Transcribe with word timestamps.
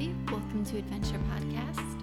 everybody. 0.00 0.32
Welcome 0.32 0.64
to 0.66 0.78
Adventure 0.78 1.20
Podcast. 1.30 2.02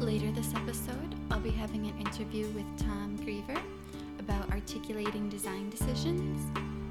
Later 0.00 0.30
this 0.32 0.54
episode, 0.54 1.14
I'll 1.30 1.40
be 1.40 1.50
having 1.50 1.86
an 1.86 1.98
interview 1.98 2.46
with 2.48 2.64
Tom 2.78 3.18
Greever 3.18 3.60
about 4.18 4.50
articulating 4.50 5.28
design 5.28 5.68
decisions. 5.68 6.40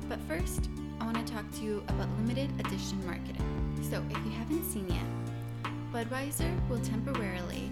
But 0.07 0.19
first, 0.27 0.69
I 0.99 1.05
want 1.05 1.25
to 1.25 1.33
talk 1.33 1.49
to 1.53 1.61
you 1.61 1.83
about 1.87 2.07
limited 2.17 2.51
edition 2.59 3.03
marketing. 3.05 3.79
So, 3.89 4.03
if 4.09 4.25
you 4.25 4.31
haven't 4.31 4.63
seen 4.65 4.87
yet, 4.89 5.71
Budweiser 5.91 6.69
will 6.69 6.81
temporarily 6.81 7.71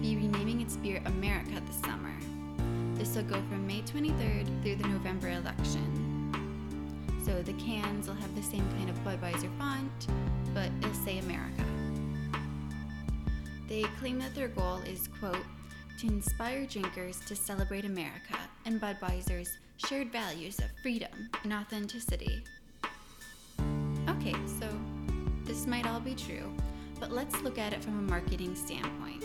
be 0.00 0.16
renaming 0.16 0.60
its 0.60 0.76
beer 0.76 1.02
America 1.06 1.60
this 1.66 1.80
summer. 1.80 2.14
This 2.94 3.16
will 3.16 3.24
go 3.24 3.40
from 3.48 3.66
May 3.66 3.82
23rd 3.82 4.62
through 4.62 4.76
the 4.76 4.88
November 4.88 5.30
election. 5.30 5.92
So 7.24 7.42
the 7.42 7.54
cans 7.54 8.06
will 8.06 8.14
have 8.14 8.34
the 8.36 8.42
same 8.42 8.68
kind 8.78 8.88
of 8.88 8.96
Budweiser 9.02 9.50
font, 9.58 10.06
but 10.54 10.70
it'll 10.80 10.94
say 10.94 11.18
America. 11.18 11.64
They 13.76 13.82
claim 14.00 14.18
that 14.20 14.34
their 14.34 14.48
goal 14.48 14.78
is, 14.90 15.06
quote, 15.20 15.36
to 15.98 16.06
inspire 16.06 16.64
drinkers 16.64 17.20
to 17.26 17.36
celebrate 17.36 17.84
America 17.84 18.38
and 18.64 18.80
Budweiser's 18.80 19.58
shared 19.86 20.10
values 20.10 20.58
of 20.60 20.70
freedom 20.80 21.28
and 21.44 21.52
authenticity. 21.52 22.42
Okay, 24.08 24.34
so 24.58 24.66
this 25.44 25.66
might 25.66 25.86
all 25.86 26.00
be 26.00 26.14
true, 26.14 26.50
but 26.98 27.12
let's 27.12 27.42
look 27.42 27.58
at 27.58 27.74
it 27.74 27.84
from 27.84 27.98
a 27.98 28.10
marketing 28.10 28.54
standpoint. 28.54 29.22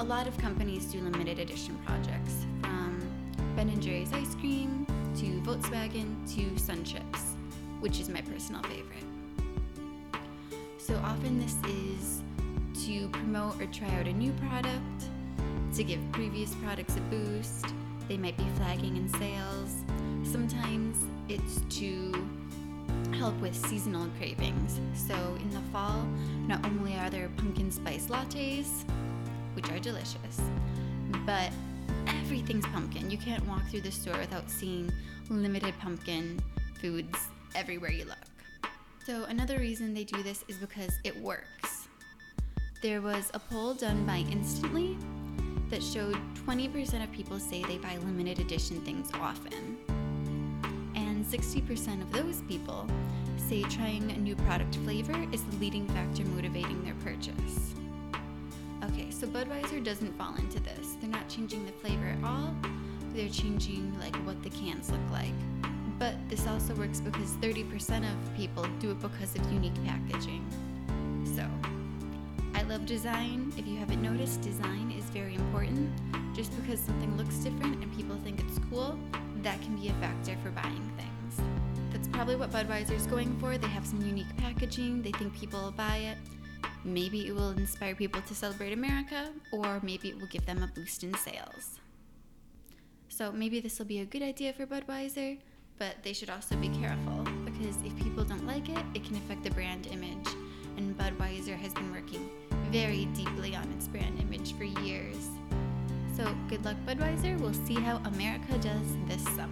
A 0.00 0.04
lot 0.04 0.26
of 0.26 0.36
companies 0.38 0.86
do 0.86 1.00
limited 1.00 1.38
edition 1.38 1.78
projects, 1.86 2.44
from 2.60 2.98
Ben 3.54 3.80
& 3.80 3.80
Jerry's 3.80 4.12
ice 4.12 4.34
cream 4.34 4.84
to 5.14 5.26
Volkswagen 5.42 6.16
to 6.34 6.58
Sun 6.58 6.82
Chips, 6.82 7.36
which 7.78 8.00
is 8.00 8.08
my 8.08 8.20
personal 8.22 8.64
favorite. 8.64 9.04
So 10.78 10.96
often 11.04 11.38
this 11.38 11.54
is 11.70 12.22
to 12.84 13.08
promote 13.08 13.60
or 13.60 13.66
try 13.66 13.88
out 13.96 14.06
a 14.06 14.12
new 14.12 14.32
product, 14.32 15.08
to 15.74 15.84
give 15.84 16.00
previous 16.12 16.54
products 16.56 16.96
a 16.96 17.00
boost. 17.00 17.66
They 18.08 18.16
might 18.16 18.36
be 18.36 18.46
flagging 18.56 18.96
in 18.96 19.08
sales. 19.08 19.76
Sometimes 20.22 20.96
it's 21.28 21.60
to 21.78 22.12
help 23.16 23.38
with 23.40 23.54
seasonal 23.54 24.08
cravings. 24.18 24.80
So 24.94 25.14
in 25.40 25.50
the 25.50 25.60
fall, 25.72 26.06
not 26.46 26.64
only 26.66 26.96
are 26.96 27.10
there 27.10 27.28
pumpkin 27.36 27.70
spice 27.70 28.06
lattes, 28.06 28.84
which 29.54 29.70
are 29.70 29.78
delicious, 29.78 30.40
but 31.24 31.50
everything's 32.06 32.66
pumpkin. 32.66 33.10
You 33.10 33.18
can't 33.18 33.46
walk 33.46 33.66
through 33.70 33.82
the 33.82 33.92
store 33.92 34.18
without 34.18 34.50
seeing 34.50 34.90
limited 35.30 35.74
pumpkin 35.80 36.40
foods 36.80 37.18
everywhere 37.54 37.90
you 37.90 38.04
look. 38.04 38.16
So, 39.04 39.24
another 39.24 39.58
reason 39.58 39.94
they 39.94 40.04
do 40.04 40.22
this 40.22 40.44
is 40.48 40.56
because 40.56 40.90
it 41.04 41.16
works. 41.20 41.75
There 42.82 43.00
was 43.00 43.30
a 43.32 43.38
poll 43.38 43.72
done 43.72 44.04
by 44.04 44.18
Instantly 44.30 44.98
that 45.70 45.82
showed 45.82 46.16
20% 46.46 47.02
of 47.02 47.10
people 47.10 47.38
say 47.38 47.62
they 47.64 47.78
buy 47.78 47.96
limited 47.96 48.38
edition 48.38 48.82
things 48.82 49.10
often. 49.14 49.78
And 50.94 51.24
60% 51.24 52.02
of 52.02 52.12
those 52.12 52.42
people 52.42 52.86
say 53.38 53.62
trying 53.62 54.10
a 54.10 54.18
new 54.18 54.36
product 54.36 54.76
flavor 54.76 55.16
is 55.32 55.42
the 55.44 55.56
leading 55.56 55.88
factor 55.88 56.22
motivating 56.26 56.84
their 56.84 56.94
purchase. 56.96 57.74
Okay, 58.84 59.10
so 59.10 59.26
Budweiser 59.26 59.82
doesn't 59.82 60.16
fall 60.18 60.34
into 60.36 60.60
this. 60.60 60.96
They're 61.00 61.08
not 61.08 61.28
changing 61.30 61.64
the 61.64 61.72
flavor 61.72 62.06
at 62.06 62.22
all. 62.24 62.54
They're 63.14 63.30
changing 63.30 63.98
like 63.98 64.14
what 64.26 64.42
the 64.42 64.50
cans 64.50 64.90
look 64.90 65.10
like. 65.10 65.32
But 65.98 66.14
this 66.28 66.46
also 66.46 66.74
works 66.74 67.00
because 67.00 67.30
30% 67.40 68.02
of 68.02 68.36
people 68.36 68.66
do 68.80 68.90
it 68.90 69.00
because 69.00 69.34
of 69.34 69.50
unique 69.50 69.82
packaging. 69.86 70.44
So, 71.34 71.48
love 72.68 72.84
design. 72.84 73.52
If 73.56 73.66
you 73.66 73.76
haven't 73.76 74.02
noticed, 74.02 74.40
design 74.40 74.90
is 74.90 75.04
very 75.06 75.36
important. 75.36 75.90
Just 76.34 76.54
because 76.56 76.80
something 76.80 77.16
looks 77.16 77.36
different 77.36 77.82
and 77.82 77.96
people 77.96 78.16
think 78.16 78.40
it's 78.40 78.58
cool, 78.68 78.98
that 79.42 79.60
can 79.62 79.76
be 79.76 79.88
a 79.88 79.92
factor 79.94 80.36
for 80.42 80.50
buying 80.50 80.92
things. 80.96 81.40
That's 81.92 82.08
probably 82.08 82.34
what 82.34 82.50
Budweiser's 82.50 83.06
going 83.06 83.38
for. 83.38 83.56
They 83.56 83.68
have 83.68 83.86
some 83.86 84.02
unique 84.02 84.36
packaging, 84.36 85.02
they 85.02 85.12
think 85.12 85.32
people 85.34 85.62
will 85.62 85.70
buy 85.70 85.98
it. 85.98 86.18
Maybe 86.84 87.28
it 87.28 87.34
will 87.34 87.50
inspire 87.50 87.94
people 87.94 88.20
to 88.22 88.34
celebrate 88.34 88.72
America, 88.72 89.32
or 89.52 89.80
maybe 89.82 90.08
it 90.08 90.18
will 90.18 90.28
give 90.28 90.44
them 90.44 90.62
a 90.62 90.66
boost 90.66 91.04
in 91.04 91.14
sales. 91.14 91.78
So 93.08 93.30
maybe 93.30 93.60
this 93.60 93.78
will 93.78 93.86
be 93.86 94.00
a 94.00 94.04
good 94.04 94.22
idea 94.22 94.52
for 94.52 94.66
Budweiser, 94.66 95.38
but 95.78 96.02
they 96.02 96.12
should 96.12 96.30
also 96.30 96.56
be 96.56 96.68
careful 96.68 97.24
because 97.44 97.76
if 97.84 97.96
people 97.96 98.24
don't 98.24 98.46
like 98.46 98.68
it, 98.68 98.84
it 98.94 99.04
can 99.04 99.16
affect 99.16 99.44
the 99.44 99.50
brand 99.50 99.86
image. 99.86 100.28
And 100.76 100.96
Budweiser 100.98 101.56
has 101.56 101.72
been 101.72 101.85
very 102.76 103.06
deeply 103.06 103.56
on 103.56 103.66
its 103.72 103.88
brand 103.88 104.20
image 104.20 104.54
for 104.54 104.64
years. 104.64 105.30
So 106.14 106.36
good 106.46 106.62
luck, 106.62 106.76
Budweiser. 106.86 107.40
We'll 107.40 107.54
see 107.54 107.72
how 107.72 108.02
America 108.04 108.58
does 108.58 108.88
this 109.08 109.24
summer. 109.34 109.48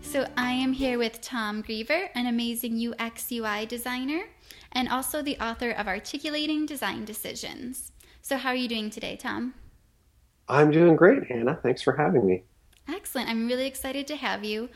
So 0.00 0.28
I 0.36 0.52
am 0.52 0.72
here 0.72 0.96
with 0.96 1.20
Tom 1.20 1.60
Greever, 1.60 2.08
an 2.14 2.28
amazing 2.28 2.74
UX 2.78 3.32
UI 3.32 3.66
designer, 3.66 4.26
and 4.70 4.88
also 4.88 5.22
the 5.22 5.36
author 5.40 5.70
of 5.70 5.88
Articulating 5.88 6.64
Design 6.64 7.04
Decisions. 7.04 7.90
So 8.20 8.36
how 8.36 8.50
are 8.50 8.54
you 8.54 8.68
doing 8.68 8.90
today, 8.90 9.16
Tom? 9.16 9.54
I'm 10.48 10.70
doing 10.70 10.94
great, 10.94 11.24
Hannah. 11.26 11.58
Thanks 11.60 11.82
for 11.82 11.96
having 11.96 12.24
me. 12.24 12.44
Excellent. 12.86 13.28
I'm 13.28 13.48
really 13.48 13.66
excited 13.66 14.06
to 14.06 14.14
have 14.14 14.44
you. 14.44 14.68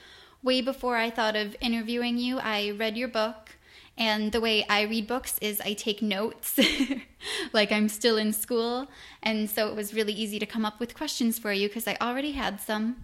Way 0.43 0.61
before 0.61 0.97
I 0.97 1.11
thought 1.11 1.37
of 1.37 1.55
interviewing 1.61 2.19
you, 2.19 2.41
I 2.41 2.73
read 2.73 2.97
your 2.97 3.09
book. 3.09 3.56
And 3.99 4.33
the 4.33 4.41
way 4.41 4.67
I 4.69 4.83
read 4.83 5.07
books 5.07 5.39
is 5.41 5.61
I 5.63 5.73
take 5.73 6.03
notes, 6.03 6.61
like 7.53 7.73
I'm 7.73 7.89
still 7.89 8.19
in 8.19 8.33
school. 8.33 8.89
And 9.23 9.49
so 9.49 9.69
it 9.69 9.75
was 9.75 9.95
really 9.95 10.13
easy 10.13 10.39
to 10.39 10.47
come 10.47 10.67
up 10.67 10.79
with 10.79 10.95
questions 10.95 11.39
for 11.39 11.53
you 11.53 11.69
because 11.69 11.89
I 11.89 11.97
already 12.01 12.33
had 12.33 12.61
some. 12.61 12.97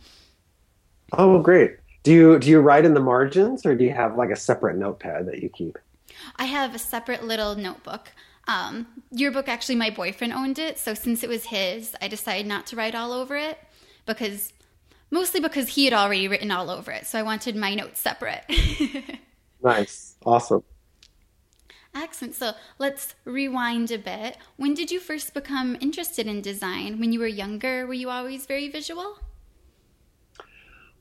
Oh, 1.12 1.40
great. 1.40 1.76
Do 2.02 2.12
you 2.12 2.38
do 2.38 2.50
you 2.50 2.60
write 2.60 2.84
in 2.84 2.94
the 2.94 3.00
margins 3.00 3.64
or 3.64 3.74
do 3.74 3.84
you 3.84 3.92
have 3.92 4.16
like 4.16 4.30
a 4.30 4.36
separate 4.36 4.76
notepad 4.76 5.26
that 5.26 5.42
you 5.42 5.48
keep? 5.48 5.78
I 6.36 6.44
have 6.44 6.74
a 6.74 6.78
separate 6.78 7.24
little 7.24 7.54
notebook. 7.54 8.10
Um, 8.48 8.86
your 9.12 9.30
book 9.30 9.48
actually, 9.48 9.76
my 9.76 9.90
boyfriend 9.90 10.32
owned 10.32 10.58
it, 10.58 10.78
so 10.78 10.94
since 10.94 11.22
it 11.22 11.28
was 11.28 11.44
his, 11.44 11.94
I 12.02 12.08
decided 12.08 12.46
not 12.46 12.66
to 12.66 12.76
write 12.76 12.94
all 12.94 13.12
over 13.12 13.36
it 13.36 13.56
because 14.04 14.52
mostly 15.12 15.40
because 15.40 15.68
he 15.68 15.84
had 15.84 15.94
already 15.94 16.26
written 16.26 16.50
all 16.50 16.68
over 16.68 16.90
it, 16.90 17.06
so 17.06 17.20
I 17.20 17.22
wanted 17.22 17.54
my 17.54 17.76
notes 17.76 18.00
separate. 18.00 18.42
nice, 19.62 20.16
awesome. 20.26 20.64
Excellent. 21.94 22.34
So 22.34 22.52
let's 22.78 23.14
rewind 23.24 23.90
a 23.90 23.98
bit. 23.98 24.38
When 24.56 24.74
did 24.74 24.90
you 24.90 24.98
first 24.98 25.34
become 25.34 25.76
interested 25.80 26.26
in 26.26 26.40
design? 26.40 26.98
When 26.98 27.12
you 27.12 27.20
were 27.20 27.26
younger, 27.26 27.86
were 27.86 27.94
you 27.94 28.08
always 28.08 28.46
very 28.46 28.68
visual? 28.68 29.18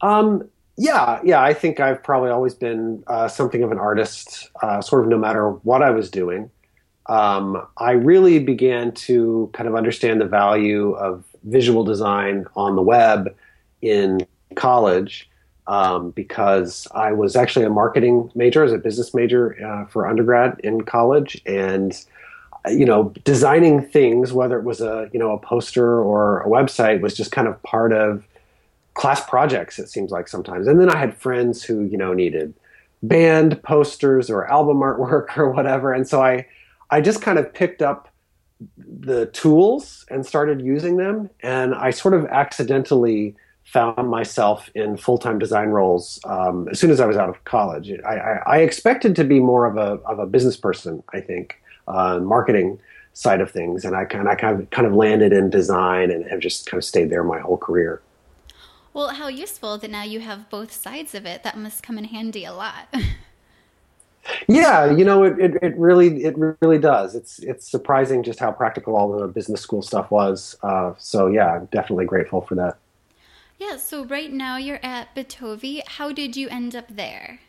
Um, 0.01 0.49
yeah, 0.77 1.21
yeah, 1.23 1.41
I 1.41 1.53
think 1.53 1.79
I've 1.79 2.03
probably 2.03 2.29
always 2.29 2.53
been 2.53 3.03
uh, 3.07 3.27
something 3.27 3.63
of 3.63 3.71
an 3.71 3.77
artist, 3.77 4.49
uh, 4.61 4.81
sort 4.81 5.03
of 5.03 5.09
no 5.09 5.17
matter 5.17 5.51
what 5.51 5.81
I 5.81 5.91
was 5.91 6.09
doing. 6.09 6.49
Um, 7.07 7.65
I 7.77 7.91
really 7.91 8.39
began 8.39 8.91
to 8.93 9.49
kind 9.53 9.69
of 9.69 9.75
understand 9.75 10.21
the 10.21 10.25
value 10.25 10.91
of 10.93 11.23
visual 11.43 11.83
design 11.83 12.45
on 12.55 12.75
the 12.75 12.81
web 12.81 13.35
in 13.81 14.25
college 14.55 15.29
um, 15.71 16.11
because 16.11 16.85
I 16.93 17.13
was 17.13 17.37
actually 17.37 17.65
a 17.65 17.69
marketing 17.69 18.29
major, 18.35 18.61
as 18.65 18.73
a 18.73 18.77
business 18.77 19.13
major 19.13 19.55
uh, 19.65 19.85
for 19.85 20.05
undergrad 20.05 20.59
in 20.65 20.81
college, 20.81 21.41
and 21.45 21.97
you 22.69 22.85
know, 22.85 23.13
designing 23.23 23.81
things, 23.81 24.33
whether 24.33 24.59
it 24.59 24.65
was 24.65 24.81
a 24.81 25.09
you 25.13 25.19
know 25.19 25.31
a 25.31 25.39
poster 25.39 26.01
or 26.01 26.41
a 26.41 26.47
website, 26.47 26.99
was 26.99 27.15
just 27.15 27.31
kind 27.31 27.47
of 27.47 27.63
part 27.63 27.93
of 27.93 28.27
class 28.95 29.25
projects 29.29 29.79
it 29.79 29.87
seems 29.87 30.11
like 30.11 30.27
sometimes. 30.27 30.67
And 30.67 30.77
then 30.79 30.89
i 30.89 30.97
had 30.97 31.15
friends 31.15 31.63
who 31.63 31.85
you 31.85 31.97
know 31.97 32.13
needed 32.13 32.53
band 33.01 33.63
posters 33.63 34.29
or 34.29 34.51
album 34.51 34.79
artwork 34.79 35.27
or 35.37 35.49
whatever. 35.49 35.93
And 35.93 36.05
so 36.05 36.21
i 36.21 36.45
i 36.89 36.99
just 36.99 37.21
kind 37.21 37.39
of 37.39 37.53
picked 37.53 37.81
up 37.81 38.09
the 38.77 39.27
tools 39.27 40.05
and 40.09 40.25
started 40.25 40.61
using 40.61 40.97
them. 40.97 41.29
And 41.41 41.73
i 41.73 41.91
sort 41.91 42.13
of 42.13 42.25
accidentally 42.25 43.35
found 43.71 44.09
myself 44.09 44.69
in 44.75 44.97
full-time 44.97 45.39
design 45.39 45.69
roles 45.69 46.19
um, 46.25 46.67
as 46.69 46.79
soon 46.79 46.91
as 46.91 46.99
i 46.99 47.05
was 47.05 47.17
out 47.17 47.29
of 47.29 47.43
college 47.45 47.91
I, 48.05 48.15
I, 48.15 48.43
I, 48.45 48.57
expected 48.59 49.15
to 49.15 49.23
be 49.23 49.39
more 49.39 49.65
of 49.65 49.77
a, 49.77 50.01
of 50.05 50.19
a 50.19 50.25
business 50.25 50.57
person 50.57 51.03
i 51.13 51.21
think 51.21 51.55
uh, 51.87 52.19
marketing 52.19 52.79
side 53.13 53.41
of 53.41 53.49
things 53.49 53.85
and 53.85 53.95
i 53.95 54.05
kind 54.05 54.27
of, 54.27 54.37
kind 54.37 54.59
of 54.59 54.69
kind 54.71 54.87
of 54.87 54.93
landed 54.93 55.31
in 55.31 55.49
design 55.49 56.11
and 56.11 56.25
have 56.29 56.39
just 56.39 56.65
kind 56.65 56.77
of 56.77 56.85
stayed 56.85 57.09
there 57.09 57.23
my 57.23 57.39
whole 57.39 57.57
career 57.57 58.01
well, 58.93 59.09
how 59.09 59.27
useful 59.29 59.77
that 59.77 59.89
now 59.89 60.03
you 60.03 60.19
have 60.19 60.49
both 60.49 60.71
sides 60.71 61.15
of 61.15 61.25
it. 61.25 61.43
That 61.43 61.57
must 61.57 61.81
come 61.81 61.97
in 61.97 62.05
handy 62.05 62.43
a 62.43 62.53
lot. 62.53 62.93
yeah, 64.47 64.91
you 64.91 65.05
know, 65.05 65.23
it, 65.23 65.39
it, 65.39 65.63
it, 65.63 65.77
really 65.77 66.25
it 66.25 66.35
really 66.37 66.77
does. 66.77 67.15
It's 67.15 67.39
it's 67.39 67.69
surprising 67.69 68.21
just 68.21 68.39
how 68.39 68.51
practical 68.51 68.95
all 68.95 69.17
the 69.17 69.27
business 69.27 69.61
school 69.61 69.81
stuff 69.81 70.11
was. 70.11 70.57
Uh, 70.61 70.93
so 70.97 71.27
yeah, 71.27 71.53
I'm 71.53 71.65
definitely 71.67 72.05
grateful 72.05 72.41
for 72.41 72.55
that. 72.55 72.77
Yeah. 73.61 73.77
So 73.77 74.05
right 74.05 74.33
now 74.33 74.57
you're 74.57 74.79
at 74.81 75.13
Bitovi. 75.15 75.87
How 75.87 76.11
did 76.11 76.35
you 76.35 76.49
end 76.49 76.75
up 76.75 76.85
there? 76.89 77.41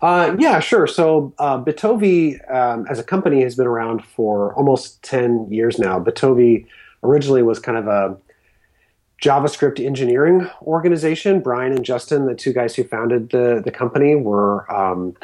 Uh, 0.00 0.36
yeah, 0.38 0.58
sure. 0.58 0.86
So 0.86 1.34
uh, 1.38 1.62
Bitovi 1.62 2.40
um, 2.50 2.86
as 2.88 2.98
a 2.98 3.04
company 3.04 3.42
has 3.42 3.56
been 3.56 3.66
around 3.66 4.02
for 4.02 4.54
almost 4.54 5.02
10 5.02 5.52
years 5.52 5.78
now. 5.78 6.00
Bitovi 6.00 6.64
originally 7.02 7.42
was 7.42 7.58
kind 7.58 7.76
of 7.76 7.88
a 7.88 8.16
JavaScript 9.22 9.84
engineering 9.84 10.48
organization. 10.62 11.40
Brian 11.40 11.72
and 11.72 11.84
Justin, 11.84 12.24
the 12.24 12.34
two 12.34 12.54
guys 12.54 12.74
who 12.74 12.84
founded 12.84 13.28
the, 13.28 13.60
the 13.62 13.70
company, 13.70 14.14
were 14.14 14.70
um, 14.74 15.14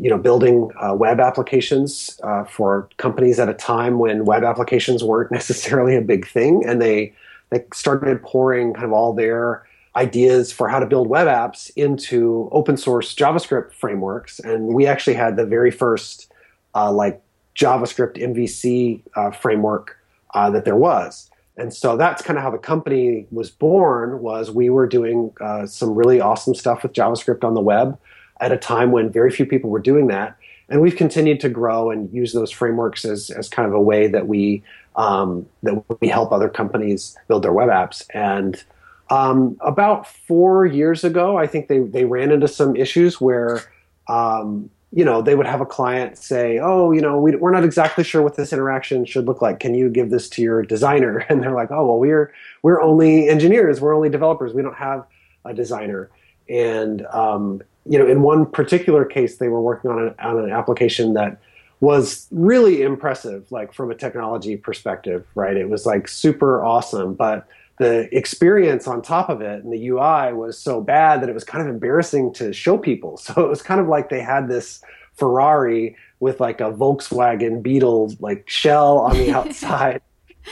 you 0.00 0.10
know 0.10 0.18
building 0.18 0.68
uh, 0.80 0.92
web 0.92 1.20
applications 1.20 2.18
uh, 2.24 2.42
for 2.42 2.88
companies 2.96 3.38
at 3.38 3.48
a 3.48 3.54
time 3.54 4.00
when 4.00 4.24
web 4.24 4.42
applications 4.42 5.04
weren't 5.04 5.30
necessarily 5.40 5.94
a 5.94 6.00
big 6.00 6.26
thing, 6.26 6.64
and 6.66 6.82
they 6.82 7.14
they 7.50 7.64
started 7.72 8.22
pouring 8.22 8.74
kind 8.74 8.86
of 8.86 8.92
all 8.92 9.12
their 9.12 9.66
ideas 9.96 10.52
for 10.52 10.68
how 10.68 10.78
to 10.78 10.86
build 10.86 11.08
web 11.08 11.28
apps 11.28 11.70
into 11.76 12.48
open 12.52 12.76
source 12.76 13.14
JavaScript 13.14 13.72
frameworks. 13.72 14.40
And 14.40 14.68
we 14.68 14.86
actually 14.86 15.14
had 15.14 15.36
the 15.36 15.46
very 15.46 15.70
first 15.70 16.32
uh, 16.74 16.90
like 16.90 17.20
JavaScript 17.54 18.20
MVC 18.20 19.02
uh, 19.14 19.30
framework 19.30 19.98
uh, 20.34 20.50
that 20.50 20.64
there 20.64 20.76
was. 20.76 21.30
And 21.56 21.72
so 21.72 21.96
that's 21.96 22.20
kind 22.22 22.36
of 22.36 22.42
how 22.42 22.50
the 22.50 22.58
company 22.58 23.26
was 23.30 23.50
born. 23.50 24.20
Was 24.20 24.50
we 24.50 24.70
were 24.70 24.88
doing 24.88 25.32
uh, 25.40 25.66
some 25.66 25.94
really 25.94 26.20
awesome 26.20 26.54
stuff 26.54 26.82
with 26.82 26.92
JavaScript 26.92 27.44
on 27.44 27.54
the 27.54 27.60
web 27.60 27.96
at 28.40 28.50
a 28.50 28.56
time 28.56 28.90
when 28.90 29.10
very 29.10 29.30
few 29.30 29.46
people 29.46 29.70
were 29.70 29.78
doing 29.80 30.08
that. 30.08 30.36
And 30.68 30.80
we've 30.80 30.96
continued 30.96 31.40
to 31.40 31.48
grow 31.48 31.90
and 31.90 32.12
use 32.12 32.32
those 32.32 32.50
frameworks 32.50 33.04
as, 33.04 33.30
as 33.30 33.48
kind 33.48 33.68
of 33.68 33.74
a 33.74 33.80
way 33.80 34.08
that 34.08 34.26
we 34.26 34.62
um, 34.96 35.46
that 35.62 35.84
we 36.00 36.08
help 36.08 36.32
other 36.32 36.48
companies 36.48 37.16
build 37.28 37.42
their 37.42 37.52
web 37.52 37.68
apps. 37.68 38.04
And 38.14 38.62
um, 39.10 39.56
about 39.60 40.06
four 40.06 40.66
years 40.66 41.04
ago, 41.04 41.36
I 41.36 41.46
think 41.46 41.68
they, 41.68 41.80
they 41.80 42.04
ran 42.04 42.30
into 42.30 42.48
some 42.48 42.76
issues 42.76 43.20
where, 43.20 43.60
um, 44.08 44.70
you 44.92 45.04
know, 45.04 45.20
they 45.20 45.34
would 45.34 45.46
have 45.46 45.60
a 45.60 45.66
client 45.66 46.16
say, 46.16 46.58
oh, 46.60 46.92
you 46.92 47.00
know, 47.00 47.18
we, 47.18 47.34
we're 47.36 47.50
not 47.50 47.64
exactly 47.64 48.04
sure 48.04 48.22
what 48.22 48.36
this 48.36 48.52
interaction 48.52 49.04
should 49.04 49.26
look 49.26 49.42
like. 49.42 49.58
Can 49.60 49.74
you 49.74 49.90
give 49.90 50.10
this 50.10 50.28
to 50.30 50.42
your 50.42 50.62
designer? 50.62 51.18
And 51.28 51.42
they're 51.42 51.54
like, 51.54 51.70
oh, 51.70 51.86
well, 51.86 51.98
we're, 51.98 52.32
we're 52.62 52.80
only 52.80 53.28
engineers. 53.28 53.80
We're 53.80 53.94
only 53.94 54.08
developers. 54.08 54.54
We 54.54 54.62
don't 54.62 54.76
have 54.76 55.04
a 55.44 55.52
designer. 55.52 56.10
And, 56.48 57.04
um, 57.06 57.62
you 57.86 57.98
know, 57.98 58.06
in 58.06 58.22
one 58.22 58.46
particular 58.46 59.04
case, 59.04 59.38
they 59.38 59.48
were 59.48 59.60
working 59.60 59.90
on 59.90 59.98
an, 59.98 60.14
on 60.20 60.38
an 60.38 60.50
application 60.50 61.14
that 61.14 61.38
was 61.80 62.26
really 62.30 62.82
impressive, 62.82 63.50
like 63.50 63.72
from 63.72 63.90
a 63.90 63.94
technology 63.94 64.56
perspective, 64.56 65.26
right? 65.34 65.56
It 65.56 65.68
was 65.68 65.86
like 65.86 66.08
super 66.08 66.64
awesome, 66.64 67.14
but 67.14 67.46
the 67.78 68.08
experience 68.16 68.86
on 68.86 69.02
top 69.02 69.28
of 69.28 69.40
it 69.40 69.64
and 69.64 69.72
the 69.72 69.88
UI 69.88 70.32
was 70.32 70.56
so 70.56 70.80
bad 70.80 71.20
that 71.20 71.28
it 71.28 71.34
was 71.34 71.44
kind 71.44 71.66
of 71.66 71.72
embarrassing 71.72 72.32
to 72.34 72.52
show 72.52 72.78
people. 72.78 73.16
So 73.24 73.44
it 73.44 73.48
was 73.48 73.62
kind 73.62 73.80
of 73.80 73.88
like 73.88 74.10
they 74.10 74.20
had 74.20 74.48
this 74.48 74.82
Ferrari 75.14 75.96
with 76.20 76.40
like 76.40 76.60
a 76.60 76.72
Volkswagen 76.72 77.62
Beetle 77.62 78.14
like 78.20 78.48
shell 78.48 78.98
on 78.98 79.16
the 79.16 79.32
outside, 79.36 80.00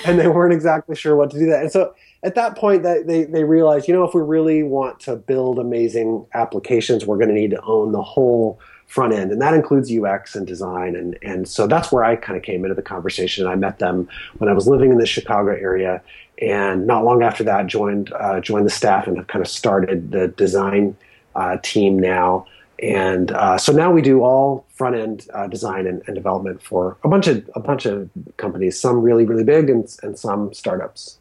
and 0.04 0.18
they 0.18 0.28
weren't 0.28 0.52
exactly 0.52 0.96
sure 0.96 1.16
what 1.16 1.30
to 1.30 1.38
do 1.38 1.46
that. 1.46 1.62
And 1.62 1.72
so 1.72 1.94
at 2.22 2.34
that 2.34 2.56
point, 2.56 2.82
that 2.82 3.06
they 3.06 3.24
they 3.24 3.44
realized, 3.44 3.88
you 3.88 3.94
know, 3.94 4.04
if 4.04 4.14
we 4.14 4.22
really 4.22 4.62
want 4.62 5.00
to 5.00 5.16
build 5.16 5.58
amazing 5.58 6.26
applications, 6.34 7.04
we're 7.04 7.16
going 7.16 7.28
to 7.28 7.34
need 7.34 7.50
to 7.50 7.62
own 7.62 7.92
the 7.92 8.02
whole 8.02 8.60
front 8.92 9.14
end, 9.14 9.32
and 9.32 9.40
that 9.40 9.54
includes 9.54 9.90
UX 9.90 10.36
and 10.36 10.46
design. 10.46 10.94
And 10.94 11.18
and 11.22 11.48
so 11.48 11.66
that's 11.66 11.90
where 11.90 12.04
I 12.04 12.14
kind 12.14 12.36
of 12.36 12.44
came 12.44 12.64
into 12.64 12.74
the 12.74 12.82
conversation. 12.82 13.46
I 13.46 13.56
met 13.56 13.78
them 13.78 14.08
when 14.38 14.50
I 14.50 14.52
was 14.52 14.68
living 14.68 14.92
in 14.92 14.98
the 14.98 15.06
Chicago 15.06 15.52
area, 15.52 16.02
and 16.40 16.86
not 16.86 17.04
long 17.04 17.22
after 17.22 17.42
that, 17.44 17.66
joined 17.66 18.12
uh, 18.12 18.40
joined 18.40 18.66
the 18.66 18.70
staff 18.70 19.06
and 19.06 19.16
have 19.16 19.28
kind 19.28 19.42
of 19.42 19.48
started 19.48 20.10
the 20.12 20.28
design 20.28 20.94
uh, 21.34 21.56
team 21.62 21.98
now. 21.98 22.46
And 22.82 23.30
uh, 23.30 23.58
so 23.58 23.72
now 23.72 23.92
we 23.92 24.02
do 24.02 24.22
all 24.22 24.66
front 24.74 24.96
end 24.96 25.26
uh, 25.32 25.46
design 25.46 25.86
and, 25.86 26.02
and, 26.06 26.16
development 26.16 26.60
for 26.60 26.96
a 27.04 27.08
bunch 27.08 27.28
of 27.28 27.48
a 27.54 27.60
bunch 27.60 27.86
of 27.86 28.10
companies, 28.36 28.78
some 28.78 29.00
really 29.00 29.24
really 29.24 29.44
big 29.44 29.70
and 29.70 29.88
and 30.02 30.18
some 30.18 30.52
startups. 30.52 31.18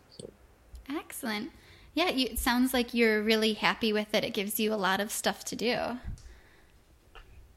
Excellent. 0.89 1.51
Yeah, 1.93 2.09
you, 2.09 2.27
it 2.27 2.39
sounds 2.39 2.73
like 2.73 2.93
you're 2.93 3.21
really 3.21 3.53
happy 3.53 3.91
with 3.93 4.13
it. 4.13 4.23
It 4.23 4.33
gives 4.33 4.59
you 4.59 4.73
a 4.73 4.75
lot 4.75 4.99
of 4.99 5.11
stuff 5.11 5.43
to 5.45 5.55
do. 5.55 5.77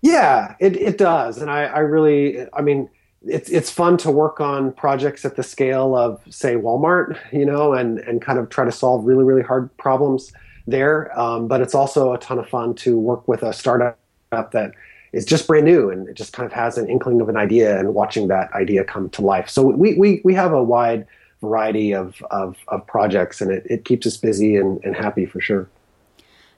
Yeah, 0.05 0.55
it, 0.61 0.77
it 0.77 0.99
does. 0.99 1.39
And 1.39 1.51
I, 1.51 1.65
I 1.65 1.79
really, 1.79 2.47
I 2.53 2.61
mean, 2.61 2.91
it's 3.27 3.49
it's 3.49 3.71
fun 3.71 3.97
to 3.99 4.11
work 4.11 4.39
on 4.39 4.71
projects 4.73 5.25
at 5.25 5.37
the 5.37 5.43
scale 5.43 5.97
of 5.97 6.21
say 6.29 6.57
Walmart, 6.57 7.19
you 7.33 7.47
know, 7.47 7.73
and 7.73 8.01
and 8.01 8.21
kind 8.21 8.39
of 8.39 8.51
try 8.51 8.67
to 8.67 8.73
solve 8.73 9.07
really 9.07 9.25
really 9.25 9.41
hard 9.41 9.75
problems 9.79 10.31
there. 10.67 11.19
Um, 11.19 11.49
but 11.49 11.63
it's 11.63 11.75
also 11.75 12.13
a 12.13 12.19
ton 12.19 12.39
of 12.39 12.47
fun 12.47 12.75
to 12.77 12.99
work 12.99 13.27
with 13.27 13.43
a 13.43 13.55
startup 13.55 13.97
that 14.31 14.73
is 15.15 15.25
just 15.25 15.47
brand 15.47 15.65
new 15.65 15.89
and 15.89 16.07
it 16.07 16.15
just 16.17 16.35
kind 16.35 16.45
of 16.45 16.53
has 16.53 16.77
an 16.77 16.87
inkling 16.87 17.23
of 17.23 17.31
an 17.31 17.37
idea 17.39 17.79
and 17.79 17.95
watching 17.95 18.29
that 18.29 18.53
idea 18.53 18.85
come 18.85 19.09
to 19.11 19.23
life. 19.23 19.49
So 19.49 19.63
we 19.63 19.95
we 19.95 20.21
we 20.23 20.35
have 20.35 20.53
a 20.53 20.63
wide 20.63 21.07
variety 21.41 21.95
of 21.95 22.23
of, 22.31 22.59
of 22.69 22.87
projects 22.87 23.41
and 23.41 23.51
it, 23.51 23.67
it 23.71 23.87
keeps 23.87 24.07
us 24.07 24.19
busy 24.19 24.57
and, 24.57 24.85
and 24.85 24.95
happy 24.95 25.25
for 25.25 25.41
sure. 25.41 25.67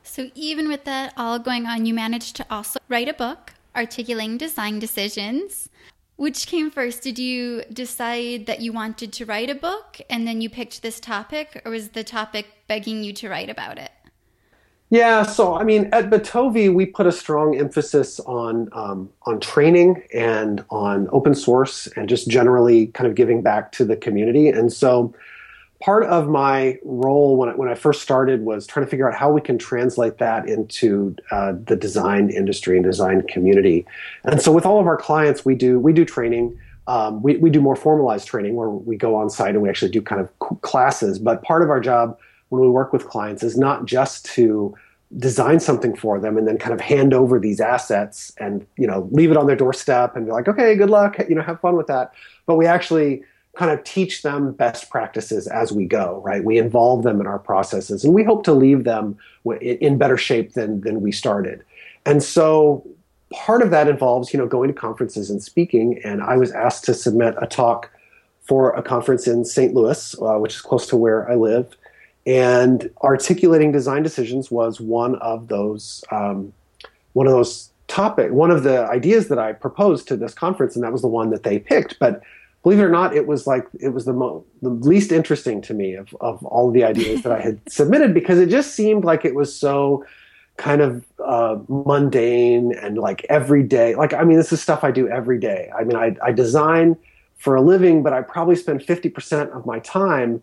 So 0.06 0.30
even 0.34 0.68
with 0.68 0.84
that 0.84 1.12
all 1.16 1.38
going 1.38 1.66
on, 1.66 1.84
you 1.84 1.92
managed 1.92 2.36
to 2.36 2.46
also 2.48 2.78
write 2.88 3.08
a 3.08 3.12
book 3.12 3.52
articulating 3.74 4.38
design 4.38 4.78
decisions. 4.78 5.68
Which 6.16 6.46
came 6.46 6.70
first? 6.70 7.02
Did 7.02 7.18
you 7.18 7.64
decide 7.70 8.46
that 8.46 8.60
you 8.62 8.72
wanted 8.72 9.12
to 9.12 9.26
write 9.26 9.50
a 9.50 9.54
book 9.54 10.00
and 10.08 10.26
then 10.26 10.40
you 10.40 10.48
picked 10.48 10.80
this 10.80 10.98
topic, 10.98 11.60
or 11.66 11.72
was 11.72 11.90
the 11.90 12.02
topic 12.02 12.46
begging 12.68 13.04
you 13.04 13.12
to 13.14 13.28
write 13.28 13.50
about 13.50 13.76
it? 13.76 13.90
Yeah, 14.88 15.24
so 15.24 15.56
I 15.56 15.64
mean, 15.64 15.90
at 15.92 16.10
Bitovi, 16.10 16.72
we 16.72 16.86
put 16.86 17.06
a 17.06 17.12
strong 17.12 17.58
emphasis 17.58 18.20
on 18.20 18.68
um, 18.72 19.10
on 19.22 19.40
training 19.40 20.04
and 20.14 20.64
on 20.70 21.08
open 21.10 21.34
source 21.34 21.88
and 21.96 22.08
just 22.08 22.28
generally 22.28 22.86
kind 22.88 23.08
of 23.08 23.16
giving 23.16 23.42
back 23.42 23.72
to 23.72 23.84
the 23.84 23.96
community. 23.96 24.48
And 24.48 24.72
so, 24.72 25.12
part 25.80 26.04
of 26.04 26.28
my 26.28 26.78
role 26.84 27.36
when 27.36 27.50
I, 27.50 27.54
when 27.54 27.68
I 27.68 27.74
first 27.74 28.02
started 28.02 28.44
was 28.44 28.66
trying 28.66 28.86
to 28.86 28.90
figure 28.90 29.08
out 29.08 29.16
how 29.16 29.30
we 29.30 29.40
can 29.40 29.58
translate 29.58 30.18
that 30.18 30.48
into 30.48 31.14
uh, 31.30 31.54
the 31.64 31.76
design 31.76 32.30
industry 32.30 32.76
and 32.76 32.84
design 32.84 33.22
community. 33.28 33.86
And 34.24 34.40
so 34.40 34.52
with 34.52 34.64
all 34.64 34.80
of 34.80 34.86
our 34.86 34.96
clients, 34.96 35.44
we 35.44 35.54
do 35.54 35.78
we 35.78 35.92
do 35.92 36.04
training. 36.04 36.58
Um, 36.88 37.20
we, 37.20 37.36
we 37.38 37.50
do 37.50 37.60
more 37.60 37.74
formalized 37.74 38.28
training 38.28 38.54
where 38.54 38.70
we 38.70 38.96
go 38.96 39.16
on 39.16 39.28
site 39.28 39.50
and 39.50 39.62
we 39.62 39.68
actually 39.68 39.90
do 39.90 40.00
kind 40.00 40.20
of 40.20 40.60
classes. 40.62 41.18
But 41.18 41.42
part 41.42 41.62
of 41.62 41.70
our 41.70 41.80
job 41.80 42.16
when 42.48 42.62
we 42.62 42.68
work 42.68 42.92
with 42.92 43.08
clients 43.08 43.42
is 43.42 43.58
not 43.58 43.86
just 43.86 44.24
to 44.26 44.74
design 45.18 45.60
something 45.60 45.94
for 45.96 46.18
them 46.18 46.36
and 46.36 46.48
then 46.48 46.58
kind 46.58 46.72
of 46.72 46.80
hand 46.80 47.14
over 47.14 47.38
these 47.38 47.60
assets 47.60 48.32
and 48.38 48.66
you 48.76 48.86
know 48.86 49.08
leave 49.12 49.30
it 49.30 49.36
on 49.36 49.46
their 49.46 49.54
doorstep 49.54 50.16
and 50.16 50.26
be 50.26 50.32
like 50.32 50.48
okay 50.48 50.74
good 50.74 50.90
luck 50.90 51.16
you 51.28 51.34
know 51.34 51.42
have 51.42 51.60
fun 51.60 51.76
with 51.76 51.86
that 51.86 52.12
but 52.44 52.56
we 52.56 52.66
actually 52.66 53.22
kind 53.56 53.70
of 53.70 53.82
teach 53.84 54.22
them 54.22 54.52
best 54.52 54.90
practices 54.90 55.46
as 55.46 55.72
we 55.72 55.86
go, 55.86 56.20
right? 56.24 56.44
We 56.44 56.58
involve 56.58 57.02
them 57.02 57.20
in 57.20 57.26
our 57.26 57.38
processes 57.38 58.04
and 58.04 58.12
we 58.12 58.22
hope 58.22 58.44
to 58.44 58.52
leave 58.52 58.84
them 58.84 59.18
in 59.60 59.96
better 59.96 60.18
shape 60.18 60.52
than, 60.52 60.82
than 60.82 61.00
we 61.00 61.10
started. 61.10 61.64
And 62.04 62.22
so 62.22 62.86
part 63.32 63.62
of 63.62 63.70
that 63.70 63.88
involves, 63.88 64.32
you 64.32 64.38
know, 64.38 64.46
going 64.46 64.68
to 64.68 64.74
conferences 64.74 65.30
and 65.30 65.42
speaking. 65.42 66.00
And 66.04 66.22
I 66.22 66.36
was 66.36 66.52
asked 66.52 66.84
to 66.84 66.94
submit 66.94 67.34
a 67.40 67.46
talk 67.46 67.90
for 68.42 68.72
a 68.74 68.82
conference 68.82 69.26
in 69.26 69.44
St. 69.44 69.74
Louis, 69.74 70.14
uh, 70.20 70.36
which 70.38 70.54
is 70.54 70.60
close 70.60 70.86
to 70.88 70.96
where 70.96 71.28
I 71.30 71.34
live. 71.34 71.76
And 72.26 72.90
articulating 73.02 73.72
design 73.72 74.02
decisions 74.02 74.50
was 74.50 74.80
one 74.80 75.16
of 75.16 75.48
those, 75.48 76.04
um, 76.10 76.52
one 77.14 77.26
of 77.26 77.32
those 77.32 77.70
topic, 77.88 78.32
one 78.32 78.50
of 78.50 78.64
the 78.64 78.86
ideas 78.88 79.28
that 79.28 79.38
I 79.38 79.52
proposed 79.52 80.08
to 80.08 80.16
this 80.16 80.34
conference, 80.34 80.74
and 80.74 80.84
that 80.84 80.92
was 80.92 81.02
the 81.02 81.08
one 81.08 81.30
that 81.30 81.44
they 81.44 81.58
picked. 81.58 81.98
But 81.98 82.20
believe 82.66 82.80
it 82.80 82.82
or 82.82 82.90
not, 82.90 83.14
it 83.14 83.28
was 83.28 83.46
like 83.46 83.64
it 83.78 83.90
was 83.90 84.06
the, 84.06 84.12
mo- 84.12 84.44
the 84.60 84.70
least 84.70 85.12
interesting 85.12 85.62
to 85.62 85.72
me 85.72 85.94
of, 85.94 86.12
of 86.20 86.44
all 86.44 86.72
the 86.72 86.82
ideas 86.82 87.22
that 87.22 87.30
I 87.30 87.40
had 87.40 87.60
submitted 87.70 88.12
because 88.12 88.40
it 88.40 88.48
just 88.48 88.74
seemed 88.74 89.04
like 89.04 89.24
it 89.24 89.36
was 89.36 89.54
so 89.54 90.04
kind 90.56 90.80
of 90.80 91.04
uh, 91.24 91.58
mundane 91.68 92.74
and 92.74 92.98
like 92.98 93.24
every 93.28 93.62
day. 93.62 93.94
Like, 93.94 94.14
I 94.14 94.24
mean, 94.24 94.36
this 94.36 94.52
is 94.52 94.60
stuff 94.60 94.82
I 94.82 94.90
do 94.90 95.06
every 95.06 95.38
day. 95.38 95.70
I 95.78 95.84
mean, 95.84 95.96
I, 95.96 96.16
I 96.20 96.32
design 96.32 96.96
for 97.36 97.54
a 97.54 97.60
living, 97.60 98.02
but 98.02 98.12
I 98.12 98.22
probably 98.22 98.56
spend 98.56 98.80
50% 98.80 99.56
of 99.56 99.64
my 99.64 99.78
time 99.78 100.42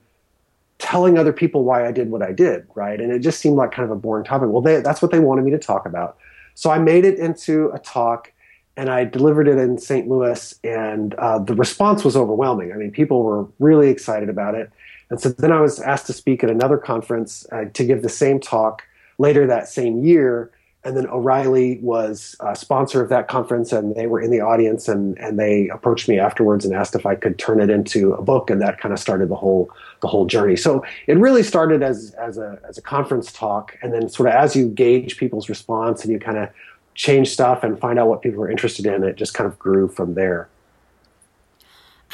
telling 0.77 1.17
other 1.17 1.33
people 1.33 1.65
why 1.65 1.85
I 1.85 1.91
did 1.91 2.09
what 2.09 2.21
I 2.21 2.31
did, 2.31 2.65
right? 2.73 3.01
And 3.01 3.11
it 3.11 3.19
just 3.19 3.41
seemed 3.41 3.57
like 3.57 3.73
kind 3.73 3.83
of 3.83 3.91
a 3.91 3.99
boring 3.99 4.23
topic. 4.23 4.47
Well, 4.47 4.61
they, 4.61 4.79
that's 4.79 5.01
what 5.01 5.11
they 5.11 5.19
wanted 5.19 5.43
me 5.43 5.51
to 5.51 5.59
talk 5.59 5.85
about. 5.85 6.15
So 6.55 6.71
I 6.71 6.79
made 6.79 7.03
it 7.03 7.19
into 7.19 7.69
a 7.73 7.79
talk 7.79 8.31
and 8.75 8.89
I 8.89 9.05
delivered 9.05 9.47
it 9.47 9.57
in 9.57 9.77
St. 9.77 10.07
Louis, 10.07 10.55
and 10.63 11.13
uh, 11.15 11.39
the 11.39 11.55
response 11.55 12.03
was 12.03 12.15
overwhelming. 12.15 12.71
I 12.71 12.75
mean, 12.75 12.91
people 12.91 13.23
were 13.23 13.47
really 13.59 13.89
excited 13.89 14.29
about 14.29 14.55
it. 14.55 14.71
And 15.09 15.21
so 15.21 15.29
then 15.29 15.51
I 15.51 15.61
was 15.61 15.79
asked 15.79 16.07
to 16.07 16.13
speak 16.13 16.43
at 16.43 16.49
another 16.49 16.77
conference 16.77 17.45
uh, 17.51 17.65
to 17.73 17.83
give 17.83 18.01
the 18.01 18.09
same 18.09 18.39
talk 18.39 18.81
later 19.19 19.45
that 19.45 19.67
same 19.67 20.03
year. 20.03 20.49
And 20.85 20.97
then 20.97 21.07
O'Reilly 21.07 21.79
was 21.81 22.35
a 22.41 22.55
sponsor 22.55 23.01
of 23.01 23.09
that 23.09 23.29
conference, 23.29 23.71
and 23.71 23.95
they 23.95 24.07
were 24.07 24.19
in 24.19 24.31
the 24.31 24.41
audience, 24.41 24.89
and, 24.89 25.17
and 25.17 25.39
they 25.39 25.69
approached 25.69 26.09
me 26.09 26.19
afterwards 26.19 26.65
and 26.65 26.73
asked 26.73 26.95
if 26.95 27.05
I 27.05 27.15
could 27.15 27.37
turn 27.39 27.61
it 27.61 27.69
into 27.69 28.13
a 28.15 28.21
book, 28.21 28.49
and 28.49 28.59
that 28.61 28.79
kind 28.79 28.91
of 28.91 28.99
started 28.99 29.29
the 29.29 29.35
whole 29.35 29.69
the 30.01 30.07
whole 30.09 30.25
journey. 30.25 30.57
So 30.57 30.83
it 31.07 31.17
really 31.17 31.43
started 31.43 31.83
as 31.83 32.13
as 32.15 32.37
a 32.37 32.59
as 32.67 32.77
a 32.77 32.81
conference 32.81 33.31
talk, 33.31 33.77
and 33.81 33.93
then 33.93 34.09
sort 34.09 34.27
of 34.27 34.35
as 34.35 34.57
you 34.57 34.67
gauge 34.67 35.15
people's 35.15 35.47
response 35.47 36.03
and 36.03 36.11
you 36.11 36.19
kind 36.19 36.37
of 36.37 36.49
change 36.95 37.29
stuff 37.29 37.63
and 37.63 37.79
find 37.79 37.99
out 37.99 38.07
what 38.07 38.21
people 38.21 38.39
were 38.39 38.51
interested 38.51 38.85
in. 38.85 39.03
It 39.03 39.15
just 39.15 39.33
kind 39.33 39.47
of 39.47 39.57
grew 39.59 39.87
from 39.87 40.13
there. 40.13 40.49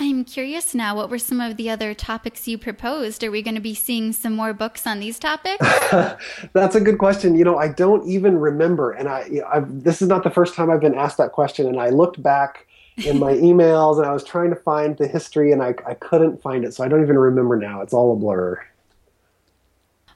I'm 0.01 0.23
curious 0.23 0.73
now, 0.73 0.95
what 0.95 1.09
were 1.09 1.19
some 1.19 1.41
of 1.41 1.57
the 1.57 1.69
other 1.69 1.93
topics 1.93 2.47
you 2.47 2.57
proposed? 2.57 3.21
Are 3.21 3.31
we 3.31 3.41
going 3.41 3.55
to 3.55 3.61
be 3.61 3.73
seeing 3.73 4.13
some 4.13 4.33
more 4.33 4.53
books 4.53 4.87
on 4.87 5.01
these 5.01 5.19
topics? 5.19 5.65
That's 6.53 6.75
a 6.75 6.79
good 6.79 6.97
question. 6.97 7.35
You 7.35 7.43
know, 7.43 7.57
I 7.57 7.67
don't 7.67 8.07
even 8.07 8.37
remember. 8.37 8.91
And 8.91 9.09
I, 9.09 9.41
I've, 9.51 9.83
this 9.83 10.01
is 10.01 10.07
not 10.07 10.23
the 10.23 10.29
first 10.29 10.55
time 10.55 10.69
I've 10.69 10.79
been 10.79 10.95
asked 10.95 11.17
that 11.17 11.33
question. 11.33 11.67
And 11.67 11.81
I 11.81 11.89
looked 11.89 12.23
back 12.23 12.65
in 12.95 13.19
my 13.19 13.33
emails 13.49 13.97
and 13.97 14.05
I 14.05 14.13
was 14.13 14.23
trying 14.23 14.51
to 14.51 14.55
find 14.55 14.97
the 14.97 15.07
history 15.07 15.51
and 15.51 15.61
I, 15.61 15.73
I 15.85 15.95
couldn't 15.95 16.41
find 16.41 16.63
it. 16.63 16.73
So 16.73 16.85
I 16.85 16.87
don't 16.87 17.01
even 17.01 17.17
remember 17.17 17.57
now. 17.57 17.81
It's 17.81 17.93
all 17.93 18.13
a 18.13 18.15
blur. 18.15 18.65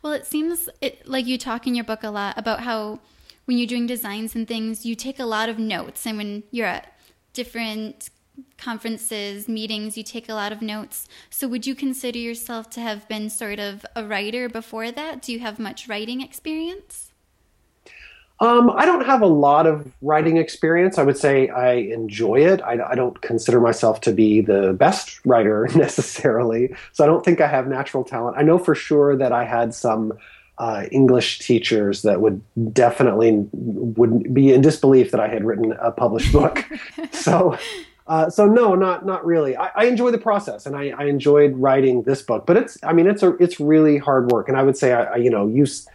Well, 0.01 0.13
it 0.13 0.25
seems 0.25 0.69
it, 0.79 1.05
like 1.05 1.25
you 1.25 1.37
talk 1.37 1.67
in 1.67 1.75
your 1.75 1.85
book 1.85 2.03
a 2.03 2.09
lot 2.09 2.37
about 2.37 2.61
how 2.61 2.99
when 3.45 3.57
you're 3.57 3.67
doing 3.67 3.87
designs 3.87 4.35
and 4.35 4.47
things, 4.47 4.85
you 4.85 4.95
take 4.95 5.19
a 5.19 5.25
lot 5.25 5.49
of 5.49 5.59
notes. 5.59 6.05
And 6.05 6.17
when 6.17 6.43
you're 6.51 6.67
at 6.67 6.93
different 7.33 8.09
conferences, 8.57 9.47
meetings, 9.47 9.97
you 9.97 10.03
take 10.03 10.29
a 10.29 10.33
lot 10.33 10.51
of 10.51 10.61
notes. 10.61 11.07
So, 11.29 11.47
would 11.47 11.67
you 11.67 11.75
consider 11.75 12.19
yourself 12.19 12.69
to 12.71 12.81
have 12.81 13.07
been 13.07 13.29
sort 13.29 13.59
of 13.59 13.85
a 13.95 14.05
writer 14.05 14.49
before 14.49 14.91
that? 14.91 15.21
Do 15.21 15.31
you 15.31 15.39
have 15.39 15.59
much 15.59 15.87
writing 15.87 16.21
experience? 16.21 17.11
Um, 18.39 18.71
I 18.71 18.85
don't 18.85 19.05
have 19.05 19.21
a 19.21 19.27
lot 19.27 19.67
of 19.67 19.93
writing 20.01 20.37
experience. 20.37 20.97
I 20.97 21.03
would 21.03 21.17
say 21.17 21.49
I 21.49 21.73
enjoy 21.73 22.45
it. 22.45 22.61
I, 22.61 22.79
I, 22.89 22.95
don't 22.95 23.21
consider 23.21 23.61
myself 23.61 24.01
to 24.01 24.11
be 24.11 24.41
the 24.41 24.73
best 24.73 25.23
writer 25.25 25.69
necessarily. 25.75 26.75
So 26.91 27.03
I 27.03 27.07
don't 27.07 27.23
think 27.23 27.39
I 27.39 27.47
have 27.47 27.67
natural 27.67 28.03
talent. 28.03 28.35
I 28.37 28.41
know 28.41 28.57
for 28.57 28.75
sure 28.75 29.15
that 29.15 29.31
I 29.31 29.45
had 29.45 29.73
some 29.73 30.13
uh, 30.63 30.85
English 30.91 31.39
teachers 31.39 32.03
that 32.03 32.21
would 32.21 32.41
definitely 32.73 33.45
would 33.51 34.33
be 34.33 34.53
in 34.53 34.61
disbelief 34.61 35.11
that 35.11 35.19
I 35.19 35.27
had 35.27 35.43
written 35.43 35.73
a 35.73 35.91
published 35.91 36.31
book. 36.39 36.63
so 37.11 37.57
uh, 38.07 38.29
so 38.29 38.45
no, 38.45 38.73
not 38.73 39.05
not 39.05 39.25
really. 39.25 39.57
I, 39.57 39.71
I 39.75 39.83
enjoy 39.85 40.11
the 40.11 40.17
process, 40.17 40.65
and 40.65 40.73
I, 40.75 40.93
I, 40.97 41.03
enjoyed 41.05 41.53
writing 41.57 42.03
this 42.03 42.21
book. 42.21 42.45
But 42.45 42.55
it's, 42.57 42.77
I 42.81 42.93
mean, 42.93 43.07
it's 43.07 43.23
a 43.23 43.35
it's 43.43 43.59
really 43.59 43.97
hard 43.97 44.31
work, 44.31 44.47
and 44.47 44.57
I 44.57 44.63
would 44.63 44.77
say, 44.77 44.93
I, 44.93 45.03
I, 45.03 45.15
you 45.17 45.29
know, 45.29 45.47
use 45.47 45.85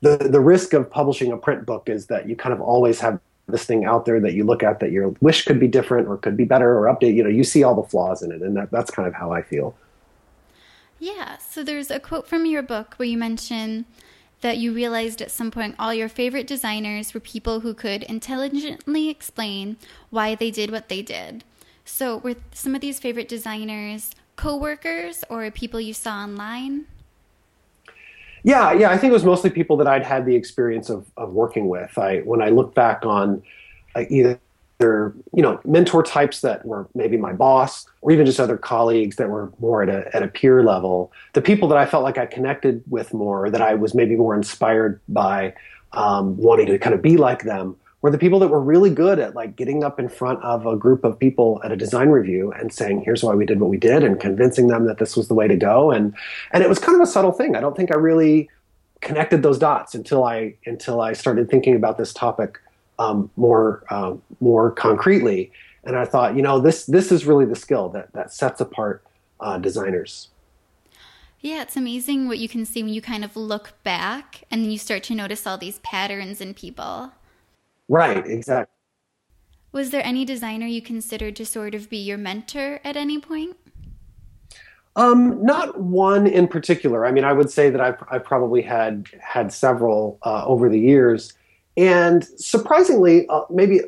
the 0.00 0.16
the 0.16 0.40
risk 0.40 0.72
of 0.72 0.90
publishing 0.90 1.30
a 1.30 1.36
print 1.36 1.64
book 1.64 1.88
is 1.88 2.06
that 2.06 2.28
you 2.28 2.34
kind 2.34 2.52
of 2.52 2.60
always 2.60 2.98
have 3.00 3.20
this 3.46 3.64
thing 3.64 3.84
out 3.84 4.06
there 4.06 4.18
that 4.20 4.34
you 4.34 4.42
look 4.42 4.64
at 4.64 4.80
that 4.80 4.90
you 4.90 5.16
wish 5.20 5.44
could 5.44 5.60
be 5.60 5.68
different 5.68 6.08
or 6.08 6.16
could 6.16 6.36
be 6.36 6.44
better 6.44 6.76
or 6.76 6.92
update. 6.92 7.14
You 7.14 7.22
know, 7.22 7.30
you 7.30 7.44
see 7.44 7.62
all 7.62 7.76
the 7.80 7.88
flaws 7.88 8.22
in 8.22 8.32
it, 8.32 8.42
and 8.42 8.56
that, 8.56 8.72
that's 8.72 8.90
kind 8.90 9.06
of 9.06 9.14
how 9.14 9.30
I 9.30 9.42
feel. 9.42 9.76
Yeah. 10.98 11.38
So 11.38 11.62
there's 11.62 11.90
a 11.90 12.00
quote 12.00 12.26
from 12.26 12.46
your 12.46 12.62
book 12.62 12.94
where 12.96 13.08
you 13.08 13.18
mention 13.18 13.86
that 14.40 14.58
you 14.58 14.72
realized 14.72 15.22
at 15.22 15.30
some 15.30 15.50
point 15.50 15.74
all 15.78 15.94
your 15.94 16.08
favorite 16.08 16.46
designers 16.46 17.14
were 17.14 17.20
people 17.20 17.60
who 17.60 17.74
could 17.74 18.02
intelligently 18.04 19.08
explain 19.08 19.76
why 20.10 20.34
they 20.34 20.50
did 20.50 20.70
what 20.70 20.88
they 20.88 21.02
did. 21.02 21.44
So, 21.84 22.18
were 22.18 22.34
some 22.52 22.74
of 22.74 22.80
these 22.80 22.98
favorite 22.98 23.28
designers 23.28 24.10
coworkers 24.36 25.24
or 25.30 25.50
people 25.50 25.80
you 25.80 25.94
saw 25.94 26.22
online? 26.22 26.86
Yeah, 28.42 28.72
yeah, 28.72 28.90
I 28.90 28.98
think 28.98 29.10
it 29.10 29.14
was 29.14 29.24
mostly 29.24 29.50
people 29.50 29.76
that 29.78 29.88
I'd 29.88 30.04
had 30.04 30.24
the 30.24 30.36
experience 30.36 30.88
of, 30.88 31.06
of 31.16 31.32
working 31.32 31.68
with. 31.68 31.96
I 31.98 32.18
when 32.18 32.42
I 32.42 32.50
look 32.50 32.74
back 32.74 33.04
on 33.04 33.42
uh, 33.94 34.04
either 34.08 34.38
you 34.80 35.42
know 35.42 35.60
mentor 35.64 36.02
types 36.02 36.40
that 36.42 36.64
were 36.64 36.86
maybe 36.94 37.16
my 37.16 37.32
boss 37.32 37.86
or 38.02 38.12
even 38.12 38.26
just 38.26 38.38
other 38.38 38.56
colleagues 38.56 39.16
that 39.16 39.28
were 39.28 39.52
more 39.58 39.82
at 39.82 39.88
a 39.88 40.14
at 40.14 40.22
a 40.22 40.28
peer 40.28 40.62
level, 40.62 41.12
the 41.32 41.42
people 41.42 41.68
that 41.68 41.78
I 41.78 41.86
felt 41.86 42.04
like 42.04 42.18
I 42.18 42.26
connected 42.26 42.82
with 42.88 43.14
more, 43.14 43.50
that 43.50 43.62
I 43.62 43.74
was 43.74 43.94
maybe 43.94 44.16
more 44.16 44.34
inspired 44.34 45.00
by, 45.08 45.54
um, 45.92 46.36
wanting 46.36 46.66
to 46.66 46.78
kind 46.78 46.94
of 46.94 47.02
be 47.02 47.16
like 47.16 47.44
them 47.44 47.76
were 48.02 48.10
the 48.10 48.18
people 48.18 48.38
that 48.38 48.48
were 48.48 48.60
really 48.60 48.90
good 48.90 49.18
at 49.18 49.34
like 49.34 49.56
getting 49.56 49.82
up 49.82 49.98
in 49.98 50.08
front 50.08 50.40
of 50.42 50.66
a 50.66 50.76
group 50.76 51.02
of 51.04 51.18
people 51.18 51.60
at 51.64 51.72
a 51.72 51.76
design 51.76 52.10
review 52.10 52.52
and 52.52 52.72
saying 52.72 53.00
here's 53.00 53.24
why 53.24 53.34
we 53.34 53.46
did 53.46 53.58
what 53.58 53.70
we 53.70 53.78
did 53.78 54.04
and 54.04 54.20
convincing 54.20 54.68
them 54.68 54.86
that 54.86 54.98
this 54.98 55.16
was 55.16 55.28
the 55.28 55.34
way 55.34 55.48
to 55.48 55.56
go. 55.56 55.90
And 55.90 56.14
and 56.52 56.62
it 56.62 56.68
was 56.68 56.78
kind 56.78 56.94
of 56.94 57.00
a 57.00 57.06
subtle 57.06 57.32
thing. 57.32 57.56
I 57.56 57.60
don't 57.60 57.76
think 57.76 57.90
i 57.90 57.96
really 57.96 58.48
connected 59.00 59.42
those 59.42 59.58
dots 59.58 59.94
until 59.94 60.24
i 60.24 60.54
until 60.64 61.00
i 61.00 61.12
started 61.12 61.50
thinking 61.50 61.76
about 61.76 61.98
this 61.98 62.12
topic 62.12 62.58
um, 62.98 63.30
more 63.36 63.84
uh, 63.90 64.14
more 64.40 64.70
concretely 64.70 65.50
and 65.84 65.96
i 65.96 66.04
thought 66.04 66.36
you 66.36 66.42
know 66.42 66.58
this 66.58 66.86
this 66.86 67.12
is 67.12 67.26
really 67.26 67.44
the 67.44 67.56
skill 67.56 67.88
that 67.88 68.12
that 68.12 68.32
sets 68.32 68.60
apart 68.60 69.02
uh, 69.40 69.58
designers 69.58 70.28
yeah, 71.46 71.62
it's 71.62 71.76
amazing 71.76 72.26
what 72.26 72.38
you 72.38 72.48
can 72.48 72.64
see 72.64 72.82
when 72.82 72.92
you 72.92 73.00
kind 73.00 73.24
of 73.24 73.36
look 73.36 73.74
back 73.84 74.42
and 74.50 74.64
then 74.64 74.70
you 74.70 74.78
start 74.78 75.04
to 75.04 75.14
notice 75.14 75.46
all 75.46 75.56
these 75.56 75.78
patterns 75.80 76.40
in 76.40 76.54
people. 76.54 77.12
Right, 77.88 78.26
exactly. 78.26 78.72
Was 79.70 79.90
there 79.90 80.04
any 80.04 80.24
designer 80.24 80.66
you 80.66 80.82
considered 80.82 81.36
to 81.36 81.46
sort 81.46 81.74
of 81.74 81.88
be 81.88 81.98
your 81.98 82.18
mentor 82.18 82.80
at 82.82 82.96
any 82.96 83.20
point? 83.20 83.56
Um, 84.96 85.44
not 85.44 85.78
one 85.80 86.26
in 86.26 86.48
particular. 86.48 87.06
I 87.06 87.12
mean, 87.12 87.24
I 87.24 87.32
would 87.32 87.50
say 87.50 87.68
that 87.70 87.80
I've, 87.80 88.02
I've 88.10 88.24
probably 88.24 88.62
had 88.62 89.06
had 89.20 89.52
several 89.52 90.18
uh, 90.22 90.44
over 90.46 90.70
the 90.70 90.80
years, 90.80 91.34
and 91.76 92.24
surprisingly, 92.24 93.28
uh, 93.28 93.42
maybe 93.50 93.80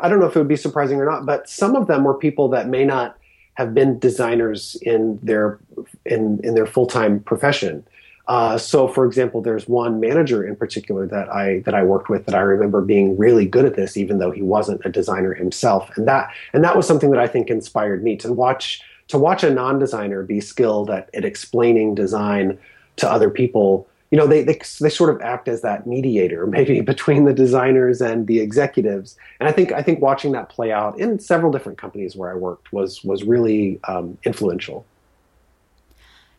I 0.00 0.08
don't 0.08 0.20
know 0.20 0.26
if 0.26 0.36
it 0.36 0.38
would 0.38 0.48
be 0.48 0.56
surprising 0.56 1.00
or 1.00 1.06
not, 1.06 1.24
but 1.24 1.48
some 1.48 1.74
of 1.74 1.86
them 1.86 2.04
were 2.04 2.14
people 2.14 2.48
that 2.50 2.68
may 2.68 2.84
not 2.84 3.16
have 3.54 3.74
been 3.74 3.98
designers 3.98 4.76
in 4.82 5.18
their 5.22 5.58
in 6.04 6.40
in 6.44 6.54
their 6.54 6.66
full 6.66 6.86
time 6.86 7.20
profession. 7.20 7.84
Uh, 8.28 8.56
so, 8.56 8.86
for 8.86 9.06
example, 9.06 9.42
there's 9.42 9.66
one 9.66 9.98
manager 9.98 10.46
in 10.46 10.54
particular 10.54 11.06
that 11.06 11.28
I 11.30 11.60
that 11.60 11.74
I 11.74 11.82
worked 11.82 12.08
with 12.08 12.26
that 12.26 12.34
I 12.34 12.40
remember 12.40 12.80
being 12.80 13.16
really 13.16 13.44
good 13.44 13.64
at 13.64 13.74
this, 13.74 13.96
even 13.96 14.18
though 14.18 14.30
he 14.30 14.42
wasn't 14.42 14.82
a 14.84 14.88
designer 14.88 15.34
himself, 15.34 15.90
and 15.96 16.06
that 16.06 16.32
and 16.52 16.62
that 16.62 16.76
was 16.76 16.86
something 16.86 17.10
that 17.10 17.18
I 17.18 17.26
think 17.26 17.50
inspired 17.50 18.04
me 18.04 18.16
to 18.18 18.32
watch 18.32 18.82
to 19.08 19.18
watch 19.18 19.42
a 19.42 19.50
non-designer 19.50 20.22
be 20.22 20.40
skilled 20.40 20.90
at, 20.90 21.10
at 21.12 21.24
explaining 21.24 21.96
design 21.96 22.56
to 22.96 23.10
other 23.10 23.30
people. 23.30 23.88
You 24.10 24.18
know, 24.18 24.26
they, 24.26 24.42
they 24.42 24.60
they 24.80 24.90
sort 24.90 25.10
of 25.10 25.20
act 25.20 25.46
as 25.48 25.62
that 25.62 25.86
mediator, 25.86 26.46
maybe 26.58 26.80
between 26.80 27.24
the 27.24 27.34
designers 27.34 28.00
and 28.00 28.26
the 28.26 28.40
executives. 28.40 29.16
And 29.38 29.48
I 29.48 29.52
think 29.52 29.72
I 29.72 29.82
think 29.82 30.00
watching 30.00 30.32
that 30.32 30.48
play 30.48 30.72
out 30.72 30.98
in 30.98 31.18
several 31.18 31.52
different 31.52 31.78
companies 31.78 32.16
where 32.16 32.30
I 32.30 32.34
worked 32.34 32.72
was 32.72 33.04
was 33.04 33.24
really 33.24 33.80
um, 33.84 34.18
influential. 34.24 34.84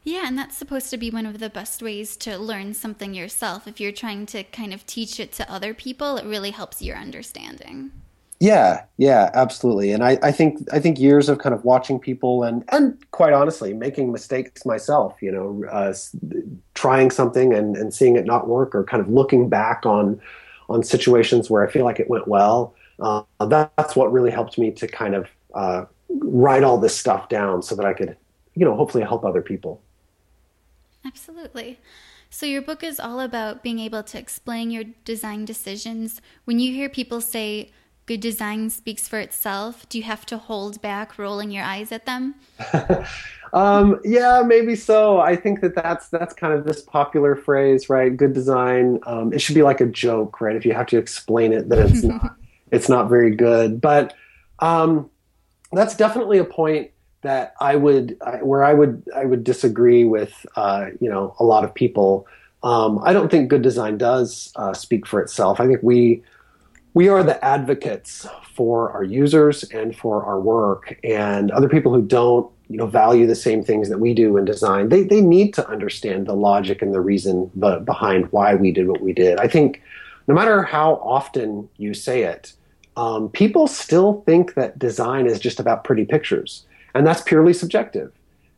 Yeah, 0.04 0.24
and 0.26 0.36
that's 0.36 0.58
supposed 0.58 0.90
to 0.90 0.98
be 0.98 1.12
one 1.12 1.28
of 1.28 1.38
the 1.38 1.50
best 1.50 1.84
ways 1.84 2.18
to 2.18 2.38
learn 2.38 2.74
something 2.74 3.14
yourself. 3.14 3.68
If 3.68 3.80
you're 3.80 3.92
trying 3.92 4.26
to 4.28 4.44
kind 4.44 4.74
of 4.74 4.86
teach 4.88 5.20
it 5.20 5.32
to 5.34 5.52
other 5.52 5.76
people, 5.76 6.18
it 6.18 6.26
really 6.26 6.50
helps 6.50 6.82
your 6.82 6.98
understanding. 6.98 7.92
Yeah, 8.42 8.86
yeah, 8.98 9.30
absolutely. 9.36 9.92
And 9.92 10.04
I, 10.04 10.18
I 10.24 10.32
think 10.32 10.68
I 10.74 10.80
think 10.80 11.00
years 11.00 11.30
of 11.30 11.38
kind 11.38 11.54
of 11.54 11.64
watching 11.64 12.00
people 12.00 12.42
and 12.42 12.64
and 12.72 12.98
quite 13.12 13.34
honestly 13.34 13.72
making 13.72 14.12
mistakes 14.12 14.66
myself, 14.66 15.22
you 15.22 15.32
know, 15.32 15.64
uh, 15.70 15.94
trying 16.74 17.12
something 17.12 17.54
and, 17.54 17.78
and 17.78 17.94
seeing 17.94 18.16
it 18.16 18.26
not 18.26 18.48
work, 18.48 18.74
or 18.74 18.84
kind 18.84 19.00
of 19.00 19.10
looking 19.10 19.48
back 19.48 19.86
on 19.86 20.20
on 20.70 20.82
situations 20.82 21.52
where 21.52 21.64
I 21.64 21.72
feel 21.72 21.86
like 21.86 22.00
it 22.00 22.10
went 22.10 22.28
well. 22.28 22.74
Uh, 23.00 23.22
that, 23.46 23.72
that's 23.78 23.96
what 23.96 24.12
really 24.12 24.32
helped 24.32 24.58
me 24.58 24.72
to 24.72 24.88
kind 24.88 25.14
of 25.14 25.28
uh, 25.54 25.86
write 26.10 26.64
all 26.64 26.80
this 26.80 26.98
stuff 26.98 27.30
down 27.30 27.62
so 27.62 27.76
that 27.76 27.86
I 27.86 27.94
could, 27.94 28.18
you 28.56 28.66
know, 28.66 28.76
hopefully 28.76 29.04
help 29.04 29.24
other 29.24 29.44
people. 29.44 29.84
Absolutely. 31.06 31.80
So, 32.32 32.48
your 32.48 32.64
book 32.64 32.84
is 32.84 33.00
all 33.00 33.20
about 33.20 33.62
being 33.62 33.78
able 33.78 34.02
to 34.02 34.18
explain 34.18 34.72
your 34.72 34.86
design 35.06 35.46
decisions. 35.46 36.22
When 36.46 36.58
you 36.58 36.74
hear 36.74 36.90
people 36.90 37.22
say, 37.22 37.72
good 38.12 38.20
design 38.20 38.70
speaks 38.70 39.08
for 39.08 39.20
itself, 39.20 39.88
do 39.88 39.98
you 39.98 40.04
have 40.04 40.26
to 40.26 40.38
hold 40.38 40.82
back 40.82 41.18
rolling 41.18 41.50
your 41.50 41.64
eyes 41.64 41.94
at 41.94 42.06
them? 42.06 42.36
um, 43.54 44.02
yeah, 44.04 44.44
maybe 44.46 44.76
so. 44.76 45.22
I 45.22 45.38
think 45.38 45.62
that 45.62 45.76
that's, 45.76 46.10
that's 46.10 46.34
kind 46.34 46.54
of 46.54 46.66
this 46.66 46.82
popular 46.82 47.38
phrase, 47.38 47.90
right? 47.90 48.16
Good 48.16 48.34
design. 48.34 49.00
Um, 49.06 49.32
it 49.32 49.40
should 49.40 49.56
be 49.56 49.62
like 49.64 49.80
a 49.80 49.86
joke, 49.86 50.42
right? 50.42 50.58
If 50.58 50.66
you 50.66 50.74
have 50.74 50.88
to 50.88 50.98
explain 50.98 51.54
it, 51.54 51.70
then 51.70 51.88
it's 51.88 52.04
not, 52.12 52.36
it's 52.70 52.90
not 52.90 53.08
very 53.08 53.34
good. 53.34 53.80
But 53.80 54.14
um, 54.60 55.10
that's 55.72 55.96
definitely 55.96 56.38
a 56.38 56.44
point 56.44 56.92
that 57.22 57.54
I 57.62 57.78
would 57.78 58.18
where 58.42 58.64
I 58.64 58.74
would 58.74 59.04
I 59.16 59.26
would 59.26 59.44
disagree 59.44 60.04
with 60.06 60.46
uh, 60.56 60.88
you 61.00 61.10
know 61.10 61.36
a 61.40 61.46
lot 61.46 61.64
of 61.64 61.74
people. 61.74 62.28
Um, 62.64 63.00
I 63.04 63.14
don't 63.14 63.30
think 63.30 63.50
good 63.50 63.62
design 63.62 63.98
does 63.98 64.52
uh, 64.58 64.74
speak 64.74 65.06
for 65.08 65.22
itself. 65.22 65.60
I 65.62 65.68
think 65.68 65.80
we 65.82 66.24
we 66.94 67.08
are 67.08 67.24
the 67.24 67.44
advocates 67.44 68.28
for 68.54 68.92
our 68.92 69.04
users 69.04 69.64
and 69.64 69.96
for 69.96 70.24
our 70.24 70.40
work, 70.40 71.00
and 71.04 71.52
other 71.52 71.70
people 71.70 71.94
who 71.94 72.02
don't 72.02 72.52
you 72.68 72.78
know 72.78 72.88
value 72.88 73.28
the 73.28 73.36
same 73.36 73.64
things 73.64 73.90
that 73.90 74.00
we 74.00 74.14
do 74.14 74.38
in 74.38 74.46
design. 74.46 74.90
They 74.90 75.04
they 75.04 75.22
need 75.22 75.54
to 75.56 75.68
understand 75.68 76.28
the 76.28 76.36
logic 76.36 76.82
and 76.82 76.94
the 76.94 77.02
reason 77.02 77.52
behind 77.86 78.32
why 78.32 78.56
we 78.56 78.72
did 78.72 78.88
what 78.88 79.02
we 79.02 79.14
did. 79.14 79.40
I 79.40 79.48
think 79.48 79.82
no 80.28 80.36
matter 80.36 80.64
how 80.64 80.96
often 80.96 81.70
you 81.78 81.94
say 81.94 82.24
it, 82.24 82.54
um, 82.96 83.30
people 83.30 83.68
still 83.68 84.22
think 84.26 84.54
that 84.54 84.78
design 84.78 85.26
is 85.26 85.40
just 85.40 85.60
about 85.60 85.84
pretty 85.84 86.06
pictures 86.06 86.66
and 86.94 87.06
that's 87.06 87.22
purely 87.22 87.54
subjective. 87.54 88.12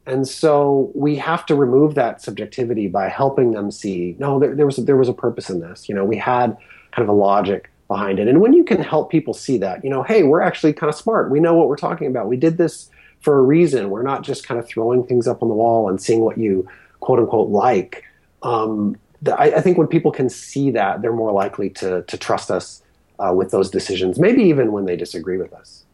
And 0.06 0.28
so 0.28 0.92
we 0.94 1.16
have 1.16 1.46
to 1.46 1.56
remove 1.56 1.96
that 1.96 2.22
subjectivity 2.22 2.88
by 2.88 3.08
helping 3.08 3.52
them 3.52 3.72
see, 3.72 4.18
no, 4.20 4.38
there, 4.38 4.54
there 4.54 4.66
was 4.66 4.76
there 4.78 4.98
was 4.98 5.08
a 5.08 5.14
purpose 5.14 5.50
in 5.50 5.62
this. 5.62 5.88
You 5.88 5.96
know, 5.96 6.04
we 6.04 6.18
had 6.18 6.58
kind 6.92 7.08
of 7.08 7.10
a 7.10 7.18
logic 7.18 7.72
behind 7.94 8.18
it. 8.18 8.28
And 8.28 8.42
when 8.42 8.54
you 8.54 8.64
can 8.64 8.82
help 8.82 9.12
people 9.12 9.36
see 9.36 9.60
that, 9.60 9.84
you 9.84 9.90
know, 9.92 10.02
hey, 10.02 10.24
we're 10.24 10.42
actually 10.42 10.74
kind 10.74 10.90
of 10.90 10.96
smart. 10.96 11.30
We 11.30 11.40
know 11.40 11.54
what 11.54 11.68
we're 11.68 11.84
talking 11.88 12.08
about. 12.08 12.28
We 12.28 12.38
did 12.38 12.58
this 12.58 12.90
for 13.20 13.38
a 13.38 13.42
reason. 13.44 13.92
We're 13.92 14.02
not 14.02 14.24
just 14.24 14.48
kind 14.48 14.60
of 14.60 14.68
throwing 14.68 15.06
things 15.06 15.28
up 15.28 15.44
on 15.44 15.50
the 15.50 15.54
wall 15.54 15.88
and 15.90 16.02
seeing 16.02 16.22
what 16.22 16.40
you 16.40 16.68
quote 17.02 17.20
unquote 17.20 17.50
like. 17.50 18.04
Um, 18.42 18.98
I, 19.28 19.54
I, 19.58 19.62
think 19.62 19.78
when 19.78 19.88
people 19.88 20.12
can 20.12 20.28
see 20.28 20.72
that, 20.72 21.02
they're 21.02 21.14
more 21.14 21.32
likely 21.32 21.70
to 21.82 22.02
to 22.02 22.18
trust 22.18 22.50
us 22.50 22.82
uh, 23.20 23.32
with 23.34 23.52
those 23.52 23.70
decisions. 23.70 24.20
Maybe 24.20 24.42
even 24.44 24.72
when 24.72 24.86
they 24.86 24.98
disagree 24.98 25.38
with 25.38 25.54
us. 25.54 25.86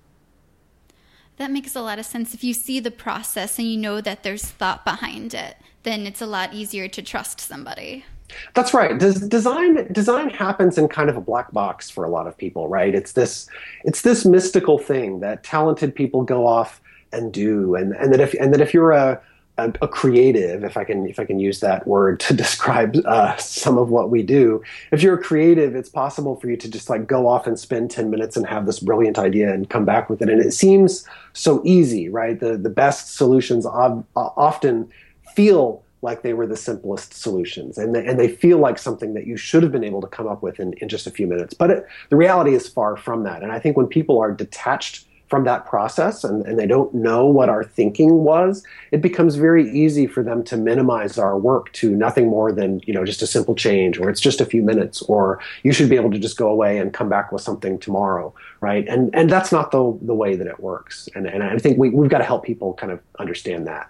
That 1.35 1.51
makes 1.51 1.75
a 1.75 1.81
lot 1.81 1.99
of 1.99 2.05
sense. 2.05 2.33
If 2.33 2.43
you 2.43 2.53
see 2.53 2.79
the 2.79 2.91
process 2.91 3.59
and 3.59 3.67
you 3.67 3.77
know 3.77 4.01
that 4.01 4.23
there's 4.23 4.45
thought 4.45 4.83
behind 4.85 5.33
it, 5.33 5.57
then 5.83 6.07
it's 6.07 6.21
a 6.21 6.25
lot 6.25 6.53
easier 6.53 6.87
to 6.87 7.01
trust 7.01 7.39
somebody. 7.39 8.05
That's 8.53 8.73
right. 8.73 8.97
Des- 8.97 9.27
design 9.27 9.91
design 9.91 10.29
happens 10.29 10.77
in 10.77 10.87
kind 10.87 11.09
of 11.09 11.17
a 11.17 11.21
black 11.21 11.51
box 11.51 11.89
for 11.89 12.03
a 12.03 12.09
lot 12.09 12.27
of 12.27 12.37
people, 12.37 12.67
right? 12.67 12.93
It's 12.93 13.13
this 13.13 13.47
it's 13.83 14.01
this 14.01 14.25
mystical 14.25 14.77
thing 14.77 15.19
that 15.19 15.43
talented 15.43 15.95
people 15.95 16.23
go 16.23 16.45
off 16.45 16.81
and 17.11 17.33
do, 17.33 17.75
and 17.75 17.93
and 17.93 18.13
that 18.13 18.19
if 18.19 18.33
and 18.35 18.53
that 18.53 18.61
if 18.61 18.73
you're 18.73 18.91
a 18.91 19.21
a, 19.59 19.73
a 19.81 19.87
creative, 19.87 20.63
if 20.63 20.77
I 20.77 20.83
can 20.83 21.07
if 21.07 21.19
I 21.19 21.25
can 21.25 21.39
use 21.39 21.59
that 21.59 21.85
word 21.87 22.19
to 22.21 22.33
describe 22.45 22.95
uh, 23.05 23.35
some 23.37 23.77
of 23.77 23.89
what 23.89 24.09
we 24.09 24.23
do, 24.23 24.63
if 24.91 25.03
you're 25.03 25.15
a 25.15 25.23
creative, 25.23 25.75
it's 25.75 25.89
possible 25.89 26.35
for 26.39 26.49
you 26.49 26.57
to 26.57 26.69
just 26.69 26.89
like 26.89 27.07
go 27.07 27.27
off 27.27 27.47
and 27.47 27.59
spend 27.59 27.91
ten 27.91 28.09
minutes 28.09 28.37
and 28.37 28.45
have 28.47 28.65
this 28.65 28.79
brilliant 28.79 29.19
idea 29.19 29.53
and 29.53 29.69
come 29.69 29.85
back 29.85 30.09
with 30.09 30.21
it, 30.21 30.29
and 30.29 30.41
it 30.41 30.51
seems 30.51 31.05
so 31.33 31.61
easy, 31.65 32.09
right? 32.09 32.39
The 32.39 32.57
the 32.57 32.69
best 32.69 33.15
solutions 33.15 33.65
often 33.65 34.89
feel 35.35 35.83
like 36.01 36.21
they 36.21 36.33
were 36.33 36.47
the 36.47 36.57
simplest 36.57 37.13
solutions. 37.13 37.77
And 37.77 37.93
they, 37.93 38.05
and 38.05 38.19
they 38.19 38.27
feel 38.27 38.57
like 38.57 38.77
something 38.77 39.13
that 39.13 39.27
you 39.27 39.37
should 39.37 39.63
have 39.63 39.71
been 39.71 39.83
able 39.83 40.01
to 40.01 40.07
come 40.07 40.27
up 40.27 40.41
with 40.41 40.59
in, 40.59 40.73
in 40.73 40.89
just 40.89 41.07
a 41.07 41.11
few 41.11 41.27
minutes. 41.27 41.53
But 41.53 41.69
it, 41.71 41.87
the 42.09 42.15
reality 42.15 42.53
is 42.53 42.67
far 42.67 42.95
from 42.95 43.23
that. 43.23 43.43
And 43.43 43.51
i 43.51 43.59
think 43.59 43.75
when 43.77 43.87
people 43.87 44.19
are 44.19 44.31
detached 44.31 45.05
from 45.29 45.43
that 45.43 45.65
process 45.67 46.23
and, 46.23 46.43
and 46.47 46.57
they 46.57 46.65
don't 46.65 46.91
know 46.93 47.25
what 47.25 47.49
our 47.49 47.63
thinking 47.63 48.23
was 48.23 48.63
it 48.91 48.99
becomes 48.99 49.35
very 49.35 49.69
easy 49.71 50.07
for 50.07 50.23
them 50.23 50.43
to 50.43 50.57
minimize 50.57 51.19
our 51.19 51.37
work 51.37 51.71
to 51.71 51.95
nothing 51.95 52.27
more 52.27 52.51
than 52.51 52.81
you 52.85 52.93
know 52.93 53.05
just 53.05 53.21
a 53.21 53.27
simple 53.27 53.53
change 53.53 53.99
or 53.99 54.09
it's 54.09 54.19
just 54.19 54.41
a 54.41 54.45
few 54.45 54.63
minutes 54.63 55.03
or 55.03 55.39
you 55.61 55.71
should 55.71 55.87
be 55.87 55.95
able 55.95 56.09
to 56.09 56.17
just 56.17 56.35
go 56.35 56.49
away 56.49 56.79
and 56.79 56.93
come 56.93 57.09
back 57.09 57.31
with 57.31 57.41
something 57.41 57.77
tomorrow 57.77 58.33
right? 58.61 58.87
And 58.89 59.13
and 59.15 59.29
that's 59.29 59.51
not 59.51 59.71
the, 59.71 59.97
the 60.01 60.13
way 60.13 60.35
that 60.35 60.47
it 60.47 60.59
works. 60.59 61.07
And, 61.15 61.27
and 61.27 61.43
i 61.43 61.57
think 61.57 61.77
we, 61.77 61.89
we've 61.89 62.09
got 62.09 62.17
to 62.19 62.23
help 62.23 62.43
people 62.43 62.73
kind 62.73 62.91
of 62.91 62.99
understand 63.19 63.67
that 63.67 63.89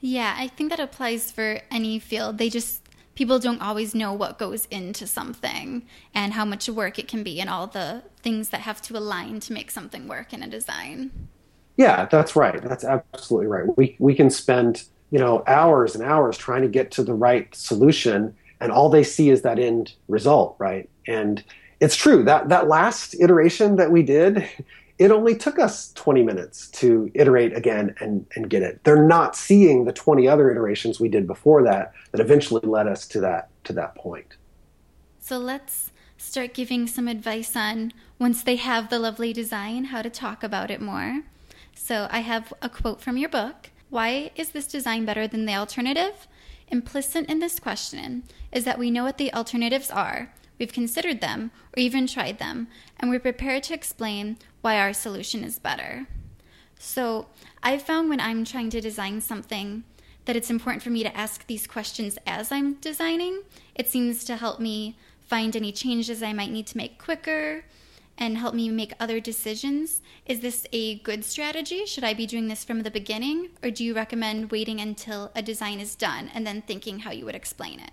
yeah, 0.00 0.34
I 0.36 0.48
think 0.48 0.70
that 0.70 0.80
applies 0.80 1.30
for 1.30 1.60
any 1.70 1.98
field. 1.98 2.38
They 2.38 2.48
just 2.48 2.82
people 3.14 3.38
don't 3.38 3.60
always 3.60 3.94
know 3.94 4.12
what 4.12 4.38
goes 4.38 4.66
into 4.66 5.06
something 5.06 5.86
and 6.14 6.32
how 6.32 6.44
much 6.44 6.68
work 6.68 6.98
it 6.98 7.06
can 7.06 7.22
be 7.22 7.40
and 7.40 7.50
all 7.50 7.66
the 7.66 8.02
things 8.22 8.48
that 8.48 8.62
have 8.62 8.80
to 8.80 8.96
align 8.96 9.40
to 9.40 9.52
make 9.52 9.70
something 9.70 10.08
work 10.08 10.32
in 10.32 10.42
a 10.42 10.48
design. 10.48 11.10
Yeah, 11.76 12.06
that's 12.06 12.34
right. 12.34 12.62
That's 12.62 12.84
absolutely 12.84 13.46
right. 13.46 13.76
We 13.76 13.96
we 13.98 14.14
can 14.14 14.30
spend, 14.30 14.84
you 15.10 15.18
know, 15.18 15.42
hours 15.46 15.94
and 15.94 16.04
hours 16.04 16.38
trying 16.38 16.62
to 16.62 16.68
get 16.68 16.90
to 16.92 17.02
the 17.02 17.14
right 17.14 17.54
solution 17.54 18.34
and 18.60 18.70
all 18.70 18.88
they 18.88 19.04
see 19.04 19.30
is 19.30 19.42
that 19.42 19.58
end 19.58 19.94
result, 20.08 20.56
right? 20.58 20.88
And 21.06 21.42
it's 21.80 21.96
true 21.96 22.22
that 22.24 22.48
that 22.50 22.68
last 22.68 23.14
iteration 23.20 23.76
that 23.76 23.90
we 23.90 24.02
did 24.02 24.48
it 25.00 25.10
only 25.10 25.34
took 25.34 25.58
us 25.58 25.92
20 25.94 26.22
minutes 26.22 26.68
to 26.68 27.10
iterate 27.14 27.56
again 27.56 27.94
and, 28.00 28.26
and 28.36 28.50
get 28.50 28.62
it. 28.62 28.84
They're 28.84 29.06
not 29.06 29.34
seeing 29.34 29.86
the 29.86 29.94
20 29.94 30.28
other 30.28 30.50
iterations 30.50 31.00
we 31.00 31.08
did 31.08 31.26
before 31.26 31.62
that 31.62 31.94
that 32.12 32.20
eventually 32.20 32.60
led 32.62 32.86
us 32.86 33.08
to 33.08 33.20
that 33.20 33.48
to 33.64 33.72
that 33.72 33.94
point. 33.94 34.36
So 35.18 35.38
let's 35.38 35.90
start 36.18 36.52
giving 36.52 36.86
some 36.86 37.08
advice 37.08 37.56
on 37.56 37.94
once 38.18 38.42
they 38.42 38.56
have 38.56 38.90
the 38.90 38.98
lovely 38.98 39.32
design, 39.32 39.84
how 39.84 40.02
to 40.02 40.10
talk 40.10 40.42
about 40.42 40.70
it 40.70 40.82
more. 40.82 41.22
So 41.74 42.06
I 42.10 42.20
have 42.20 42.52
a 42.60 42.68
quote 42.68 43.00
from 43.00 43.16
your 43.16 43.30
book. 43.30 43.70
Why 43.88 44.32
is 44.36 44.50
this 44.50 44.66
design 44.66 45.06
better 45.06 45.26
than 45.26 45.46
the 45.46 45.54
alternative? 45.54 46.28
Implicit 46.68 47.24
in 47.24 47.38
this 47.38 47.58
question 47.58 48.24
is 48.52 48.64
that 48.64 48.78
we 48.78 48.90
know 48.90 49.04
what 49.04 49.16
the 49.16 49.32
alternatives 49.32 49.90
are, 49.90 50.30
we've 50.60 50.72
considered 50.72 51.20
them, 51.20 51.50
or 51.76 51.80
even 51.80 52.06
tried 52.06 52.38
them, 52.38 52.68
and 53.00 53.10
we're 53.10 53.18
prepared 53.18 53.64
to 53.64 53.74
explain 53.74 54.36
why 54.60 54.78
our 54.78 54.92
solution 54.92 55.42
is 55.42 55.58
better. 55.58 56.06
So, 56.78 57.26
I've 57.62 57.82
found 57.82 58.08
when 58.08 58.20
I'm 58.20 58.44
trying 58.44 58.70
to 58.70 58.80
design 58.80 59.20
something 59.20 59.82
that 60.26 60.36
it's 60.36 60.50
important 60.50 60.82
for 60.82 60.90
me 60.90 61.02
to 61.02 61.16
ask 61.16 61.46
these 61.46 61.66
questions 61.66 62.18
as 62.26 62.52
I'm 62.52 62.74
designing. 62.74 63.42
It 63.74 63.88
seems 63.88 64.22
to 64.24 64.36
help 64.36 64.60
me 64.60 64.96
find 65.26 65.56
any 65.56 65.72
changes 65.72 66.22
I 66.22 66.32
might 66.32 66.50
need 66.50 66.66
to 66.68 66.76
make 66.76 67.02
quicker 67.02 67.64
and 68.18 68.36
help 68.36 68.54
me 68.54 68.68
make 68.68 68.92
other 69.00 69.18
decisions. 69.18 70.02
Is 70.26 70.40
this 70.40 70.66
a 70.72 70.96
good 70.98 71.24
strategy? 71.24 71.86
Should 71.86 72.04
I 72.04 72.12
be 72.12 72.26
doing 72.26 72.48
this 72.48 72.64
from 72.64 72.82
the 72.82 72.90
beginning? 72.90 73.48
Or 73.62 73.70
do 73.70 73.82
you 73.82 73.94
recommend 73.94 74.50
waiting 74.50 74.80
until 74.80 75.30
a 75.34 75.40
design 75.40 75.80
is 75.80 75.94
done 75.94 76.30
and 76.34 76.46
then 76.46 76.62
thinking 76.62 77.00
how 77.00 77.12
you 77.12 77.24
would 77.24 77.34
explain 77.34 77.80
it? 77.80 77.92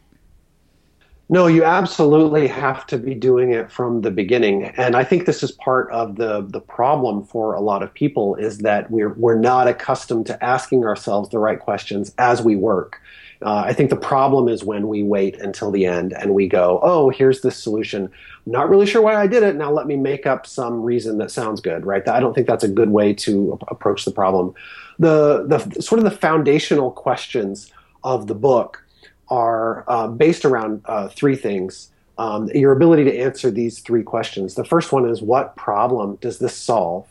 No, 1.29 1.47
you 1.47 1.65
absolutely 1.65 2.47
have 2.47 2.87
to 2.87 2.97
be 2.97 3.13
doing 3.13 3.51
it 3.51 3.69
from 3.69 4.01
the 4.01 4.11
beginning. 4.11 4.63
And 4.63 4.95
I 4.95 5.03
think 5.03 5.25
this 5.25 5.43
is 5.43 5.51
part 5.51 5.91
of 5.91 6.15
the, 6.15 6.41
the 6.47 6.61
problem 6.61 7.25
for 7.25 7.53
a 7.53 7.59
lot 7.59 7.83
of 7.83 7.93
people 7.93 8.35
is 8.35 8.59
that 8.59 8.89
we're, 8.89 9.13
we're 9.13 9.37
not 9.37 9.67
accustomed 9.67 10.25
to 10.27 10.41
asking 10.43 10.85
ourselves 10.85 11.29
the 11.29 11.39
right 11.39 11.59
questions 11.59 12.13
as 12.17 12.41
we 12.41 12.55
work. 12.55 13.01
Uh, 13.41 13.63
I 13.65 13.73
think 13.73 13.89
the 13.89 13.97
problem 13.97 14.47
is 14.47 14.63
when 14.63 14.87
we 14.87 15.03
wait 15.03 15.39
until 15.41 15.69
the 15.69 15.85
end 15.85 16.13
and 16.13 16.33
we 16.33 16.47
go, 16.47 16.79
oh, 16.81 17.09
here's 17.09 17.41
this 17.41 17.61
solution. 17.61 18.09
not 18.45 18.69
really 18.69 18.85
sure 18.85 19.01
why 19.01 19.15
I 19.15 19.27
did 19.27 19.43
it. 19.43 19.55
Now 19.57 19.69
let 19.69 19.85
me 19.85 19.97
make 19.97 20.25
up 20.25 20.47
some 20.47 20.81
reason 20.81 21.17
that 21.17 21.29
sounds 21.29 21.59
good, 21.59 21.85
right? 21.85 22.07
I 22.07 22.21
don't 22.21 22.33
think 22.33 22.47
that's 22.47 22.63
a 22.63 22.69
good 22.69 22.89
way 22.89 23.13
to 23.13 23.59
approach 23.67 24.05
the 24.05 24.11
problem. 24.11 24.55
The, 24.97 25.45
the 25.45 25.81
sort 25.81 25.99
of 25.99 26.05
the 26.05 26.17
foundational 26.17 26.89
questions 26.89 27.71
of 28.03 28.27
the 28.27 28.33
book 28.33 28.83
are 29.29 29.83
uh, 29.87 30.07
based 30.07 30.45
around 30.45 30.81
uh, 30.85 31.07
three 31.09 31.35
things. 31.35 31.91
Um, 32.17 32.49
your 32.49 32.71
ability 32.71 33.03
to 33.05 33.17
answer 33.17 33.51
these 33.51 33.79
three 33.79 34.01
questions. 34.01 34.55
The 34.55 34.65
first 34.65 34.91
one 34.91 35.07
is 35.07 35.21
what 35.21 35.55
problem 35.55 36.15
does 36.15 36.39
this 36.39 36.55
solve? 36.55 37.05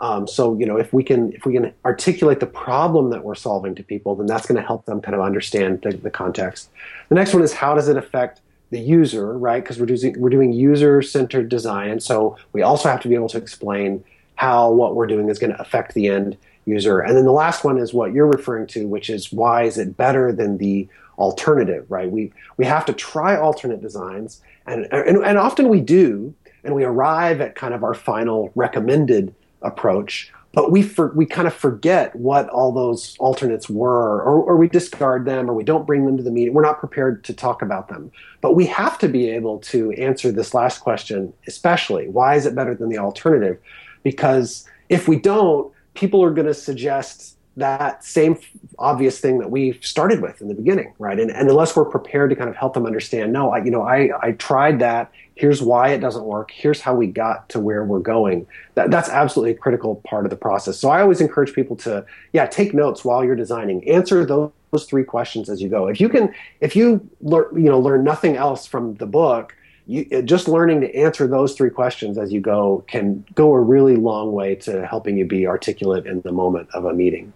Um, 0.00 0.28
so 0.28 0.56
you 0.56 0.64
know 0.64 0.76
if 0.76 0.92
we 0.92 1.02
can 1.02 1.32
if 1.32 1.44
we 1.44 1.52
can 1.52 1.72
articulate 1.84 2.40
the 2.40 2.46
problem 2.46 3.10
that 3.10 3.24
we're 3.24 3.34
solving 3.34 3.74
to 3.74 3.82
people, 3.82 4.14
then 4.14 4.26
that's 4.26 4.46
going 4.46 4.60
to 4.60 4.66
help 4.66 4.84
them 4.84 5.00
kind 5.00 5.14
of 5.14 5.20
understand 5.20 5.82
the, 5.82 5.96
the, 5.96 6.10
context. 6.10 6.70
The 7.08 7.16
next 7.16 7.34
one 7.34 7.42
is 7.42 7.52
how 7.52 7.74
does 7.74 7.88
it 7.88 7.96
affect 7.96 8.40
the 8.70 8.78
user, 8.78 9.36
right? 9.36 9.62
Because 9.62 9.80
we're 9.80 9.86
doing 9.86 10.14
we're 10.18 10.30
doing 10.30 10.52
user 10.52 11.02
centered 11.02 11.48
design, 11.48 11.90
and 11.90 12.02
so 12.02 12.36
we 12.52 12.62
also 12.62 12.88
have 12.88 13.00
to 13.02 13.08
be 13.08 13.16
able 13.16 13.28
to 13.30 13.38
explain 13.38 14.04
how 14.36 14.70
what 14.70 14.94
we're 14.94 15.08
doing 15.08 15.28
is 15.28 15.38
going 15.38 15.52
to 15.52 15.60
affect 15.60 15.94
the 15.94 16.06
end 16.06 16.36
user. 16.64 17.00
And 17.00 17.16
then 17.16 17.24
the 17.24 17.32
last 17.32 17.64
one 17.64 17.78
is 17.78 17.92
what 17.92 18.12
you're 18.12 18.26
referring 18.26 18.68
to, 18.68 18.86
which 18.86 19.10
is 19.10 19.32
why 19.32 19.64
is 19.64 19.78
it 19.78 19.96
better 19.96 20.32
than 20.32 20.58
the 20.58 20.86
alternative, 21.18 21.84
right? 21.90 22.10
We 22.10 22.32
we 22.56 22.64
have 22.64 22.86
to 22.86 22.92
try 22.92 23.36
alternate 23.36 23.82
designs, 23.82 24.40
and 24.66 24.86
and, 24.92 25.18
and 25.18 25.36
often 25.36 25.68
we 25.68 25.80
do, 25.80 26.34
and 26.64 26.74
we 26.74 26.84
arrive 26.84 27.40
at 27.40 27.54
kind 27.54 27.74
of 27.74 27.84
our 27.84 27.94
final 27.94 28.50
recommended 28.54 29.34
approach. 29.62 30.32
But 30.54 30.72
we 30.72 30.82
for, 30.82 31.12
we 31.14 31.26
kind 31.26 31.46
of 31.46 31.52
forget 31.52 32.16
what 32.16 32.48
all 32.48 32.72
those 32.72 33.16
alternates 33.18 33.68
were, 33.68 34.22
or, 34.22 34.42
or 34.42 34.56
we 34.56 34.68
discard 34.68 35.26
them, 35.26 35.50
or 35.50 35.54
we 35.54 35.62
don't 35.62 35.86
bring 35.86 36.06
them 36.06 36.16
to 36.16 36.22
the 36.22 36.30
meeting. 36.30 36.54
We're 36.54 36.62
not 36.62 36.80
prepared 36.80 37.22
to 37.24 37.34
talk 37.34 37.60
about 37.60 37.88
them. 37.88 38.10
But 38.40 38.54
we 38.54 38.66
have 38.66 38.98
to 39.00 39.08
be 39.08 39.28
able 39.28 39.58
to 39.58 39.92
answer 39.92 40.32
this 40.32 40.54
last 40.54 40.78
question, 40.78 41.34
especially 41.46 42.08
why 42.08 42.36
is 42.36 42.46
it 42.46 42.54
better 42.54 42.74
than 42.74 42.88
the 42.88 42.98
alternative? 42.98 43.58
Because 44.02 44.64
if 44.88 45.06
we 45.06 45.18
don't, 45.18 45.72
people 45.92 46.24
are 46.24 46.30
going 46.30 46.46
to 46.46 46.54
suggest 46.54 47.37
that 47.58 48.04
same 48.04 48.38
obvious 48.78 49.20
thing 49.20 49.38
that 49.38 49.50
we 49.50 49.78
started 49.82 50.22
with 50.22 50.40
in 50.40 50.48
the 50.48 50.54
beginning, 50.54 50.94
right? 50.98 51.18
And, 51.18 51.30
and 51.30 51.48
unless 51.48 51.74
we're 51.74 51.84
prepared 51.84 52.30
to 52.30 52.36
kind 52.36 52.48
of 52.48 52.56
help 52.56 52.74
them 52.74 52.86
understand, 52.86 53.32
no, 53.32 53.50
I, 53.50 53.64
you 53.64 53.70
know, 53.70 53.82
I, 53.82 54.10
I 54.22 54.32
tried 54.32 54.78
that. 54.78 55.10
Here's 55.34 55.60
why 55.60 55.90
it 55.90 55.98
doesn't 55.98 56.24
work. 56.24 56.50
Here's 56.50 56.80
how 56.80 56.94
we 56.94 57.06
got 57.06 57.48
to 57.50 57.60
where 57.60 57.84
we're 57.84 58.00
going. 58.00 58.46
That, 58.74 58.90
that's 58.90 59.08
absolutely 59.08 59.52
a 59.52 59.56
critical 59.56 59.96
part 59.96 60.24
of 60.24 60.30
the 60.30 60.36
process. 60.36 60.78
So 60.78 60.88
I 60.88 61.00
always 61.00 61.20
encourage 61.20 61.52
people 61.52 61.76
to, 61.76 62.04
yeah, 62.32 62.46
take 62.46 62.74
notes 62.74 63.04
while 63.04 63.24
you're 63.24 63.36
designing. 63.36 63.88
Answer 63.88 64.24
those, 64.24 64.50
those 64.70 64.86
three 64.86 65.04
questions 65.04 65.48
as 65.48 65.60
you 65.60 65.68
go. 65.68 65.88
If 65.88 66.00
you 66.00 66.08
can, 66.08 66.34
if 66.60 66.74
you 66.74 67.08
learn, 67.20 67.46
you 67.54 67.70
know, 67.70 67.78
learn 67.78 68.04
nothing 68.04 68.36
else 68.36 68.66
from 68.66 68.94
the 68.94 69.06
book, 69.06 69.54
you, 69.86 70.06
uh, 70.12 70.20
just 70.22 70.48
learning 70.48 70.82
to 70.82 70.94
answer 70.94 71.26
those 71.26 71.54
three 71.54 71.70
questions 71.70 72.18
as 72.18 72.32
you 72.32 72.40
go 72.40 72.84
can 72.88 73.24
go 73.34 73.54
a 73.54 73.60
really 73.60 73.96
long 73.96 74.32
way 74.32 74.54
to 74.56 74.86
helping 74.86 75.16
you 75.16 75.24
be 75.24 75.46
articulate 75.46 76.06
in 76.06 76.20
the 76.20 76.32
moment 76.32 76.68
of 76.74 76.84
a 76.84 76.92
meeting. 76.92 77.32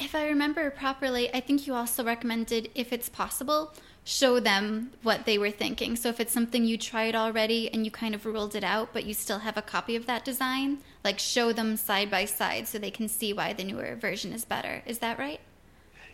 If 0.00 0.14
I 0.14 0.28
remember 0.28 0.70
properly, 0.70 1.32
I 1.34 1.40
think 1.40 1.66
you 1.66 1.74
also 1.74 2.04
recommended, 2.04 2.70
if 2.74 2.92
it's 2.92 3.08
possible, 3.08 3.74
show 4.04 4.38
them 4.38 4.92
what 5.02 5.26
they 5.26 5.38
were 5.38 5.50
thinking. 5.50 5.96
So 5.96 6.08
if 6.08 6.20
it's 6.20 6.32
something 6.32 6.64
you 6.64 6.78
tried 6.78 7.16
already 7.16 7.72
and 7.72 7.84
you 7.84 7.90
kind 7.90 8.14
of 8.14 8.24
ruled 8.24 8.54
it 8.54 8.62
out, 8.62 8.90
but 8.92 9.04
you 9.04 9.12
still 9.12 9.40
have 9.40 9.56
a 9.56 9.62
copy 9.62 9.96
of 9.96 10.06
that 10.06 10.24
design, 10.24 10.78
like 11.02 11.18
show 11.18 11.52
them 11.52 11.76
side 11.76 12.10
by 12.10 12.24
side 12.26 12.68
so 12.68 12.78
they 12.78 12.92
can 12.92 13.08
see 13.08 13.32
why 13.32 13.52
the 13.52 13.64
newer 13.64 13.96
version 13.96 14.32
is 14.32 14.44
better. 14.44 14.82
Is 14.86 14.98
that 15.00 15.18
right? 15.18 15.40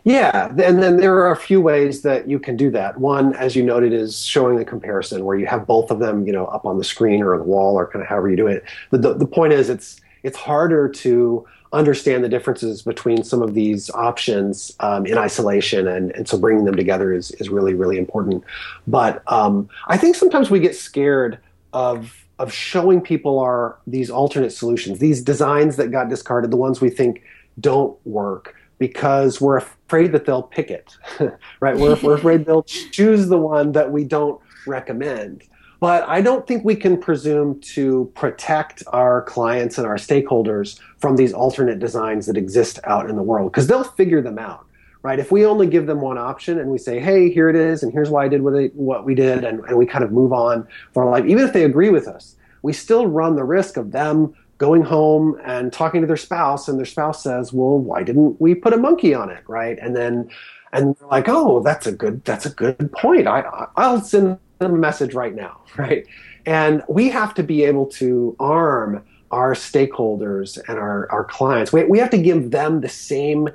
Yeah, 0.03 0.49
and 0.49 0.83
then 0.83 0.97
there 0.97 1.15
are 1.17 1.33
a 1.33 1.37
few 1.37 1.61
ways 1.61 2.03
that 2.03 2.29
you 2.29 2.39
can 2.39 2.57
do 2.57 2.71
that. 2.73 2.99
One, 2.99 3.35
as 3.35 3.55
you 3.55 3.63
noted, 3.63 3.93
is 3.93 4.23
showing 4.23 4.57
the 4.57 4.65
comparison 4.65 5.25
where 5.25 5.37
you 5.37 5.47
have 5.47 5.67
both 5.67 5.91
of 5.91 5.99
them, 5.99 6.27
you 6.27 6.33
know, 6.33 6.47
up 6.47 6.67
on 6.67 6.79
the 6.79 6.85
screen 6.85 7.23
or 7.23 7.37
the 7.39 7.45
wall 7.45 7.75
or 7.79 7.87
kind 7.87 8.03
of 8.03 8.09
however 8.09 8.29
you 8.29 8.37
do 8.37 8.47
it. 8.47 8.65
The, 8.91 8.99
the, 8.99 9.15
the 9.15 9.27
point 9.27 9.53
is, 9.53 9.71
it's 9.71 10.01
it's 10.23 10.37
harder 10.37 10.89
to 10.89 11.47
understand 11.75 12.25
the 12.25 12.29
differences 12.29 12.83
between 12.83 13.25
some 13.25 13.43
of 13.43 13.55
these 13.55 13.91
options 13.91 14.75
um, 14.81 15.05
in 15.07 15.19
isolation, 15.19 15.87
and, 15.87 16.13
and 16.13 16.29
so 16.29 16.39
bringing 16.39 16.65
them 16.65 16.77
together 16.77 17.13
is 17.13 17.31
is 17.33 17.49
really 17.49 17.75
really 17.75 17.99
important. 17.99 18.45
But 18.87 19.23
um, 19.31 19.69
I 19.89 19.97
think 19.97 20.17
sometimes 20.17 20.51
we 20.51 20.61
get 20.61 20.77
scared 20.77 21.39
of 21.73 22.25
of 22.39 22.53
showing 22.53 23.01
people 23.01 23.39
our 23.39 23.79
these 23.87 24.11
alternate 24.11 24.51
solutions, 24.51 24.99
these 24.99 25.23
designs 25.23 25.77
that 25.77 25.91
got 25.91 26.09
discarded, 26.09 26.51
the 26.51 26.57
ones 26.57 26.81
we 26.81 26.91
think 26.91 27.23
don't 27.61 27.97
work 28.07 28.55
because 28.79 29.41
we're 29.41 29.57
afraid 29.57 30.13
that 30.13 30.27
they'll 30.27 30.43
pick 30.43 30.71
it, 30.71 30.97
right? 31.61 31.77
We're, 31.77 31.97
we're 32.03 32.17
afraid 32.17 32.45
they'll 32.45 32.65
choose 32.65 33.29
the 33.29 33.39
one 33.39 33.73
that 33.73 33.93
we 33.93 34.05
don't 34.05 34.41
recommend. 34.67 35.45
But 35.81 36.09
I 36.09 36.21
don't 36.21 36.47
think 36.47 36.65
we 36.65 36.77
can 36.77 36.97
presume 36.97 37.61
to 37.61 38.11
protect 38.15 38.83
our 38.89 39.23
clients 39.23 39.79
and 39.79 39.87
our 39.87 39.97
stakeholders 39.97 40.79
from 40.99 41.17
these 41.17 41.33
alternate 41.33 41.79
designs 41.79 42.27
that 42.27 42.37
exist 42.37 42.79
out 42.85 43.11
in 43.11 43.17
the 43.17 43.23
world 43.23 43.53
because 43.53 43.67
they'll 43.67 43.85
figure 43.85 44.23
them 44.23 44.39
out, 44.39 44.67
right? 45.03 45.19
If 45.19 45.31
we 45.31 45.45
only 45.45 45.67
give 45.67 45.87
them 45.87 46.01
one 46.01 46.17
option 46.17 46.59
and 46.59 46.71
we 46.71 46.79
say, 46.79 47.01
hey, 47.01 47.31
here 47.31 47.49
it 47.49 47.57
is, 47.57 47.83
and 47.83 47.93
here's 47.93 48.11
why 48.11 48.25
I 48.25 48.29
did 48.29 48.43
what, 48.43 48.55
I, 48.55 49.01
we 49.03 49.15
did, 49.15 49.45
and, 49.45 49.61
and 49.61 49.77
we 49.77 49.85
kind 49.85 50.05
of 50.05 50.13
move 50.13 50.33
on 50.33 50.67
for 50.93 51.05
life, 51.05 51.27
even 51.27 51.45
if 51.45 51.53
they 51.53 51.65
agree 51.65 51.91
with 51.91 52.09
us, 52.09 52.37
we 52.63 52.73
still 52.73 53.07
run 53.07 53.37
the 53.37 53.45
risk 53.45 53.77
of 53.77 53.93
them 53.93 54.35
going 54.59 54.83
home 54.83 55.39
and 55.45 55.73
talking 55.73 56.01
to 56.01 56.07
their 56.07 56.17
spouse 56.17 56.69
and 56.69 56.79
their 56.79 56.87
spouse 56.87 57.23
says 57.23 57.53
well 57.53 57.79
why 57.79 58.03
didn't 58.03 58.41
we 58.41 58.55
put 58.55 58.73
a 58.73 58.77
monkey 58.77 59.13
on 59.15 59.31
it? 59.31 59.43
Right? 59.47 59.79
And 59.81 59.97
then 59.97 60.31
and 60.73 60.97
they're 60.97 61.09
like 61.09 61.29
oh 61.29 61.61
that's 61.61 61.87
a 61.87 61.93
good 61.93 62.25
that's 62.25 62.47
a 62.47 62.51
good 62.51 62.91
point. 62.93 63.27
I 63.27 63.67
i'll 63.77 64.01
send 64.01 64.39
them 64.59 64.75
a 64.75 64.79
message 64.79 65.15
right 65.15 65.35
now 65.35 65.61
right? 65.77 66.07
And 66.47 66.83
we 66.89 67.09
have 67.11 67.35
to 67.35 67.43
be 67.43 67.65
able 67.65 67.87
to 67.87 68.37
arm 68.39 69.03
our 69.31 69.55
stakeholders 69.55 70.59
and 70.69 70.79
our, 70.79 71.11
our 71.11 71.25
clients. 71.25 71.73
We, 71.73 71.85
we 71.85 71.99
have 71.99 72.11
to 72.11 72.19
give 72.19 72.51
them 72.51 72.81
the 72.81 72.89
same 72.89 73.49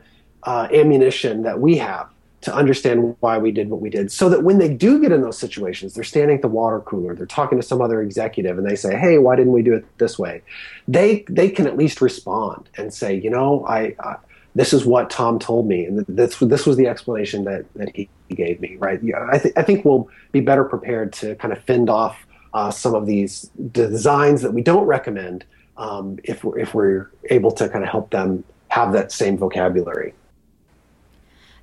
uh, 0.44 0.68
ammunition 0.74 1.44
that 1.44 1.60
we 1.60 1.78
have 1.78 2.10
to 2.42 2.54
understand 2.56 3.16
why 3.20 3.38
we 3.38 3.52
did 3.52 3.70
what 3.70 3.82
we 3.82 3.90
did 3.90 4.10
so 4.10 4.30
that 4.30 4.44
when 4.44 4.60
they 4.60 4.74
do 4.74 5.02
get 5.02 5.12
in 5.12 5.22
those 5.22 5.38
situations 5.38 5.94
they're 5.94 6.06
standing 6.06 6.38
at 6.38 6.42
the 6.42 6.48
water 6.48 6.80
cooler 6.80 7.14
they're 7.14 7.26
talking 7.26 7.60
to 7.60 7.68
some 7.68 7.82
other 7.82 8.02
executive 8.02 8.58
and 8.58 8.66
they 8.66 8.78
say 8.78 8.98
hey 8.98 9.18
why 9.18 9.36
didn't 9.36 9.52
we 9.52 9.62
do 9.62 9.74
it 9.74 9.86
this 9.98 10.18
way? 10.18 10.42
They 10.88 11.26
they 11.28 11.50
can 11.50 11.68
at 11.68 11.76
least 11.76 12.00
respond 12.00 12.70
and 12.78 12.94
say 12.94 13.14
you 13.14 13.30
know 13.30 13.66
i, 13.68 13.94
I 14.00 14.16
this 14.56 14.74
is 14.74 14.86
what 14.86 15.10
tom 15.10 15.40
told 15.40 15.68
me 15.68 15.86
and 15.86 16.06
this, 16.08 16.38
this 16.38 16.66
was 16.66 16.78
the 16.78 16.88
explanation 16.88 17.44
that, 17.44 17.66
that 17.76 17.96
he 17.96 18.10
gave 18.30 18.60
me 18.60 18.76
right 18.78 19.02
yeah, 19.04 19.28
I, 19.32 19.38
th- 19.38 19.54
I 19.58 19.64
think 19.64 19.86
we'll 19.86 20.10
be 20.32 20.42
better 20.42 20.64
prepared 20.64 21.14
to 21.14 21.36
kind 21.36 21.54
of 21.54 21.64
fend 21.64 21.90
off 21.90 22.26
uh, 22.54 22.72
some 22.72 22.96
of 22.96 23.06
these 23.06 23.44
designs 23.72 24.42
that 24.42 24.54
we 24.54 24.62
don't 24.62 24.86
recommend 24.86 25.46
um, 25.78 26.20
if, 26.24 26.44
we're, 26.44 26.60
if 26.60 26.74
we're 26.74 27.10
able 27.30 27.52
to 27.52 27.70
kind 27.70 27.84
of 27.84 27.90
help 27.90 28.10
them 28.10 28.44
have 28.70 28.92
that 28.94 29.12
same 29.12 29.38
vocabulary 29.38 30.14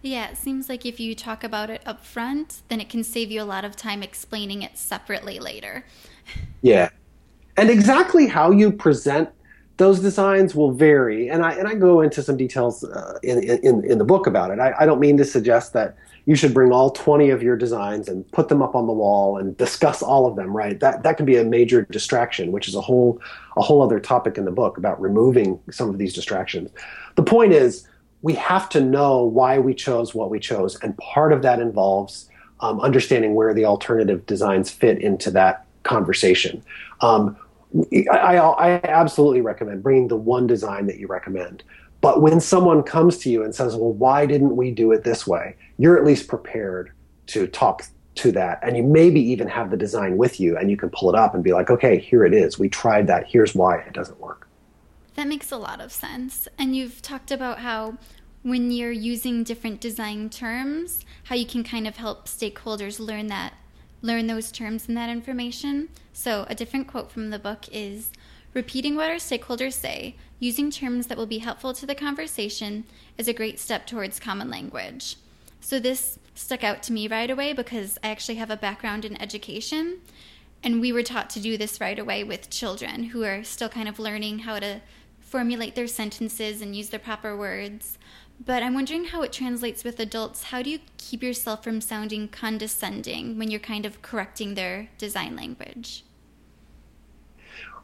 yeah, 0.06 0.30
it 0.30 0.36
seems 0.36 0.68
like 0.68 0.86
if 0.86 1.00
you 1.00 1.14
talk 1.14 1.44
about 1.44 1.68
it 1.68 1.82
up 1.84 2.04
front, 2.04 2.62
then 2.68 2.80
it 2.80 2.88
can 2.88 3.02
save 3.02 3.30
you 3.30 3.42
a 3.42 3.44
lot 3.44 3.64
of 3.64 3.76
time 3.76 4.02
explaining 4.02 4.62
it 4.62 4.78
separately 4.78 5.38
later. 5.38 5.84
Yeah. 6.62 6.90
And 7.56 7.70
exactly 7.70 8.26
how 8.26 8.50
you 8.50 8.70
present 8.70 9.30
those 9.76 10.00
designs 10.00 10.54
will 10.54 10.72
vary. 10.72 11.28
And 11.28 11.44
I, 11.44 11.52
and 11.52 11.68
I 11.68 11.74
go 11.74 12.00
into 12.00 12.22
some 12.22 12.36
details 12.36 12.82
uh, 12.84 13.18
in, 13.22 13.42
in, 13.42 13.84
in 13.84 13.98
the 13.98 14.04
book 14.04 14.26
about 14.26 14.50
it. 14.50 14.58
I, 14.58 14.72
I 14.80 14.86
don't 14.86 15.00
mean 15.00 15.16
to 15.18 15.24
suggest 15.24 15.72
that 15.74 15.96
you 16.24 16.34
should 16.34 16.54
bring 16.54 16.72
all 16.72 16.90
20 16.90 17.30
of 17.30 17.42
your 17.42 17.56
designs 17.56 18.08
and 18.08 18.30
put 18.32 18.48
them 18.48 18.62
up 18.62 18.74
on 18.74 18.86
the 18.86 18.92
wall 18.92 19.36
and 19.36 19.56
discuss 19.56 20.02
all 20.02 20.26
of 20.26 20.34
them, 20.34 20.56
right? 20.56 20.80
That, 20.80 21.02
that 21.02 21.16
can 21.16 21.26
be 21.26 21.36
a 21.36 21.44
major 21.44 21.82
distraction, 21.82 22.52
which 22.52 22.68
is 22.68 22.74
a 22.74 22.80
whole, 22.80 23.20
a 23.56 23.62
whole 23.62 23.82
other 23.82 24.00
topic 24.00 24.38
in 24.38 24.44
the 24.44 24.50
book 24.50 24.78
about 24.78 25.00
removing 25.00 25.60
some 25.70 25.90
of 25.90 25.98
these 25.98 26.14
distractions. 26.14 26.70
The 27.14 27.22
point 27.22 27.52
is, 27.52 27.86
we 28.22 28.34
have 28.34 28.68
to 28.70 28.80
know 28.80 29.22
why 29.22 29.58
we 29.58 29.74
chose 29.74 30.14
what 30.14 30.30
we 30.30 30.40
chose. 30.40 30.76
And 30.82 30.96
part 30.96 31.32
of 31.32 31.42
that 31.42 31.60
involves 31.60 32.28
um, 32.60 32.80
understanding 32.80 33.34
where 33.34 33.52
the 33.52 33.66
alternative 33.66 34.24
designs 34.26 34.70
fit 34.70 35.00
into 35.00 35.30
that 35.32 35.66
conversation. 35.82 36.62
Um, 37.02 37.36
I, 38.10 38.36
I, 38.36 38.36
I, 38.36 38.80
absolutely 38.84 39.40
recommend 39.40 39.82
bringing 39.82 40.08
the 40.08 40.16
one 40.16 40.46
design 40.46 40.86
that 40.86 40.98
you 40.98 41.06
recommend. 41.06 41.62
But 42.00 42.22
when 42.22 42.40
someone 42.40 42.82
comes 42.82 43.18
to 43.18 43.30
you 43.30 43.42
and 43.42 43.54
says, 43.54 43.74
well, 43.74 43.92
why 43.92 44.26
didn't 44.26 44.54
we 44.56 44.70
do 44.70 44.92
it 44.92 45.02
this 45.02 45.26
way? 45.26 45.56
You're 45.78 45.98
at 45.98 46.04
least 46.04 46.28
prepared 46.28 46.92
to 47.28 47.46
talk 47.46 47.84
to 48.16 48.32
that. 48.32 48.60
And 48.62 48.76
you 48.76 48.82
maybe 48.82 49.20
even 49.20 49.48
have 49.48 49.70
the 49.70 49.76
design 49.76 50.16
with 50.16 50.40
you 50.40 50.56
and 50.56 50.70
you 50.70 50.76
can 50.76 50.90
pull 50.90 51.08
it 51.10 51.16
up 51.16 51.34
and 51.34 51.42
be 51.42 51.52
like, 51.52 51.70
okay, 51.70 51.98
here 51.98 52.24
it 52.24 52.34
is. 52.34 52.58
We 52.58 52.68
tried 52.68 53.06
that. 53.08 53.26
Here's 53.26 53.54
why 53.54 53.78
it 53.78 53.92
doesn't 53.92 54.20
work. 54.20 54.48
That 55.14 55.28
makes 55.28 55.50
a 55.50 55.56
lot 55.56 55.80
of 55.80 55.92
sense. 55.92 56.46
And 56.58 56.76
you've 56.76 57.02
talked 57.02 57.30
about 57.30 57.58
how 57.60 57.96
when 58.42 58.70
you're 58.70 58.92
using 58.92 59.42
different 59.42 59.80
design 59.80 60.30
terms, 60.30 61.00
how 61.24 61.34
you 61.34 61.46
can 61.46 61.64
kind 61.64 61.88
of 61.88 61.96
help 61.96 62.26
stakeholders 62.26 63.00
learn 63.00 63.26
that 63.28 63.54
learn 64.06 64.26
those 64.26 64.52
terms 64.52 64.88
and 64.88 64.96
that 64.96 65.10
information. 65.10 65.88
So, 66.12 66.46
a 66.48 66.54
different 66.54 66.86
quote 66.86 67.10
from 67.10 67.30
the 67.30 67.38
book 67.38 67.66
is 67.72 68.10
repeating 68.54 68.96
what 68.96 69.10
our 69.10 69.16
stakeholders 69.16 69.74
say, 69.74 70.16
using 70.38 70.70
terms 70.70 71.08
that 71.08 71.18
will 71.18 71.26
be 71.26 71.38
helpful 71.38 71.74
to 71.74 71.86
the 71.86 71.94
conversation 71.94 72.84
is 73.18 73.28
a 73.28 73.34
great 73.34 73.58
step 73.58 73.86
towards 73.86 74.20
common 74.20 74.48
language. 74.48 75.16
So, 75.60 75.78
this 75.78 76.18
stuck 76.34 76.62
out 76.62 76.82
to 76.84 76.92
me 76.92 77.08
right 77.08 77.30
away 77.30 77.52
because 77.52 77.98
I 78.02 78.08
actually 78.08 78.36
have 78.36 78.50
a 78.50 78.56
background 78.56 79.04
in 79.04 79.20
education. 79.20 79.98
And 80.62 80.80
we 80.80 80.92
were 80.92 81.02
taught 81.02 81.30
to 81.30 81.40
do 81.40 81.56
this 81.56 81.80
right 81.80 81.98
away 81.98 82.24
with 82.24 82.50
children 82.50 83.04
who 83.04 83.24
are 83.24 83.44
still 83.44 83.68
kind 83.68 83.88
of 83.88 83.98
learning 83.98 84.40
how 84.40 84.58
to 84.58 84.80
formulate 85.20 85.74
their 85.74 85.86
sentences 85.86 86.62
and 86.62 86.74
use 86.74 86.88
the 86.88 86.98
proper 86.98 87.36
words. 87.36 87.98
But 88.44 88.62
I'm 88.62 88.74
wondering 88.74 89.06
how 89.06 89.22
it 89.22 89.32
translates 89.32 89.82
with 89.82 89.98
adults. 89.98 90.44
How 90.44 90.62
do 90.62 90.70
you 90.70 90.80
keep 90.98 91.22
yourself 91.22 91.64
from 91.64 91.80
sounding 91.80 92.28
condescending 92.28 93.38
when 93.38 93.50
you're 93.50 93.60
kind 93.60 93.86
of 93.86 94.02
correcting 94.02 94.54
their 94.54 94.88
design 94.98 95.34
language? 95.36 96.04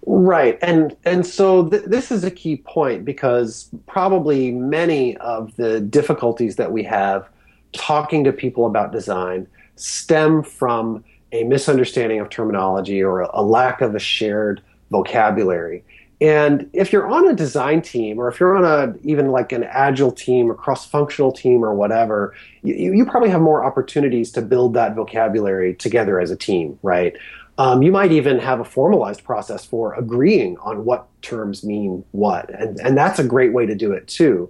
Right, 0.04 0.58
and 0.62 0.96
and 1.04 1.24
so 1.24 1.68
th- 1.68 1.84
this 1.84 2.10
is 2.10 2.24
a 2.24 2.30
key 2.30 2.56
point 2.56 3.04
because 3.04 3.70
probably 3.86 4.50
many 4.50 5.16
of 5.18 5.54
the 5.56 5.80
difficulties 5.80 6.56
that 6.56 6.72
we 6.72 6.82
have 6.82 7.28
talking 7.72 8.24
to 8.24 8.32
people 8.32 8.66
about 8.66 8.90
design 8.90 9.46
stem 9.76 10.42
from 10.42 11.04
a 11.30 11.44
misunderstanding 11.44 12.18
of 12.18 12.28
terminology 12.30 13.02
or 13.02 13.20
a, 13.20 13.30
a 13.32 13.42
lack 13.42 13.80
of 13.80 13.94
a 13.94 13.98
shared 14.00 14.60
vocabulary. 14.90 15.84
And 16.22 16.70
if 16.72 16.92
you're 16.92 17.08
on 17.08 17.26
a 17.26 17.34
design 17.34 17.82
team, 17.82 18.20
or 18.20 18.28
if 18.28 18.38
you're 18.38 18.56
on 18.56 18.64
a 18.64 18.94
even 19.02 19.32
like 19.32 19.50
an 19.50 19.64
agile 19.64 20.12
team, 20.12 20.48
or 20.48 20.54
cross-functional 20.54 21.32
team, 21.32 21.64
or 21.64 21.74
whatever, 21.74 22.32
you, 22.62 22.94
you 22.94 23.04
probably 23.04 23.28
have 23.28 23.40
more 23.40 23.64
opportunities 23.64 24.30
to 24.32 24.40
build 24.40 24.74
that 24.74 24.94
vocabulary 24.94 25.74
together 25.74 26.20
as 26.20 26.30
a 26.30 26.36
team, 26.36 26.78
right? 26.84 27.16
Um, 27.58 27.82
you 27.82 27.90
might 27.90 28.12
even 28.12 28.38
have 28.38 28.60
a 28.60 28.64
formalized 28.64 29.24
process 29.24 29.64
for 29.64 29.94
agreeing 29.94 30.56
on 30.58 30.84
what 30.84 31.08
terms 31.22 31.64
mean 31.64 32.04
what, 32.12 32.48
and 32.50 32.78
and 32.78 32.96
that's 32.96 33.18
a 33.18 33.24
great 33.24 33.52
way 33.52 33.66
to 33.66 33.74
do 33.74 33.90
it 33.90 34.06
too. 34.06 34.48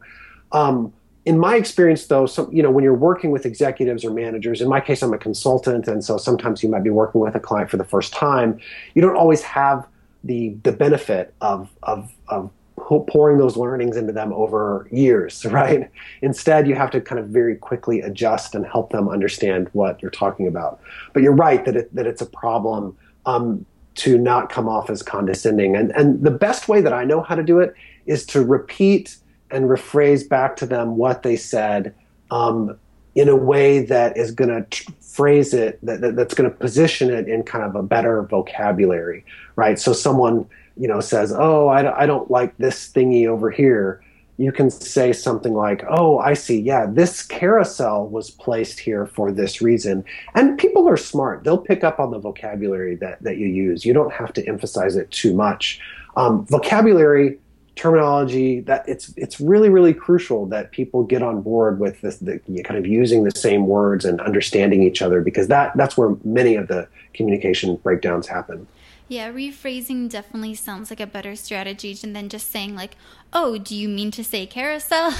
Um, 0.52 0.92
in 1.24 1.38
my 1.38 1.56
experience, 1.56 2.06
though, 2.06 2.26
some 2.26 2.52
you 2.52 2.62
know 2.62 2.70
when 2.70 2.84
you're 2.84 2.92
working 2.92 3.30
with 3.30 3.46
executives 3.46 4.04
or 4.04 4.10
managers, 4.10 4.60
in 4.60 4.68
my 4.68 4.80
case, 4.80 5.00
I'm 5.00 5.14
a 5.14 5.18
consultant, 5.18 5.88
and 5.88 6.04
so 6.04 6.18
sometimes 6.18 6.62
you 6.62 6.68
might 6.68 6.84
be 6.84 6.90
working 6.90 7.22
with 7.22 7.34
a 7.34 7.40
client 7.40 7.70
for 7.70 7.78
the 7.78 7.84
first 7.84 8.12
time. 8.12 8.60
You 8.94 9.00
don't 9.00 9.16
always 9.16 9.40
have 9.40 9.86
the 10.24 10.56
the 10.62 10.72
benefit 10.72 11.34
of 11.40 11.70
of 11.82 12.12
of 12.28 12.50
pouring 12.76 13.38
those 13.38 13.56
learnings 13.56 13.96
into 13.96 14.12
them 14.12 14.32
over 14.32 14.88
years, 14.90 15.44
right? 15.50 15.90
Instead, 16.20 16.66
you 16.66 16.74
have 16.74 16.90
to 16.90 17.00
kind 17.00 17.18
of 17.18 17.28
very 17.28 17.56
quickly 17.56 18.00
adjust 18.00 18.54
and 18.54 18.66
help 18.66 18.90
them 18.90 19.08
understand 19.08 19.68
what 19.72 20.00
you're 20.02 20.10
talking 20.10 20.46
about. 20.46 20.80
But 21.12 21.22
you're 21.22 21.34
right 21.34 21.64
that 21.64 21.76
it, 21.76 21.94
that 21.94 22.06
it's 22.06 22.22
a 22.22 22.26
problem 22.26 22.96
um, 23.26 23.64
to 23.94 24.18
not 24.18 24.50
come 24.50 24.68
off 24.68 24.90
as 24.90 25.02
condescending. 25.02 25.76
And 25.76 25.92
and 25.92 26.22
the 26.22 26.30
best 26.30 26.68
way 26.68 26.80
that 26.80 26.92
I 26.92 27.04
know 27.04 27.22
how 27.22 27.34
to 27.34 27.42
do 27.42 27.60
it 27.60 27.74
is 28.06 28.26
to 28.26 28.44
repeat 28.44 29.16
and 29.50 29.66
rephrase 29.66 30.28
back 30.28 30.56
to 30.56 30.66
them 30.66 30.96
what 30.96 31.22
they 31.22 31.36
said 31.36 31.94
um, 32.30 32.78
in 33.14 33.28
a 33.28 33.36
way 33.36 33.84
that 33.84 34.16
is 34.16 34.30
going 34.30 34.48
to 34.48 34.92
phrase 35.12 35.52
it 35.52 35.78
that, 35.84 36.00
that 36.00 36.16
that's 36.16 36.34
going 36.34 36.50
to 36.50 36.56
position 36.56 37.10
it 37.10 37.28
in 37.28 37.42
kind 37.42 37.64
of 37.64 37.74
a 37.74 37.82
better 37.82 38.22
vocabulary 38.22 39.24
right? 39.56 39.78
So 39.78 39.92
someone 39.92 40.46
you 40.76 40.88
know 40.88 41.00
says 41.00 41.32
oh 41.36 41.68
I, 41.68 42.02
I 42.02 42.06
don't 42.06 42.30
like 42.30 42.56
this 42.56 42.90
thingy 42.90 43.26
over 43.26 43.50
here 43.50 44.02
you 44.38 44.50
can 44.50 44.70
say 44.70 45.12
something 45.12 45.52
like 45.52 45.84
oh 45.90 46.18
i 46.18 46.32
see. 46.32 46.58
Yeah 46.58 46.86
this 46.86 47.22
carousel 47.22 48.06
was 48.08 48.30
placed 48.30 48.80
here 48.80 49.06
for 49.06 49.30
this 49.30 49.60
reason. 49.60 50.04
And 50.34 50.58
people 50.58 50.88
are 50.88 50.96
smart. 50.96 51.44
They'll 51.44 51.58
pick 51.58 51.84
up 51.84 52.00
on 52.00 52.10
the 52.10 52.18
vocabulary 52.18 52.96
that, 52.96 53.22
that 53.22 53.36
you 53.36 53.48
use. 53.48 53.84
You 53.84 53.92
don't 53.92 54.12
have 54.12 54.32
to 54.34 54.46
emphasize 54.46 54.96
it 54.96 55.10
too 55.10 55.34
much. 55.34 55.78
Um, 56.16 56.46
vocabulary 56.46 57.38
terminology 57.74 58.60
that 58.60 58.86
it's 58.86 59.14
it's 59.16 59.40
really 59.40 59.70
really 59.70 59.94
crucial 59.94 60.44
that 60.46 60.72
people 60.72 61.04
get 61.04 61.22
on 61.22 61.40
board 61.40 61.80
with 61.80 62.00
this 62.02 62.18
the, 62.18 62.38
kind 62.64 62.78
of 62.78 62.86
using 62.86 63.24
the 63.24 63.30
same 63.30 63.66
words 63.66 64.04
and 64.04 64.20
understanding 64.20 64.82
each 64.82 65.00
other 65.00 65.22
because 65.22 65.48
that 65.48 65.74
that's 65.76 65.96
where 65.96 66.14
many 66.22 66.54
of 66.54 66.68
the 66.68 66.86
communication 67.14 67.76
breakdowns 67.76 68.28
happen. 68.28 68.66
Yeah 69.08 69.30
rephrasing 69.30 70.10
definitely 70.10 70.54
sounds 70.54 70.90
like 70.90 71.00
a 71.00 71.06
better 71.06 71.34
strategy 71.34 71.94
than 71.94 72.28
just 72.28 72.50
saying 72.50 72.74
like 72.74 72.96
oh 73.32 73.56
do 73.56 73.74
you 73.74 73.88
mean 73.88 74.10
to 74.10 74.22
say 74.22 74.46
carousel 74.46 75.12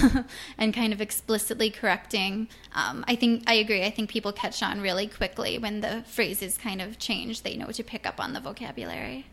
and 0.59 0.75
kind 0.75 0.93
of 0.93 1.01
explicitly 1.01 1.71
correcting. 1.71 2.49
Um, 2.75 3.03
i 3.09 3.17
think 3.17 3.45
i 3.47 3.55
agree. 3.55 3.83
I 3.83 3.91
think 3.91 4.11
people 4.11 4.33
catch 4.33 4.63
on 4.63 4.83
really 4.83 5.07
quickly 5.07 5.57
when 5.57 5.81
the 5.81 6.05
phrases 6.07 6.59
kind 6.59 6.83
of 6.83 6.99
change. 6.99 7.43
They 7.43 7.57
know 7.57 7.69
to 7.69 7.83
pick 7.83 8.07
up 8.07 8.21
on 8.21 8.35
the 8.35 8.41
vocabulary 8.41 9.25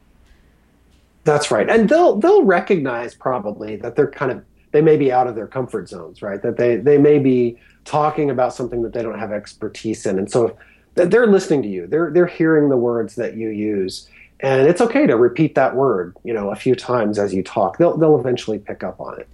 that's 1.24 1.52
right, 1.52 1.70
and 1.70 1.90
they'll 1.90 2.16
they'll 2.18 2.44
recognize 2.44 3.14
probably 3.14 3.76
that 3.78 3.96
they're 3.96 4.10
kind 4.10 4.32
of 4.32 4.44
they 4.72 4.82
may 4.82 4.98
be 4.98 5.12
out 5.12 5.28
of 5.28 5.36
their 5.36 5.48
comfort 5.48 5.90
zones, 5.90 6.22
right? 6.22 6.42
That 6.42 6.58
they 6.58 6.78
they 6.78 6.98
may 6.98 7.20
be 7.20 7.58
talking 7.86 8.30
about 8.30 8.54
something 8.54 8.82
that 8.84 8.94
they 8.94 9.02
don't 9.02 9.20
have 9.20 9.32
expertise 9.32 10.06
in, 10.06 10.18
and 10.18 10.32
so 10.32 10.58
they're 10.96 11.28
listening 11.28 11.62
to 11.64 11.68
you. 11.68 11.88
They're 11.88 12.12
they're 12.12 12.28
hearing 12.28 12.70
the 12.70 12.78
words 12.78 13.16
that 13.16 13.36
you 13.36 13.50
use, 13.50 14.10
and 14.40 14.68
it's 14.68 14.82
okay 14.82 15.08
to 15.08 15.16
repeat 15.16 15.56
that 15.56 15.76
word, 15.76 16.16
you 16.24 16.34
know, 16.34 16.52
a 16.52 16.56
few 16.56 16.76
times 16.76 17.20
as 17.20 17.34
you 17.34 17.44
talk. 17.44 17.78
They'll 17.78 17.98
they'll 17.98 18.20
eventually 18.20 18.60
pick 18.60 18.84
up 18.84 19.00
on 19.00 19.20
it. 19.20 19.28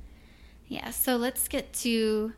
Yeah. 0.68 0.90
So 0.90 1.18
let's 1.18 1.48
get 1.48 1.74
to 1.74 2.34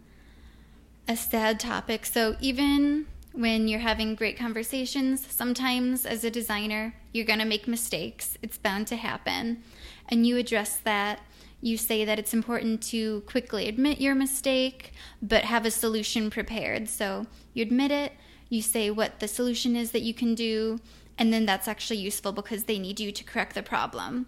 a 1.08 1.16
sad 1.16 1.60
topic. 1.60 2.06
So 2.06 2.36
even 2.42 3.08
when 3.38 3.68
you're 3.68 3.80
having 3.80 4.16
great 4.16 4.36
conversations, 4.36 5.26
sometimes 5.30 6.08
as 6.08 6.24
a 6.24 6.32
designer, 6.32 6.96
you're 7.14 7.24
going 7.24 7.38
to 7.38 7.46
make 7.46 7.68
mistakes. 7.68 8.36
It's 8.42 8.58
bound 8.58 8.88
to 8.88 8.96
happen. 8.96 9.64
And 10.10 10.26
you 10.26 10.38
address 10.38 10.78
that. 10.78 11.20
You 11.62 11.78
say 11.78 12.04
that 12.04 12.18
it's 12.18 12.34
important 12.34 12.82
to 12.84 13.22
quickly 13.22 13.68
admit 13.68 14.02
your 14.02 14.16
mistake, 14.16 14.92
but 15.22 15.44
have 15.44 15.68
a 15.68 15.72
solution 15.72 16.32
prepared. 16.32 16.90
So 16.90 17.28
you 17.54 17.62
admit 17.62 17.92
it, 17.92 18.14
you 18.50 18.64
say 18.64 18.90
what 18.90 19.20
the 19.20 19.28
solution 19.28 19.76
is 19.76 19.92
that 19.92 20.02
you 20.02 20.16
can 20.16 20.34
do, 20.34 20.80
and 21.20 21.32
then 21.32 21.46
that's 21.46 21.68
actually 21.68 21.98
useful 21.98 22.32
because 22.32 22.64
they 22.64 22.80
need 22.80 23.00
you 23.00 23.12
to 23.12 23.24
correct 23.24 23.54
the 23.54 23.62
problem. 23.62 24.26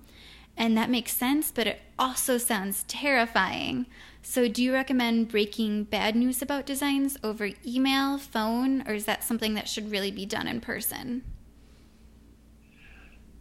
And 0.57 0.77
that 0.77 0.89
makes 0.89 1.13
sense, 1.13 1.51
but 1.51 1.67
it 1.67 1.79
also 1.97 2.37
sounds 2.37 2.83
terrifying. 2.83 3.85
So, 4.21 4.47
do 4.49 4.61
you 4.61 4.73
recommend 4.73 5.29
breaking 5.29 5.85
bad 5.85 6.15
news 6.15 6.41
about 6.41 6.65
designs 6.65 7.17
over 7.23 7.51
email, 7.65 8.17
phone, 8.17 8.83
or 8.87 8.93
is 8.93 9.05
that 9.05 9.23
something 9.23 9.53
that 9.53 9.69
should 9.69 9.89
really 9.89 10.11
be 10.11 10.25
done 10.25 10.47
in 10.47 10.59
person? 10.59 11.23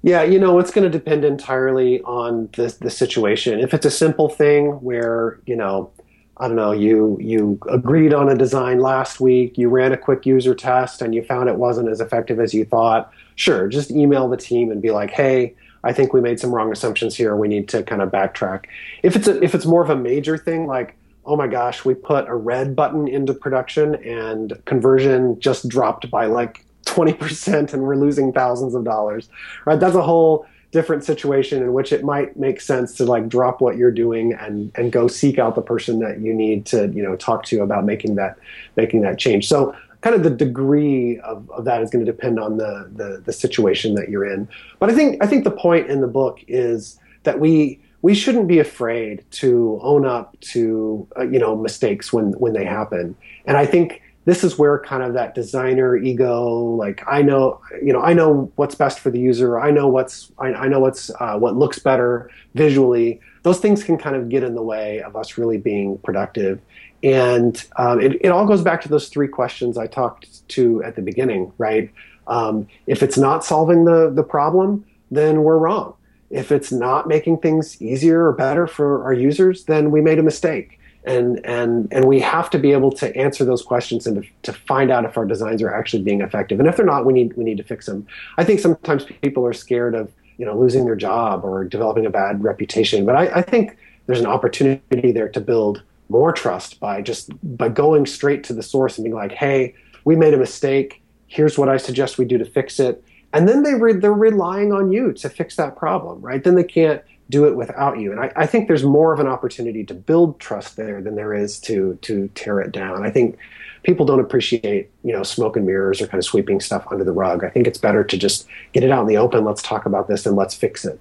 Yeah, 0.02 0.22
you 0.22 0.38
know, 0.38 0.58
it's 0.60 0.70
going 0.70 0.84
to 0.84 0.98
depend 0.98 1.24
entirely 1.24 2.00
on 2.02 2.48
the 2.54 2.74
the 2.80 2.90
situation. 2.90 3.58
If 3.58 3.74
it's 3.74 3.84
a 3.84 3.90
simple 3.90 4.28
thing 4.28 4.66
where, 4.80 5.40
you 5.44 5.56
know, 5.56 5.90
I 6.36 6.46
don't 6.46 6.56
know, 6.56 6.70
you 6.72 7.18
you 7.20 7.58
agreed 7.68 8.14
on 8.14 8.28
a 8.28 8.36
design 8.36 8.78
last 8.78 9.18
week, 9.20 9.58
you 9.58 9.68
ran 9.68 9.92
a 9.92 9.96
quick 9.96 10.24
user 10.24 10.54
test 10.54 11.02
and 11.02 11.14
you 11.14 11.22
found 11.24 11.48
it 11.48 11.56
wasn't 11.56 11.88
as 11.88 12.00
effective 12.00 12.38
as 12.38 12.54
you 12.54 12.64
thought, 12.64 13.10
sure, 13.34 13.66
just 13.66 13.90
email 13.90 14.28
the 14.28 14.36
team 14.36 14.70
and 14.70 14.80
be 14.80 14.92
like, 14.92 15.10
"Hey, 15.10 15.56
I 15.88 15.92
think 15.94 16.12
we 16.12 16.20
made 16.20 16.38
some 16.38 16.54
wrong 16.54 16.70
assumptions 16.70 17.16
here. 17.16 17.34
We 17.34 17.48
need 17.48 17.68
to 17.70 17.82
kind 17.82 18.02
of 18.02 18.10
backtrack. 18.10 18.66
If 19.02 19.16
it's 19.16 19.26
a, 19.26 19.42
if 19.42 19.54
it's 19.54 19.64
more 19.64 19.82
of 19.82 19.88
a 19.88 19.96
major 19.96 20.36
thing, 20.36 20.66
like 20.66 20.96
oh 21.28 21.36
my 21.36 21.46
gosh, 21.46 21.84
we 21.84 21.94
put 21.94 22.26
a 22.26 22.34
red 22.34 22.74
button 22.74 23.06
into 23.06 23.34
production 23.34 23.94
and 23.96 24.58
conversion 24.64 25.38
just 25.38 25.68
dropped 25.68 26.10
by 26.10 26.24
like 26.24 26.64
20% 26.86 27.74
and 27.74 27.82
we're 27.82 27.96
losing 27.96 28.32
thousands 28.32 28.74
of 28.74 28.82
dollars, 28.82 29.28
right? 29.66 29.78
That's 29.78 29.94
a 29.94 30.02
whole 30.02 30.46
different 30.70 31.04
situation 31.04 31.62
in 31.62 31.74
which 31.74 31.92
it 31.92 32.02
might 32.02 32.36
make 32.38 32.60
sense 32.60 32.94
to 32.94 33.04
like 33.04 33.28
drop 33.28 33.60
what 33.60 33.76
you're 33.76 33.90
doing 33.90 34.34
and 34.34 34.70
and 34.74 34.92
go 34.92 35.08
seek 35.08 35.38
out 35.38 35.54
the 35.54 35.62
person 35.62 35.98
that 35.98 36.20
you 36.20 36.34
need 36.34 36.66
to 36.66 36.88
you 36.88 37.02
know 37.02 37.16
talk 37.16 37.42
to 37.42 37.62
about 37.62 37.86
making 37.86 38.16
that 38.16 38.38
making 38.76 39.00
that 39.00 39.18
change 39.18 39.48
so 39.48 39.74
kind 40.00 40.14
of 40.14 40.22
the 40.22 40.30
degree 40.30 41.18
of, 41.20 41.50
of 41.50 41.64
that 41.64 41.82
is 41.82 41.90
going 41.90 42.04
to 42.04 42.10
depend 42.10 42.38
on 42.38 42.56
the, 42.56 42.90
the, 42.94 43.22
the 43.24 43.32
situation 43.32 43.94
that 43.94 44.08
you're 44.08 44.24
in. 44.24 44.48
But 44.78 44.90
I 44.90 44.94
think 44.94 45.22
I 45.22 45.26
think 45.26 45.44
the 45.44 45.50
point 45.50 45.88
in 45.90 46.00
the 46.00 46.06
book 46.06 46.40
is 46.46 46.98
that 47.24 47.40
we 47.40 47.80
we 48.02 48.14
shouldn't 48.14 48.46
be 48.46 48.58
afraid 48.58 49.24
to 49.30 49.78
own 49.82 50.06
up 50.06 50.38
to 50.40 51.06
uh, 51.18 51.24
you 51.24 51.38
know 51.38 51.56
mistakes 51.56 52.12
when 52.12 52.32
when 52.32 52.52
they 52.52 52.64
happen. 52.64 53.16
And 53.46 53.56
I 53.56 53.66
think 53.66 54.02
this 54.24 54.44
is 54.44 54.58
where 54.58 54.78
kind 54.80 55.02
of 55.02 55.14
that 55.14 55.34
designer 55.34 55.96
ego, 55.96 56.52
like 56.52 57.02
I 57.06 57.22
know 57.22 57.60
you 57.82 57.92
know 57.92 58.00
I 58.00 58.12
know 58.12 58.52
what's 58.56 58.74
best 58.74 59.00
for 59.00 59.10
the 59.10 59.18
user. 59.18 59.58
I 59.58 59.70
know 59.70 59.88
what's 59.88 60.30
I, 60.38 60.52
I 60.52 60.68
know 60.68 60.80
what's 60.80 61.10
uh, 61.18 61.36
what 61.38 61.56
looks 61.56 61.78
better 61.78 62.30
visually. 62.54 63.20
Those 63.42 63.58
things 63.58 63.82
can 63.82 63.98
kind 63.98 64.14
of 64.14 64.28
get 64.28 64.42
in 64.42 64.54
the 64.54 64.62
way 64.62 65.00
of 65.00 65.16
us 65.16 65.38
really 65.38 65.58
being 65.58 65.98
productive. 65.98 66.60
And 67.02 67.62
um, 67.76 68.00
it, 68.00 68.18
it 68.20 68.28
all 68.28 68.46
goes 68.46 68.62
back 68.62 68.80
to 68.82 68.88
those 68.88 69.08
three 69.08 69.28
questions 69.28 69.78
I 69.78 69.86
talked 69.86 70.46
to 70.48 70.82
at 70.82 70.96
the 70.96 71.02
beginning, 71.02 71.52
right? 71.58 71.90
Um, 72.26 72.66
if 72.86 73.02
it's 73.02 73.16
not 73.16 73.44
solving 73.44 73.84
the, 73.84 74.10
the 74.10 74.22
problem, 74.22 74.84
then 75.10 75.42
we're 75.42 75.58
wrong. 75.58 75.94
If 76.30 76.52
it's 76.52 76.72
not 76.72 77.08
making 77.08 77.38
things 77.38 77.80
easier 77.80 78.26
or 78.26 78.32
better 78.32 78.66
for 78.66 79.02
our 79.04 79.14
users, 79.14 79.64
then 79.64 79.90
we 79.90 80.00
made 80.00 80.18
a 80.18 80.22
mistake. 80.22 80.78
And, 81.04 81.44
and, 81.46 81.88
and 81.90 82.04
we 82.04 82.20
have 82.20 82.50
to 82.50 82.58
be 82.58 82.72
able 82.72 82.92
to 82.92 83.16
answer 83.16 83.44
those 83.44 83.62
questions 83.62 84.06
and 84.06 84.22
to, 84.22 84.28
to 84.42 84.52
find 84.52 84.90
out 84.90 85.06
if 85.06 85.16
our 85.16 85.24
designs 85.24 85.62
are 85.62 85.72
actually 85.72 86.02
being 86.02 86.20
effective. 86.20 86.58
And 86.60 86.68
if 86.68 86.76
they're 86.76 86.84
not, 86.84 87.06
we 87.06 87.14
need, 87.14 87.34
we 87.34 87.44
need 87.44 87.56
to 87.56 87.64
fix 87.64 87.86
them. 87.86 88.06
I 88.36 88.44
think 88.44 88.60
sometimes 88.60 89.04
people 89.04 89.46
are 89.46 89.54
scared 89.54 89.94
of 89.94 90.12
you 90.38 90.46
know, 90.46 90.58
losing 90.58 90.84
their 90.86 90.96
job 90.96 91.44
or 91.44 91.64
developing 91.64 92.06
a 92.06 92.10
bad 92.10 92.42
reputation. 92.42 93.04
But 93.04 93.16
I, 93.16 93.38
I 93.38 93.42
think 93.42 93.76
there's 94.06 94.20
an 94.20 94.26
opportunity 94.26 95.12
there 95.12 95.28
to 95.28 95.40
build 95.40 95.82
more 96.08 96.32
trust 96.32 96.80
by 96.80 97.02
just 97.02 97.30
by 97.56 97.68
going 97.68 98.06
straight 98.06 98.44
to 98.44 98.52
the 98.52 98.62
source 98.62 98.98
and 98.98 99.04
being 99.04 99.16
like, 99.16 99.32
"Hey, 99.32 99.74
we 100.04 100.16
made 100.16 100.34
a 100.34 100.38
mistake. 100.38 101.02
Here's 101.26 101.58
what 101.58 101.68
I 101.68 101.76
suggest 101.76 102.18
we 102.18 102.24
do 102.24 102.38
to 102.38 102.44
fix 102.44 102.80
it." 102.80 103.02
And 103.32 103.48
then 103.48 103.62
they 103.62 103.74
re- 103.74 103.92
they're 103.92 104.12
relying 104.12 104.72
on 104.72 104.90
you 104.90 105.12
to 105.12 105.28
fix 105.28 105.56
that 105.56 105.76
problem, 105.76 106.20
right? 106.22 106.42
Then 106.42 106.54
they 106.54 106.64
can't 106.64 107.02
do 107.30 107.46
it 107.46 107.56
without 107.56 107.98
you. 107.98 108.10
And 108.10 108.20
I, 108.20 108.32
I, 108.36 108.46
think 108.46 108.68
there's 108.68 108.84
more 108.84 109.12
of 109.12 109.20
an 109.20 109.26
opportunity 109.26 109.84
to 109.84 109.94
build 109.94 110.40
trust 110.40 110.76
there 110.76 111.02
than 111.02 111.14
there 111.14 111.34
is 111.34 111.58
to 111.60 111.98
to 112.02 112.28
tear 112.34 112.60
it 112.60 112.72
down. 112.72 113.04
I 113.04 113.10
think 113.10 113.38
people 113.82 114.06
don't 114.06 114.20
appreciate 114.20 114.90
you 115.04 115.12
know 115.12 115.22
smoke 115.22 115.56
and 115.56 115.66
mirrors 115.66 116.00
or 116.00 116.06
kind 116.06 116.18
of 116.18 116.24
sweeping 116.24 116.60
stuff 116.60 116.86
under 116.90 117.04
the 117.04 117.12
rug. 117.12 117.44
I 117.44 117.50
think 117.50 117.66
it's 117.66 117.78
better 117.78 118.02
to 118.02 118.16
just 118.16 118.46
get 118.72 118.82
it 118.82 118.90
out 118.90 119.02
in 119.02 119.08
the 119.08 119.18
open. 119.18 119.44
Let's 119.44 119.62
talk 119.62 119.84
about 119.84 120.08
this 120.08 120.24
and 120.24 120.36
let's 120.36 120.54
fix 120.54 120.84
it. 120.84 121.00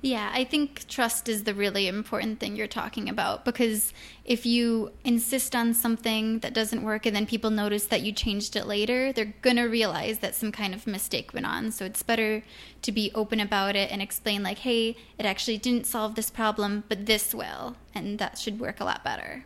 Yeah, 0.00 0.30
I 0.32 0.44
think 0.44 0.86
trust 0.86 1.28
is 1.28 1.42
the 1.42 1.54
really 1.54 1.88
important 1.88 2.38
thing 2.38 2.54
you're 2.54 2.68
talking 2.68 3.08
about 3.08 3.44
because 3.44 3.92
if 4.24 4.46
you 4.46 4.92
insist 5.02 5.56
on 5.56 5.74
something 5.74 6.38
that 6.38 6.54
doesn't 6.54 6.84
work 6.84 7.04
and 7.04 7.16
then 7.16 7.26
people 7.26 7.50
notice 7.50 7.86
that 7.86 8.02
you 8.02 8.12
changed 8.12 8.54
it 8.54 8.66
later, 8.66 9.12
they're 9.12 9.34
going 9.42 9.56
to 9.56 9.64
realize 9.64 10.20
that 10.20 10.36
some 10.36 10.52
kind 10.52 10.72
of 10.72 10.86
mistake 10.86 11.34
went 11.34 11.46
on. 11.46 11.72
So 11.72 11.84
it's 11.84 12.04
better 12.04 12.44
to 12.82 12.92
be 12.92 13.10
open 13.16 13.40
about 13.40 13.74
it 13.74 13.90
and 13.90 14.00
explain, 14.00 14.44
like, 14.44 14.58
hey, 14.58 14.96
it 15.18 15.26
actually 15.26 15.58
didn't 15.58 15.84
solve 15.84 16.14
this 16.14 16.30
problem, 16.30 16.84
but 16.88 17.06
this 17.06 17.34
will. 17.34 17.74
And 17.92 18.20
that 18.20 18.38
should 18.38 18.60
work 18.60 18.78
a 18.78 18.84
lot 18.84 19.02
better. 19.02 19.44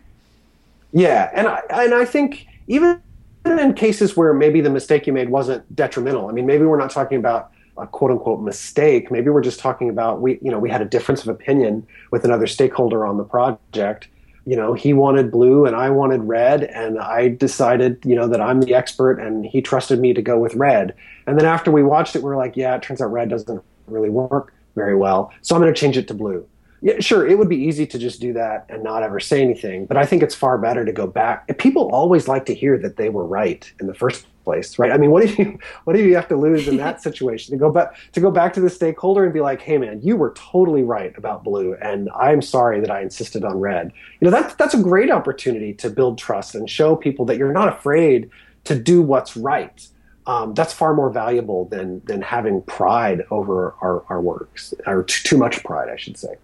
Yeah. 0.92 1.30
And 1.32 1.48
I, 1.48 1.62
and 1.70 1.94
I 1.94 2.04
think 2.04 2.46
even 2.66 3.00
in 3.46 3.72
cases 3.72 4.18
where 4.18 4.34
maybe 4.34 4.60
the 4.60 4.68
mistake 4.68 5.06
you 5.06 5.14
made 5.14 5.30
wasn't 5.30 5.74
detrimental, 5.74 6.28
I 6.28 6.32
mean, 6.32 6.44
maybe 6.44 6.66
we're 6.66 6.78
not 6.78 6.90
talking 6.90 7.16
about 7.16 7.52
a 7.82 7.86
quote 7.86 8.10
unquote 8.10 8.40
mistake. 8.40 9.10
Maybe 9.10 9.30
we're 9.30 9.42
just 9.42 9.60
talking 9.60 9.88
about 9.88 10.20
we, 10.20 10.38
you 10.42 10.50
know, 10.50 10.58
we 10.58 10.70
had 10.70 10.80
a 10.80 10.86
difference 10.86 11.22
of 11.22 11.28
opinion 11.28 11.86
with 12.10 12.24
another 12.24 12.46
stakeholder 12.46 13.04
on 13.04 13.18
the 13.18 13.24
project. 13.24 14.08
You 14.44 14.56
know, 14.56 14.74
he 14.74 14.92
wanted 14.92 15.30
blue 15.30 15.66
and 15.66 15.76
I 15.76 15.90
wanted 15.90 16.22
red, 16.22 16.64
and 16.64 16.98
I 16.98 17.28
decided, 17.28 17.98
you 18.04 18.16
know, 18.16 18.26
that 18.26 18.40
I'm 18.40 18.60
the 18.60 18.74
expert 18.74 19.20
and 19.20 19.46
he 19.46 19.60
trusted 19.60 20.00
me 20.00 20.12
to 20.14 20.22
go 20.22 20.38
with 20.38 20.54
red. 20.54 20.94
And 21.26 21.38
then 21.38 21.46
after 21.46 21.70
we 21.70 21.82
watched 21.82 22.16
it, 22.16 22.22
we 22.22 22.30
are 22.30 22.36
like, 22.36 22.56
yeah, 22.56 22.74
it 22.74 22.82
turns 22.82 23.00
out 23.00 23.12
red 23.12 23.28
doesn't 23.28 23.62
really 23.86 24.10
work 24.10 24.52
very 24.74 24.96
well. 24.96 25.32
So 25.42 25.54
I'm 25.54 25.62
going 25.62 25.72
to 25.72 25.80
change 25.80 25.96
it 25.96 26.08
to 26.08 26.14
blue 26.14 26.46
yeah, 26.82 26.98
sure, 26.98 27.26
it 27.26 27.38
would 27.38 27.48
be 27.48 27.56
easy 27.56 27.86
to 27.86 27.98
just 27.98 28.20
do 28.20 28.32
that 28.32 28.66
and 28.68 28.82
not 28.82 29.04
ever 29.04 29.20
say 29.20 29.40
anything, 29.40 29.86
but 29.86 29.96
I 29.96 30.04
think 30.04 30.22
it's 30.22 30.34
far 30.34 30.58
better 30.58 30.84
to 30.84 30.92
go 30.92 31.06
back. 31.06 31.56
People 31.58 31.88
always 31.92 32.26
like 32.26 32.44
to 32.46 32.54
hear 32.54 32.76
that 32.78 32.96
they 32.96 33.08
were 33.08 33.24
right 33.24 33.72
in 33.80 33.86
the 33.86 33.94
first 33.94 34.26
place, 34.44 34.78
right? 34.78 34.92
I 34.92 34.96
mean, 34.96 35.10
what 35.10 35.26
do 35.26 35.34
you 35.34 35.58
what 35.84 35.94
do 35.94 36.02
you 36.02 36.14
have 36.14 36.28
to 36.28 36.36
lose 36.36 36.68
in 36.68 36.76
that 36.78 37.02
situation 37.02 37.52
to 37.52 37.58
go 37.58 37.70
back 37.70 37.96
to 38.12 38.20
go 38.20 38.30
back 38.30 38.52
to 38.54 38.60
the 38.60 38.70
stakeholder 38.70 39.24
and 39.24 39.32
be 39.32 39.40
like, 39.40 39.60
"Hey, 39.60 39.78
man, 39.78 40.00
you 40.02 40.16
were 40.16 40.32
totally 40.36 40.82
right 40.82 41.16
about 41.16 41.44
blue, 41.44 41.74
and 41.74 42.10
I'm 42.14 42.42
sorry 42.42 42.80
that 42.80 42.90
I 42.90 43.02
insisted 43.02 43.44
on 43.44 43.58
red." 43.58 43.92
You 44.20 44.26
know, 44.26 44.30
that's 44.30 44.54
that's 44.54 44.74
a 44.74 44.82
great 44.82 45.10
opportunity 45.10 45.74
to 45.74 45.90
build 45.90 46.18
trust 46.18 46.54
and 46.54 46.68
show 46.68 46.96
people 46.96 47.24
that 47.26 47.36
you're 47.36 47.52
not 47.52 47.68
afraid 47.68 48.30
to 48.64 48.78
do 48.78 49.02
what's 49.02 49.36
right. 49.36 49.86
Um, 50.24 50.54
that's 50.54 50.72
far 50.72 50.94
more 50.94 51.10
valuable 51.10 51.64
than 51.66 52.00
than 52.04 52.22
having 52.22 52.62
pride 52.62 53.24
over 53.30 53.74
our, 53.80 54.04
our 54.08 54.20
works 54.20 54.72
or 54.86 55.02
t- 55.02 55.28
too 55.28 55.36
much 55.36 55.62
pride, 55.64 55.88
I 55.88 55.96
should 55.96 56.16
say. 56.16 56.36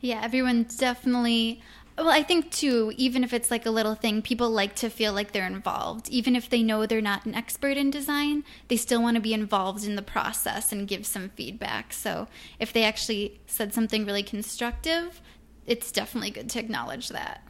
Yeah, 0.00 0.20
everyone 0.22 0.66
definitely 0.78 1.60
Well, 1.98 2.08
I 2.08 2.22
think 2.22 2.50
too, 2.50 2.92
even 2.96 3.22
if 3.24 3.34
it's 3.34 3.50
like 3.50 3.66
a 3.66 3.70
little 3.70 3.94
thing, 3.94 4.22
people 4.22 4.48
like 4.50 4.74
to 4.76 4.88
feel 4.88 5.12
like 5.12 5.32
they're 5.32 5.46
involved. 5.46 6.08
Even 6.08 6.34
if 6.34 6.48
they 6.48 6.62
know 6.62 6.86
they're 6.86 7.02
not 7.02 7.26
an 7.26 7.34
expert 7.34 7.76
in 7.76 7.90
design, 7.90 8.44
they 8.68 8.76
still 8.76 9.02
want 9.02 9.16
to 9.16 9.20
be 9.20 9.34
involved 9.34 9.84
in 9.84 9.96
the 9.96 10.02
process 10.02 10.72
and 10.72 10.88
give 10.88 11.04
some 11.04 11.28
feedback. 11.30 11.92
So 11.92 12.26
if 12.58 12.72
they 12.72 12.84
actually 12.84 13.40
said 13.46 13.74
something 13.74 14.06
really 14.06 14.22
constructive, 14.22 15.20
it's 15.66 15.92
definitely 15.92 16.30
good 16.30 16.48
to 16.50 16.58
acknowledge 16.58 17.08
that. 17.10 17.42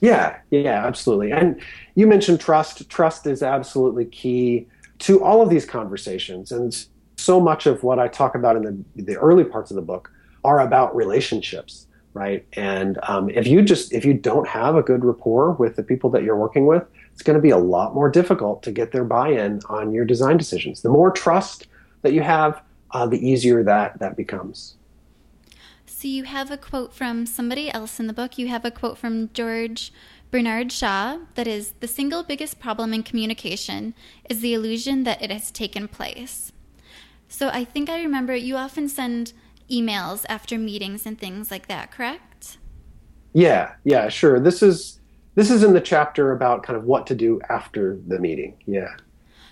Yeah, 0.00 0.38
yeah, 0.50 0.86
absolutely. 0.86 1.32
And 1.32 1.60
you 1.94 2.06
mentioned 2.06 2.40
trust. 2.40 2.88
Trust 2.88 3.26
is 3.26 3.42
absolutely 3.42 4.06
key 4.06 4.66
to 5.00 5.22
all 5.22 5.42
of 5.42 5.50
these 5.50 5.64
conversations. 5.64 6.52
And 6.52 6.86
so 7.16 7.40
much 7.40 7.66
of 7.66 7.82
what 7.82 7.98
I 7.98 8.08
talk 8.08 8.34
about 8.34 8.56
in 8.56 8.84
the, 8.96 9.02
the 9.02 9.16
early 9.16 9.44
parts 9.44 9.70
of 9.70 9.74
the 9.76 9.82
book 9.82 10.10
are 10.44 10.60
about 10.60 10.94
relationships 10.94 11.87
right? 12.14 12.46
And 12.54 12.98
um, 13.02 13.30
if 13.30 13.46
you 13.46 13.62
just 13.62 13.92
if 13.92 14.04
you 14.04 14.14
don't 14.14 14.48
have 14.48 14.76
a 14.76 14.82
good 14.82 15.04
rapport 15.04 15.52
with 15.52 15.76
the 15.76 15.82
people 15.82 16.10
that 16.10 16.22
you're 16.22 16.36
working 16.36 16.66
with, 16.66 16.84
it's 17.12 17.22
going 17.22 17.36
to 17.36 17.42
be 17.42 17.50
a 17.50 17.58
lot 17.58 17.94
more 17.94 18.08
difficult 18.08 18.62
to 18.64 18.72
get 18.72 18.92
their 18.92 19.04
buy-in 19.04 19.60
on 19.68 19.92
your 19.92 20.04
design 20.04 20.36
decisions. 20.36 20.82
The 20.82 20.88
more 20.88 21.10
trust 21.10 21.66
that 22.02 22.12
you 22.12 22.22
have, 22.22 22.62
uh, 22.92 23.06
the 23.06 23.18
easier 23.18 23.62
that 23.64 23.98
that 23.98 24.16
becomes. 24.16 24.76
So 25.86 26.06
you 26.06 26.24
have 26.24 26.50
a 26.50 26.56
quote 26.56 26.94
from 26.94 27.26
somebody 27.26 27.72
else 27.72 27.98
in 27.98 28.06
the 28.06 28.12
book. 28.12 28.38
You 28.38 28.48
have 28.48 28.64
a 28.64 28.70
quote 28.70 28.98
from 28.98 29.32
George 29.32 29.92
Bernard 30.30 30.70
Shaw 30.70 31.18
that 31.34 31.48
is 31.48 31.72
the 31.80 31.88
single 31.88 32.22
biggest 32.22 32.60
problem 32.60 32.94
in 32.94 33.02
communication 33.02 33.94
is 34.28 34.40
the 34.40 34.54
illusion 34.54 35.04
that 35.04 35.20
it 35.22 35.30
has 35.30 35.50
taken 35.50 35.88
place. 35.88 36.52
So 37.28 37.48
I 37.48 37.64
think 37.64 37.90
I 37.90 38.00
remember 38.00 38.36
you 38.36 38.56
often 38.56 38.88
send 38.88 39.32
emails 39.70 40.24
after 40.28 40.58
meetings 40.58 41.06
and 41.06 41.18
things 41.18 41.50
like 41.50 41.68
that, 41.68 41.90
correct? 41.90 42.58
Yeah, 43.32 43.74
yeah, 43.84 44.08
sure. 44.08 44.40
This 44.40 44.62
is 44.62 45.00
this 45.34 45.50
is 45.50 45.62
in 45.62 45.72
the 45.72 45.80
chapter 45.80 46.32
about 46.32 46.64
kind 46.64 46.76
of 46.76 46.84
what 46.84 47.06
to 47.06 47.14
do 47.14 47.40
after 47.48 47.98
the 48.08 48.18
meeting. 48.18 48.56
Yeah. 48.66 48.96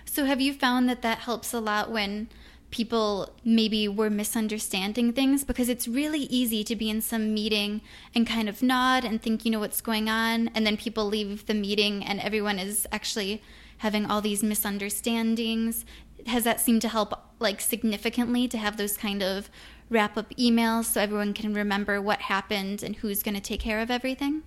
So 0.05 0.25
have 0.25 0.41
you 0.41 0.53
found 0.53 0.89
that 0.89 1.03
that 1.03 1.19
helps 1.19 1.53
a 1.53 1.61
lot 1.61 1.91
when 1.91 2.29
people 2.71 3.31
maybe 3.45 3.87
were 3.87 4.11
misunderstanding 4.11 5.13
things 5.13 5.45
because 5.45 5.69
it's 5.69 5.87
really 5.87 6.23
easy 6.23 6.65
to 6.65 6.75
be 6.75 6.91
in 6.91 7.01
some 7.01 7.33
meeting 7.33 7.81
and 8.15 8.27
kind 8.27 8.49
of 8.49 8.63
nod 8.63 9.05
and 9.05 9.23
think 9.23 9.45
you 9.45 9.51
know 9.51 9.61
what's 9.61 9.81
going 9.81 10.09
on 10.09 10.49
and 10.49 10.67
then 10.67 10.77
people 10.77 11.07
leave 11.07 11.47
the 11.47 11.55
meeting 11.55 12.05
and 12.05 12.21
everyone 12.21 12.59
is 12.59 12.87
actually 12.91 13.41
having 13.79 14.07
all 14.07 14.21
these 14.21 14.43
misunderstandings 14.43 15.85
has 16.27 16.45
that 16.45 16.61
seemed 16.61 16.83
to 16.83 16.89
help 16.89 17.13
like 17.39 17.61
significantly 17.61 18.49
to 18.49 18.59
have 18.59 18.77
those 18.77 18.97
kind 18.97 19.23
of 19.23 19.49
wrap 19.88 20.16
up 20.16 20.31
emails 20.37 20.85
so 20.85 21.01
everyone 21.01 21.33
can 21.33 21.55
remember 21.55 22.01
what 22.01 22.22
happened 22.22 22.83
and 22.83 22.96
who's 22.96 23.22
going 23.22 23.35
to 23.35 23.40
take 23.40 23.61
care 23.61 23.81
of 23.81 23.90
everything? 23.90 24.42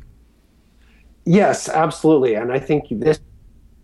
Yes, 1.26 1.70
absolutely. 1.70 2.36
And 2.36 2.52
I 2.52 2.60
think 2.60 2.86
this, 2.90 3.20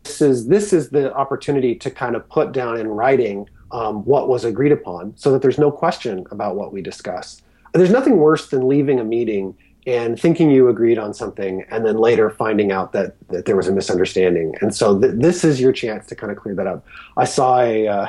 this 0.03 0.21
is 0.21 0.47
this 0.47 0.73
is 0.73 0.89
the 0.89 1.13
opportunity 1.13 1.75
to 1.75 1.91
kind 1.91 2.15
of 2.15 2.27
put 2.29 2.51
down 2.51 2.79
in 2.79 2.87
writing 2.87 3.47
um, 3.71 4.05
what 4.05 4.27
was 4.27 4.45
agreed 4.45 4.71
upon, 4.71 5.15
so 5.17 5.31
that 5.31 5.41
there's 5.41 5.57
no 5.57 5.71
question 5.71 6.25
about 6.31 6.55
what 6.55 6.71
we 6.71 6.81
discuss. 6.81 7.41
There's 7.73 7.91
nothing 7.91 8.17
worse 8.17 8.49
than 8.49 8.67
leaving 8.67 8.99
a 8.99 9.03
meeting 9.03 9.55
and 9.87 10.19
thinking 10.19 10.49
you 10.49 10.69
agreed 10.69 10.97
on 10.97 11.13
something 11.13 11.63
and 11.69 11.85
then 11.85 11.97
later 11.97 12.29
finding 12.29 12.71
out 12.71 12.91
that, 12.93 13.15
that 13.29 13.45
there 13.45 13.55
was 13.55 13.67
a 13.67 13.71
misunderstanding. 13.71 14.55
And 14.61 14.73
so 14.73 14.99
th- 14.99 15.13
this 15.17 15.43
is 15.43 15.61
your 15.61 15.71
chance 15.71 16.07
to 16.07 16.15
kind 16.15 16.31
of 16.31 16.37
clear 16.37 16.55
that 16.55 16.65
up. 16.65 16.85
I 17.17 17.25
saw 17.25 17.59
a, 17.59 17.87
uh, 17.87 18.07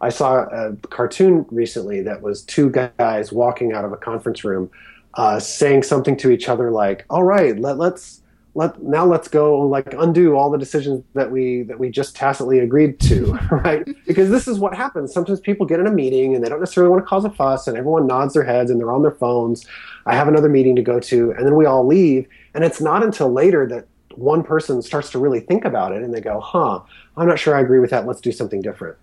I 0.00 0.10
saw 0.10 0.44
a 0.44 0.76
cartoon 0.90 1.46
recently 1.50 2.02
that 2.02 2.22
was 2.22 2.42
two 2.42 2.70
guys 2.70 3.32
walking 3.32 3.72
out 3.72 3.84
of 3.84 3.92
a 3.92 3.96
conference 3.96 4.44
room, 4.44 4.70
uh, 5.14 5.40
saying 5.40 5.84
something 5.84 6.16
to 6.18 6.30
each 6.30 6.48
other 6.48 6.70
like, 6.70 7.04
"All 7.10 7.24
right, 7.24 7.58
let, 7.58 7.78
let's 7.78 8.20
let 8.56 8.82
now 8.82 9.04
let's 9.04 9.28
go 9.28 9.60
like 9.60 9.92
undo 9.92 10.34
all 10.34 10.50
the 10.50 10.56
decisions 10.56 11.04
that 11.12 11.30
we 11.30 11.62
that 11.64 11.78
we 11.78 11.90
just 11.90 12.16
tacitly 12.16 12.58
agreed 12.58 12.98
to, 13.00 13.32
right? 13.50 13.86
Because 14.06 14.30
this 14.30 14.48
is 14.48 14.58
what 14.58 14.74
happens. 14.74 15.12
Sometimes 15.12 15.40
people 15.40 15.66
get 15.66 15.78
in 15.78 15.86
a 15.86 15.90
meeting 15.90 16.34
and 16.34 16.42
they 16.42 16.48
don't 16.48 16.60
necessarily 16.60 16.90
want 16.90 17.04
to 17.04 17.06
cause 17.06 17.24
a 17.24 17.30
fuss, 17.30 17.68
and 17.68 17.76
everyone 17.76 18.06
nods 18.06 18.32
their 18.32 18.44
heads 18.44 18.70
and 18.70 18.80
they're 18.80 18.90
on 18.90 19.02
their 19.02 19.10
phones. 19.12 19.66
I 20.06 20.16
have 20.16 20.26
another 20.26 20.48
meeting 20.48 20.74
to 20.76 20.82
go 20.82 20.98
to, 20.98 21.32
and 21.32 21.46
then 21.46 21.54
we 21.54 21.66
all 21.66 21.86
leave, 21.86 22.26
and 22.54 22.64
it's 22.64 22.80
not 22.80 23.02
until 23.02 23.30
later 23.30 23.66
that 23.68 23.86
one 24.14 24.42
person 24.42 24.80
starts 24.80 25.10
to 25.10 25.18
really 25.18 25.40
think 25.40 25.66
about 25.66 25.92
it 25.92 26.02
and 26.02 26.14
they 26.14 26.22
go, 26.22 26.40
"Huh, 26.40 26.80
I'm 27.18 27.28
not 27.28 27.38
sure 27.38 27.54
I 27.54 27.60
agree 27.60 27.78
with 27.78 27.90
that. 27.90 28.06
Let's 28.06 28.22
do 28.22 28.32
something 28.32 28.62
different." 28.62 28.96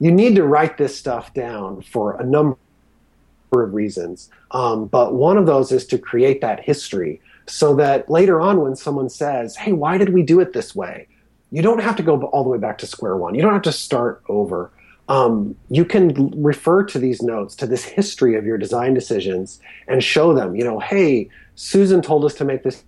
You 0.00 0.10
need 0.10 0.36
to 0.36 0.44
write 0.44 0.78
this 0.78 0.96
stuff 0.96 1.32
down 1.34 1.82
for 1.82 2.20
a 2.20 2.24
number 2.24 2.56
of 3.52 3.74
reasons. 3.74 4.30
Um, 4.50 4.86
but 4.86 5.14
one 5.14 5.36
of 5.36 5.46
those 5.46 5.72
is 5.72 5.86
to 5.86 5.98
create 5.98 6.40
that 6.40 6.60
history 6.60 7.20
so 7.46 7.74
that 7.76 8.10
later 8.10 8.40
on, 8.40 8.60
when 8.60 8.76
someone 8.76 9.08
says, 9.08 9.56
Hey, 9.56 9.72
why 9.72 9.98
did 9.98 10.10
we 10.10 10.22
do 10.22 10.40
it 10.40 10.52
this 10.52 10.74
way? 10.74 11.06
You 11.50 11.62
don't 11.62 11.82
have 11.82 11.96
to 11.96 12.02
go 12.02 12.20
all 12.22 12.42
the 12.42 12.50
way 12.50 12.58
back 12.58 12.78
to 12.78 12.86
square 12.86 13.16
one. 13.16 13.34
You 13.34 13.42
don't 13.42 13.52
have 13.52 13.62
to 13.62 13.72
start 13.72 14.22
over. 14.28 14.70
Um, 15.08 15.54
you 15.68 15.84
can 15.84 16.32
refer 16.42 16.82
to 16.84 16.98
these 16.98 17.22
notes, 17.22 17.54
to 17.56 17.66
this 17.66 17.84
history 17.84 18.36
of 18.36 18.46
your 18.46 18.56
design 18.56 18.94
decisions, 18.94 19.60
and 19.86 20.02
show 20.02 20.34
them, 20.34 20.56
you 20.56 20.64
know, 20.64 20.80
hey, 20.80 21.28
Susan 21.54 22.00
told 22.00 22.24
us 22.24 22.34
to 22.34 22.44
make 22.44 22.62
this 22.62 22.82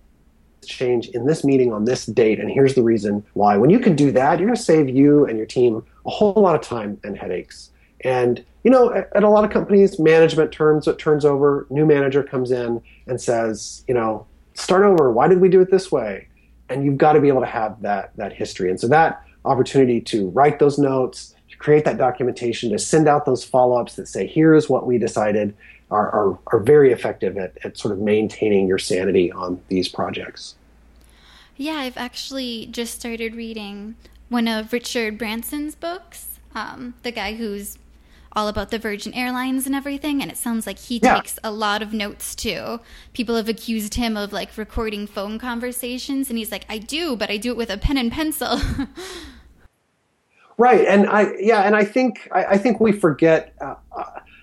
change 0.66 1.09
in 1.09 1.26
this 1.26 1.44
meeting 1.44 1.72
on 1.72 1.85
this 1.85 2.07
date, 2.07 2.38
and 2.40 2.50
here's 2.50 2.74
the 2.74 2.83
reason 2.83 3.24
why. 3.35 3.57
When 3.57 3.70
you 3.70 3.79
can 3.79 3.96
do 3.96 4.11
that, 4.12 4.38
you're 4.38 4.48
going 4.48 4.57
to 4.57 4.62
save 4.62 4.88
you 4.88 5.24
and 5.26 5.37
your 5.38 5.46
team 5.46 5.85
a 6.05 6.11
whole 6.11 6.35
lot 6.35 6.55
of 6.55 6.61
time 6.61 7.00
and 7.05 7.16
headaches. 7.16 7.70
And 8.02 8.44
you 8.64 8.70
know, 8.70 8.92
at, 8.92 9.09
at 9.14 9.22
a 9.22 9.29
lot 9.29 9.44
of 9.44 9.50
companies, 9.50 9.98
management 9.98 10.50
turns 10.50 10.88
it 10.88 10.98
turns 10.98 11.24
over. 11.24 11.66
New 11.70 11.87
manager 11.87 12.22
comes 12.24 12.50
in 12.50 12.83
and 13.07 13.20
says, 13.20 13.85
you 13.87 13.94
know, 13.94 14.26
start 14.55 14.83
over. 14.83 15.12
Why 15.12 15.29
did 15.29 15.40
we 15.40 15.48
do 15.48 15.61
it 15.61 15.70
this 15.70 15.92
way? 15.92 16.26
And 16.68 16.85
you've 16.85 16.98
got 16.98 17.12
to 17.12 17.20
be 17.20 17.29
able 17.29 17.42
to 17.42 17.46
have 17.46 17.81
that 17.83 18.11
that 18.16 18.33
history. 18.33 18.68
And 18.70 18.81
so 18.81 18.88
that 18.88 19.22
opportunity 19.44 20.00
to 20.00 20.31
write 20.31 20.59
those 20.59 20.79
notes, 20.79 21.35
to 21.48 21.57
create 21.57 21.85
that 21.85 21.96
documentation, 21.96 22.70
to 22.72 22.79
send 22.79 23.07
out 23.07 23.24
those 23.24 23.44
follow 23.44 23.81
ups 23.81 23.94
that 23.94 24.09
say, 24.09 24.26
here 24.26 24.55
is 24.55 24.68
what 24.68 24.85
we 24.85 24.98
decided, 24.98 25.55
are, 25.90 26.11
are, 26.11 26.38
are 26.49 26.61
very 26.61 26.92
effective 26.92 27.37
at, 27.37 27.57
at 27.64 27.79
sort 27.79 27.92
of 27.92 28.01
maintaining 28.01 28.66
your 28.66 28.79
sanity 28.79 29.31
on 29.31 29.61
these 29.68 29.88
projects. 29.88 30.57
Yeah, 31.57 31.77
I've 31.77 31.96
actually 31.96 32.66
just 32.66 32.94
started 32.94 33.35
reading 33.35 33.96
one 34.29 34.49
of 34.49 34.72
Richard 34.72 35.16
Branson's 35.16 35.75
books, 35.75 36.38
um, 36.55 36.94
the 37.03 37.12
guy 37.12 37.35
who's 37.35 37.79
all 38.33 38.49
about 38.49 38.70
the 38.70 38.79
Virgin 38.79 39.14
Airlines 39.14 39.64
and 39.64 39.75
everything, 39.75 40.20
and 40.20 40.31
it 40.31 40.37
sounds 40.37 40.66
like 40.66 40.79
he 40.79 41.01
yeah. 41.03 41.14
takes 41.14 41.38
a 41.42 41.51
lot 41.51 41.81
of 41.81 41.94
notes 41.94 42.35
too. 42.35 42.81
People 43.14 43.37
have 43.37 43.49
accused 43.49 43.94
him 43.94 44.16
of 44.16 44.33
like 44.33 44.59
recording 44.59 45.07
phone 45.07 45.38
conversations, 45.38 46.29
and 46.29 46.38
he's 46.38 46.53
like, 46.53 46.66
I 46.68 46.77
do, 46.77 47.16
but 47.16 47.31
I 47.31 47.38
do 47.38 47.51
it 47.51 47.57
with 47.57 47.70
a 47.70 47.79
pen 47.79 47.96
and 47.96 48.12
pencil. 48.12 48.61
right, 50.59 50.87
and 50.87 51.09
I 51.09 51.33
yeah, 51.38 51.62
and 51.62 51.75
I 51.75 51.85
think 51.85 52.29
I, 52.31 52.44
I 52.44 52.59
think 52.59 52.79
we 52.79 52.92
forget. 52.92 53.55
Uh, 53.59 53.77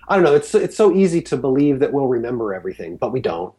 I 0.08 0.16
don't 0.16 0.24
know. 0.24 0.34
It's 0.34 0.54
it's 0.54 0.76
so 0.76 0.94
easy 0.94 1.22
to 1.22 1.36
believe 1.36 1.80
that 1.80 1.92
we'll 1.92 2.06
remember 2.06 2.54
everything, 2.54 2.96
but 2.96 3.12
we 3.12 3.20
don't. 3.20 3.54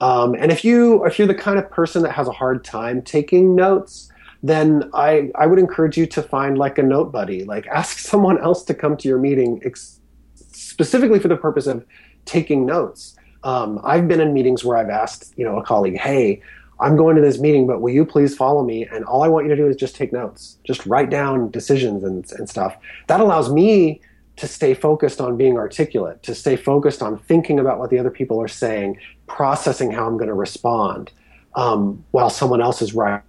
Um, 0.00 0.34
and 0.34 0.50
if 0.50 0.64
you 0.64 1.04
if 1.04 1.18
you're 1.18 1.28
the 1.28 1.34
kind 1.34 1.58
of 1.58 1.70
person 1.70 2.02
that 2.02 2.12
has 2.12 2.26
a 2.26 2.32
hard 2.32 2.64
time 2.64 3.02
taking 3.02 3.54
notes, 3.54 4.10
then 4.42 4.90
I 4.94 5.30
I 5.34 5.46
would 5.46 5.58
encourage 5.58 5.96
you 5.96 6.06
to 6.06 6.22
find 6.22 6.56
like 6.56 6.78
a 6.78 6.82
note 6.82 7.12
buddy. 7.12 7.44
Like 7.44 7.66
ask 7.72 7.98
someone 7.98 8.38
else 8.42 8.64
to 8.64 8.74
come 8.74 8.96
to 8.98 9.08
your 9.08 9.18
meeting 9.18 9.60
ex- 9.64 10.00
specifically 10.34 11.18
for 11.18 11.28
the 11.28 11.36
purpose 11.36 11.66
of 11.66 11.84
taking 12.24 12.64
notes. 12.64 13.16
Um, 13.42 13.80
I've 13.84 14.06
been 14.06 14.20
in 14.20 14.34
meetings 14.34 14.64
where 14.64 14.76
I've 14.76 14.90
asked 14.90 15.34
you 15.36 15.44
know 15.44 15.58
a 15.58 15.62
colleague, 15.62 15.98
hey. 15.98 16.42
I'm 16.82 16.96
going 16.96 17.14
to 17.14 17.20
this 17.20 17.38
meeting, 17.38 17.66
but 17.66 17.82
will 17.82 17.92
you 17.92 18.06
please 18.06 18.34
follow 18.34 18.64
me? 18.64 18.86
And 18.86 19.04
all 19.04 19.22
I 19.22 19.28
want 19.28 19.44
you 19.44 19.50
to 19.50 19.56
do 19.56 19.68
is 19.68 19.76
just 19.76 19.94
take 19.94 20.14
notes, 20.14 20.56
just 20.64 20.86
write 20.86 21.10
down 21.10 21.50
decisions 21.50 22.02
and, 22.02 22.24
and 22.38 22.48
stuff. 22.48 22.74
That 23.06 23.20
allows 23.20 23.52
me 23.52 24.00
to 24.40 24.48
stay 24.48 24.72
focused 24.72 25.20
on 25.20 25.36
being 25.36 25.58
articulate, 25.58 26.22
to 26.22 26.34
stay 26.34 26.56
focused 26.56 27.02
on 27.02 27.18
thinking 27.18 27.60
about 27.60 27.78
what 27.78 27.90
the 27.90 27.98
other 27.98 28.10
people 28.10 28.40
are 28.40 28.48
saying, 28.48 28.98
processing 29.26 29.90
how 29.90 30.06
I'm 30.06 30.16
going 30.16 30.28
to 30.28 30.34
respond, 30.34 31.12
um, 31.56 32.02
while 32.12 32.30
someone 32.30 32.62
else 32.62 32.80
is 32.80 32.94
writing 32.94 33.22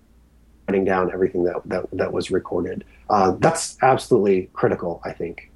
down 0.85 1.11
everything 1.11 1.43
that 1.43 1.61
that, 1.65 1.85
that 1.91 2.13
was 2.13 2.31
recorded. 2.31 2.85
Uh, 3.09 3.31
that's 3.39 3.77
absolutely 3.81 4.49
critical, 4.53 5.01
I 5.03 5.11
think. 5.11 5.51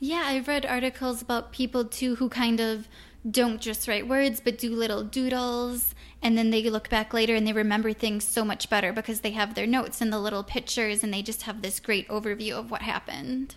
Yeah, 0.00 0.24
I've 0.26 0.48
read 0.48 0.66
articles 0.66 1.22
about 1.22 1.52
people 1.52 1.84
too 1.84 2.16
who 2.16 2.28
kind 2.28 2.58
of 2.58 2.88
don't 3.30 3.60
just 3.60 3.86
write 3.86 4.08
words 4.08 4.40
but 4.40 4.58
do 4.58 4.74
little 4.74 5.02
doodles 5.04 5.94
and 6.22 6.36
then 6.36 6.50
they 6.50 6.68
look 6.68 6.88
back 6.88 7.12
later 7.12 7.34
and 7.36 7.46
they 7.46 7.52
remember 7.52 7.92
things 7.92 8.24
so 8.24 8.44
much 8.44 8.68
better 8.70 8.92
because 8.92 9.20
they 9.20 9.32
have 9.32 9.54
their 9.54 9.66
notes 9.66 10.00
and 10.00 10.12
the 10.12 10.18
little 10.18 10.42
pictures 10.42 11.04
and 11.04 11.14
they 11.14 11.22
just 11.22 11.42
have 11.42 11.62
this 11.62 11.78
great 11.78 12.08
overview 12.08 12.52
of 12.52 12.70
what 12.70 12.82
happened. 12.82 13.54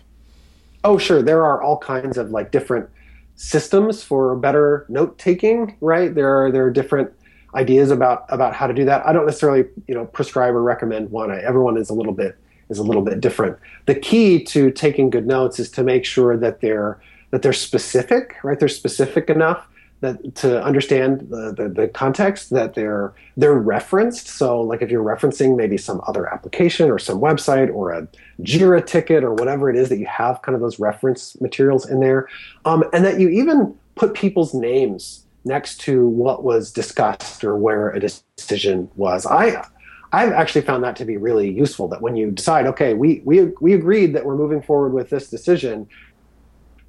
Oh, 0.84 0.98
sure. 0.98 1.22
There 1.22 1.44
are 1.44 1.62
all 1.62 1.78
kinds 1.78 2.18
of 2.18 2.30
like 2.30 2.50
different 2.50 2.88
systems 3.36 4.02
for 4.02 4.36
better 4.36 4.86
note 4.88 5.18
taking, 5.18 5.76
right? 5.80 6.14
There 6.14 6.44
are 6.44 6.50
there 6.50 6.64
are 6.64 6.70
different 6.70 7.12
ideas 7.54 7.90
about 7.90 8.24
about 8.28 8.54
how 8.54 8.66
to 8.66 8.74
do 8.74 8.84
that. 8.84 9.06
I 9.06 9.12
don't 9.12 9.26
necessarily, 9.26 9.64
you 9.86 9.94
know, 9.94 10.06
prescribe 10.06 10.54
or 10.54 10.62
recommend 10.62 11.10
one. 11.10 11.30
I, 11.30 11.40
everyone 11.42 11.76
is 11.76 11.90
a 11.90 11.94
little 11.94 12.12
bit 12.12 12.36
is 12.68 12.78
a 12.78 12.82
little 12.82 13.02
bit 13.02 13.20
different. 13.20 13.58
The 13.86 13.94
key 13.94 14.42
to 14.44 14.70
taking 14.70 15.10
good 15.10 15.26
notes 15.26 15.58
is 15.58 15.70
to 15.72 15.82
make 15.82 16.04
sure 16.04 16.36
that 16.36 16.60
they're 16.60 17.00
that 17.30 17.42
they're 17.42 17.52
specific, 17.52 18.36
right? 18.42 18.58
They're 18.58 18.68
specific 18.68 19.30
enough 19.30 19.66
that 20.02 20.34
to 20.34 20.62
understand 20.62 21.20
the, 21.30 21.54
the, 21.56 21.68
the, 21.68 21.88
context 21.88 22.50
that 22.50 22.74
they're 22.74 23.14
they're 23.36 23.54
referenced. 23.54 24.26
So 24.26 24.60
like 24.60 24.82
if 24.82 24.90
you're 24.90 25.02
referencing 25.02 25.56
maybe 25.56 25.78
some 25.78 26.02
other 26.08 26.28
application 26.28 26.90
or 26.90 26.98
some 26.98 27.20
website 27.20 27.72
or 27.72 27.92
a 27.92 28.08
Jira 28.40 28.84
ticket 28.84 29.22
or 29.22 29.32
whatever 29.32 29.70
it 29.70 29.76
is 29.76 29.88
that 29.90 29.98
you 29.98 30.06
have 30.06 30.42
kind 30.42 30.56
of 30.56 30.60
those 30.60 30.80
reference 30.80 31.40
materials 31.40 31.88
in 31.88 32.00
there, 32.00 32.28
um, 32.64 32.82
and 32.92 33.04
that 33.04 33.20
you 33.20 33.28
even 33.28 33.74
put 33.94 34.12
people's 34.14 34.52
names 34.52 35.24
next 35.44 35.80
to 35.82 36.06
what 36.08 36.42
was 36.42 36.72
discussed 36.72 37.44
or 37.44 37.56
where 37.56 37.90
a 37.90 38.00
decision 38.00 38.90
was. 38.96 39.24
I 39.24 39.64
I've 40.12 40.32
actually 40.32 40.62
found 40.62 40.82
that 40.82 40.96
to 40.96 41.04
be 41.04 41.16
really 41.16 41.48
useful. 41.48 41.86
That 41.88 42.02
when 42.02 42.16
you 42.16 42.32
decide, 42.32 42.66
okay, 42.66 42.94
we 42.94 43.22
we 43.24 43.44
we 43.60 43.72
agreed 43.72 44.14
that 44.14 44.26
we're 44.26 44.36
moving 44.36 44.62
forward 44.62 44.94
with 44.94 45.10
this 45.10 45.30
decision, 45.30 45.88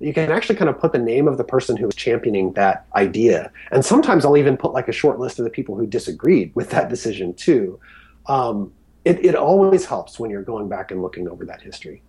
you 0.04 0.14
can 0.14 0.32
actually 0.32 0.56
kind 0.56 0.70
of 0.70 0.80
put 0.80 0.92
the 0.92 1.00
name 1.00 1.28
of 1.28 1.38
the 1.38 1.44
person 1.44 1.78
who 1.78 1.86
was 1.86 1.96
championing 1.96 2.54
that 2.54 2.86
idea. 2.96 3.52
And 3.72 3.86
sometimes 3.86 4.26
I'll 4.26 4.38
even 4.38 4.58
put 4.58 4.74
like 4.74 4.88
a 4.88 4.92
short 4.92 5.20
list 5.20 5.40
of 5.40 5.46
the 5.46 5.52
people 5.52 5.76
who 5.76 5.88
disagreed 5.88 6.52
with 6.56 6.70
that 6.72 6.90
decision 6.90 7.34
too. 7.34 7.80
Um, 8.26 8.74
it, 9.06 9.24
it 9.24 9.36
always 9.36 9.86
helps 9.86 10.20
when 10.20 10.30
you're 10.30 10.44
going 10.44 10.70
back 10.70 10.92
and 10.92 11.02
looking 11.02 11.28
over 11.28 11.46
that 11.46 11.62
history. 11.62 12.02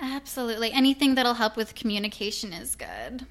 Absolutely. 0.00 0.72
Anything 0.72 1.14
that'll 1.14 1.34
help 1.34 1.56
with 1.56 1.74
communication 1.74 2.52
is 2.52 2.74
good. 2.76 3.26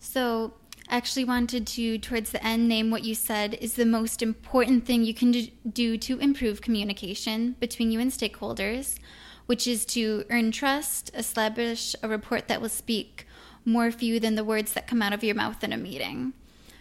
So, 0.00 0.54
I 0.88 0.96
actually 0.96 1.24
wanted 1.24 1.66
to, 1.68 1.96
towards 1.98 2.32
the 2.32 2.44
end, 2.44 2.68
name 2.68 2.90
what 2.90 3.04
you 3.04 3.14
said 3.14 3.54
is 3.54 3.74
the 3.74 3.86
most 3.86 4.20
important 4.20 4.84
thing 4.84 5.04
you 5.04 5.14
can 5.14 5.32
do 5.72 5.96
to 5.96 6.18
improve 6.18 6.60
communication 6.60 7.56
between 7.60 7.92
you 7.92 8.00
and 8.00 8.10
stakeholders 8.10 8.98
which 9.46 9.66
is 9.66 9.84
to 9.86 10.24
earn 10.30 10.52
trust, 10.52 11.10
establish 11.14 11.94
a 12.02 12.08
report 12.08 12.48
that 12.48 12.60
will 12.60 12.68
speak 12.68 13.26
more 13.64 13.90
for 13.90 14.04
you 14.04 14.18
than 14.18 14.34
the 14.34 14.44
words 14.44 14.72
that 14.72 14.86
come 14.86 15.02
out 15.02 15.12
of 15.12 15.22
your 15.22 15.34
mouth 15.34 15.62
in 15.62 15.72
a 15.72 15.76
meeting. 15.76 16.32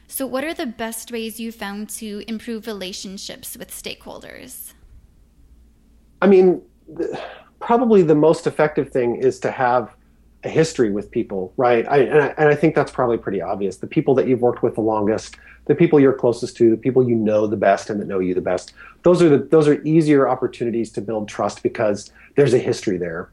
So, 0.07 0.27
what 0.27 0.43
are 0.43 0.53
the 0.53 0.65
best 0.65 1.11
ways 1.11 1.39
you 1.39 1.51
found 1.51 1.89
to 1.91 2.23
improve 2.27 2.67
relationships 2.67 3.55
with 3.55 3.71
stakeholders? 3.71 4.73
I 6.21 6.27
mean, 6.27 6.61
probably 7.59 8.03
the 8.03 8.15
most 8.15 8.45
effective 8.45 8.89
thing 8.89 9.15
is 9.15 9.39
to 9.39 9.51
have 9.51 9.95
a 10.43 10.49
history 10.49 10.91
with 10.91 11.11
people, 11.11 11.53
right? 11.57 11.87
I, 11.87 11.97
and, 11.99 12.21
I, 12.21 12.27
and 12.37 12.49
I 12.49 12.55
think 12.55 12.73
that's 12.73 12.91
probably 12.91 13.17
pretty 13.17 13.41
obvious. 13.41 13.77
The 13.77 13.87
people 13.87 14.15
that 14.15 14.27
you've 14.27 14.41
worked 14.41 14.63
with 14.63 14.75
the 14.75 14.81
longest, 14.81 15.37
the 15.65 15.75
people 15.75 15.99
you're 15.99 16.13
closest 16.13 16.57
to, 16.57 16.71
the 16.71 16.77
people 16.77 17.07
you 17.07 17.15
know 17.15 17.45
the 17.45 17.57
best 17.57 17.89
and 17.89 17.99
that 18.01 18.07
know 18.07 18.19
you 18.19 18.33
the 18.33 18.41
best. 18.41 18.73
Those 19.03 19.21
are 19.21 19.29
the 19.29 19.37
those 19.37 19.67
are 19.67 19.81
easier 19.83 20.27
opportunities 20.27 20.91
to 20.93 21.01
build 21.01 21.27
trust 21.27 21.61
because 21.61 22.11
there's 22.35 22.53
a 22.53 22.59
history 22.59 22.97
there. 22.97 23.29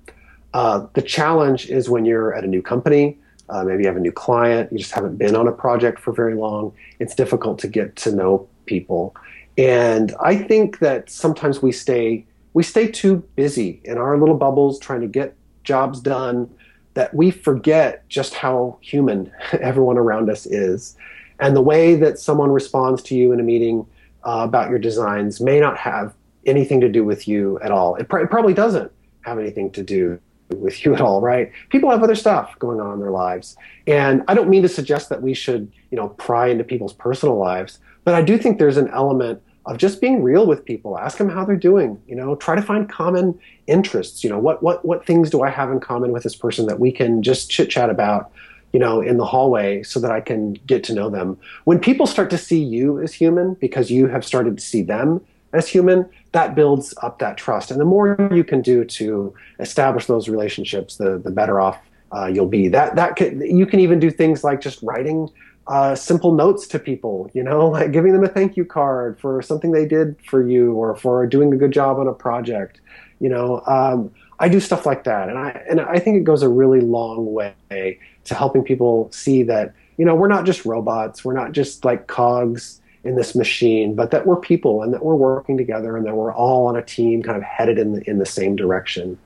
Uh, 0.52 0.86
the 0.94 1.02
challenge 1.02 1.70
is 1.70 1.88
when 1.88 2.04
you're 2.04 2.34
at 2.34 2.44
a 2.44 2.46
new 2.46 2.62
company, 2.62 3.18
uh, 3.48 3.64
maybe 3.64 3.82
you 3.82 3.88
have 3.88 3.96
a 3.96 4.00
new 4.00 4.12
client, 4.12 4.70
you 4.70 4.78
just 4.78 4.92
haven't 4.92 5.16
been 5.16 5.34
on 5.34 5.48
a 5.48 5.52
project 5.52 5.98
for 5.98 6.12
very 6.12 6.34
long. 6.34 6.72
It's 6.98 7.14
difficult 7.14 7.58
to 7.60 7.68
get 7.68 7.96
to 7.96 8.12
know 8.14 8.46
people, 8.66 9.14
and 9.56 10.14
I 10.20 10.36
think 10.36 10.80
that 10.80 11.08
sometimes 11.08 11.62
we 11.62 11.72
stay 11.72 12.26
we 12.52 12.62
stay 12.62 12.88
too 12.88 13.16
busy 13.34 13.80
in 13.84 13.96
our 13.96 14.18
little 14.18 14.34
bubbles 14.34 14.78
trying 14.78 15.00
to 15.00 15.06
get 15.06 15.34
jobs 15.64 16.00
done 16.00 16.50
that 16.98 17.14
we 17.14 17.30
forget 17.30 18.02
just 18.08 18.34
how 18.34 18.76
human 18.80 19.30
everyone 19.60 19.96
around 19.96 20.28
us 20.28 20.46
is. 20.46 20.96
And 21.38 21.54
the 21.54 21.62
way 21.62 21.94
that 21.94 22.18
someone 22.18 22.50
responds 22.50 23.04
to 23.04 23.14
you 23.14 23.30
in 23.30 23.38
a 23.38 23.42
meeting 23.44 23.86
uh, 24.24 24.40
about 24.42 24.68
your 24.68 24.80
designs 24.80 25.40
may 25.40 25.60
not 25.60 25.76
have 25.78 26.12
anything 26.44 26.80
to 26.80 26.88
do 26.88 27.04
with 27.04 27.28
you 27.28 27.56
at 27.60 27.70
all. 27.70 27.94
It, 27.94 28.08
pr- 28.08 28.18
it, 28.18 28.30
probably 28.30 28.52
doesn't 28.52 28.90
have 29.20 29.38
anything 29.38 29.70
to 29.74 29.82
do 29.84 30.18
with 30.56 30.84
you 30.84 30.92
at 30.92 31.00
all, 31.00 31.20
right? 31.20 31.52
People 31.68 31.88
have 31.88 32.02
other 32.02 32.16
stuff 32.16 32.58
going 32.58 32.80
on 32.80 32.94
in 32.94 32.98
their 32.98 33.12
lives. 33.12 33.56
And 33.86 34.24
I 34.26 34.34
don't 34.34 34.48
mean 34.48 34.62
to 34.62 34.68
suggest 34.68 35.08
that 35.10 35.22
we 35.22 35.34
should, 35.34 35.70
you 35.92 35.96
know, 35.96 36.08
pry 36.08 36.48
into 36.48 36.64
people's 36.64 36.94
personal 36.94 37.36
lives, 37.38 37.78
but 38.02 38.14
I 38.14 38.22
do 38.22 38.36
think 38.36 38.58
there's 38.58 38.76
an 38.76 38.88
element 38.88 39.40
of 39.68 39.76
just 39.76 40.00
being 40.00 40.22
real 40.22 40.46
with 40.46 40.64
people. 40.64 40.98
Ask 40.98 41.18
them 41.18 41.28
how 41.28 41.44
they're 41.44 41.54
doing. 41.54 42.00
You 42.08 42.16
know, 42.16 42.34
try 42.34 42.56
to 42.56 42.62
find 42.62 42.88
common 42.88 43.38
interests. 43.66 44.24
You 44.24 44.30
know, 44.30 44.38
what 44.38 44.62
what 44.62 44.84
what 44.84 45.06
things 45.06 45.28
do 45.30 45.42
I 45.42 45.50
have 45.50 45.70
in 45.70 45.78
common 45.78 46.10
with 46.10 46.22
this 46.22 46.34
person 46.34 46.66
that 46.66 46.80
we 46.80 46.90
can 46.90 47.22
just 47.22 47.50
chit 47.50 47.70
chat 47.70 47.90
about? 47.90 48.32
You 48.72 48.80
know, 48.80 49.00
in 49.00 49.16
the 49.16 49.24
hallway, 49.24 49.82
so 49.82 50.00
that 50.00 50.10
I 50.10 50.20
can 50.20 50.54
get 50.66 50.84
to 50.84 50.94
know 50.94 51.08
them. 51.08 51.38
When 51.64 51.78
people 51.78 52.06
start 52.06 52.28
to 52.30 52.38
see 52.38 52.62
you 52.62 52.98
as 53.00 53.14
human 53.14 53.54
because 53.54 53.90
you 53.90 54.08
have 54.08 54.24
started 54.24 54.58
to 54.58 54.62
see 54.62 54.82
them 54.82 55.22
as 55.54 55.68
human, 55.68 56.06
that 56.32 56.54
builds 56.54 56.94
up 57.02 57.18
that 57.18 57.38
trust. 57.38 57.70
And 57.70 57.80
the 57.80 57.86
more 57.86 58.28
you 58.32 58.44
can 58.44 58.60
do 58.60 58.84
to 58.84 59.34
establish 59.58 60.06
those 60.06 60.28
relationships, 60.28 60.96
the 60.96 61.18
the 61.18 61.30
better 61.30 61.60
off 61.60 61.78
uh, 62.14 62.26
you'll 62.26 62.48
be. 62.48 62.68
That 62.68 62.96
that 62.96 63.16
can, 63.16 63.40
you 63.40 63.66
can 63.66 63.80
even 63.80 64.00
do 64.00 64.10
things 64.10 64.44
like 64.44 64.60
just 64.60 64.82
writing 64.82 65.28
uh, 65.68 65.94
simple 65.94 66.34
notes 66.34 66.66
to 66.66 66.78
people, 66.78 67.30
you 67.34 67.42
know, 67.42 67.68
like 67.70 67.92
giving 67.92 68.12
them 68.12 68.24
a 68.24 68.28
thank 68.28 68.56
you 68.56 68.64
card 68.64 69.18
for 69.20 69.40
something 69.42 69.72
they 69.72 69.86
did 69.86 70.16
for 70.24 70.46
you 70.46 70.72
or 70.72 70.96
for 70.96 71.26
doing 71.26 71.52
a 71.52 71.56
good 71.56 71.72
job 71.72 71.98
on 71.98 72.08
a 72.08 72.12
project. 72.12 72.80
You 73.20 73.28
know, 73.28 73.62
um, 73.66 74.10
I 74.38 74.48
do 74.48 74.60
stuff 74.60 74.86
like 74.86 75.04
that, 75.04 75.28
and 75.28 75.36
I 75.36 75.50
and 75.68 75.80
I 75.80 75.98
think 75.98 76.16
it 76.16 76.24
goes 76.24 76.42
a 76.42 76.48
really 76.48 76.80
long 76.80 77.32
way 77.32 77.98
to 78.24 78.34
helping 78.34 78.62
people 78.62 79.10
see 79.12 79.42
that 79.44 79.74
you 79.96 80.04
know 80.04 80.14
we're 80.14 80.28
not 80.28 80.46
just 80.46 80.64
robots, 80.64 81.24
we're 81.24 81.34
not 81.34 81.52
just 81.52 81.84
like 81.84 82.06
cogs 82.06 82.80
in 83.04 83.16
this 83.16 83.34
machine, 83.34 83.94
but 83.94 84.10
that 84.10 84.26
we're 84.26 84.36
people 84.36 84.82
and 84.82 84.92
that 84.92 85.04
we're 85.04 85.14
working 85.14 85.56
together 85.56 85.96
and 85.96 86.06
that 86.06 86.14
we're 86.14 86.32
all 86.32 86.66
on 86.66 86.76
a 86.76 86.82
team, 86.82 87.22
kind 87.22 87.36
of 87.36 87.42
headed 87.42 87.78
in 87.78 87.92
the, 87.92 88.10
in 88.10 88.18
the 88.18 88.26
same 88.26 88.56
direction. 88.56 89.18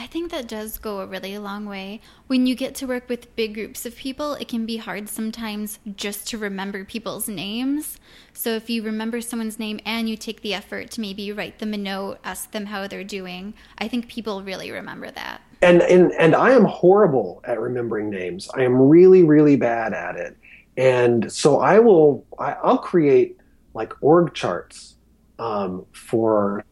I 0.00 0.06
think 0.06 0.30
that 0.30 0.48
does 0.48 0.78
go 0.78 1.00
a 1.00 1.06
really 1.06 1.36
long 1.36 1.66
way. 1.66 2.00
When 2.26 2.46
you 2.46 2.54
get 2.54 2.74
to 2.76 2.86
work 2.86 3.10
with 3.10 3.36
big 3.36 3.52
groups 3.52 3.84
of 3.84 3.94
people, 3.96 4.32
it 4.32 4.48
can 4.48 4.64
be 4.64 4.78
hard 4.78 5.10
sometimes 5.10 5.78
just 5.94 6.26
to 6.28 6.38
remember 6.38 6.86
people's 6.86 7.28
names. 7.28 7.98
So 8.32 8.54
if 8.54 8.70
you 8.70 8.82
remember 8.82 9.20
someone's 9.20 9.58
name 9.58 9.78
and 9.84 10.08
you 10.08 10.16
take 10.16 10.40
the 10.40 10.54
effort 10.54 10.90
to 10.92 11.02
maybe 11.02 11.30
write 11.32 11.58
them 11.58 11.74
a 11.74 11.76
note, 11.76 12.18
ask 12.24 12.50
them 12.52 12.64
how 12.64 12.86
they're 12.86 13.04
doing, 13.04 13.52
I 13.76 13.88
think 13.88 14.08
people 14.08 14.42
really 14.42 14.70
remember 14.70 15.10
that. 15.10 15.42
And 15.60 15.82
and 15.82 16.12
and 16.12 16.34
I 16.34 16.52
am 16.52 16.64
horrible 16.64 17.42
at 17.44 17.60
remembering 17.60 18.08
names. 18.08 18.48
I 18.54 18.62
am 18.62 18.80
really 18.80 19.22
really 19.22 19.56
bad 19.56 19.92
at 19.92 20.16
it. 20.16 20.34
And 20.78 21.30
so 21.30 21.60
I 21.60 21.78
will 21.78 22.24
I, 22.38 22.56
will 22.64 22.78
create 22.78 23.36
like 23.74 23.92
org 24.02 24.32
charts 24.32 24.96
um, 25.38 25.84
for 25.92 26.64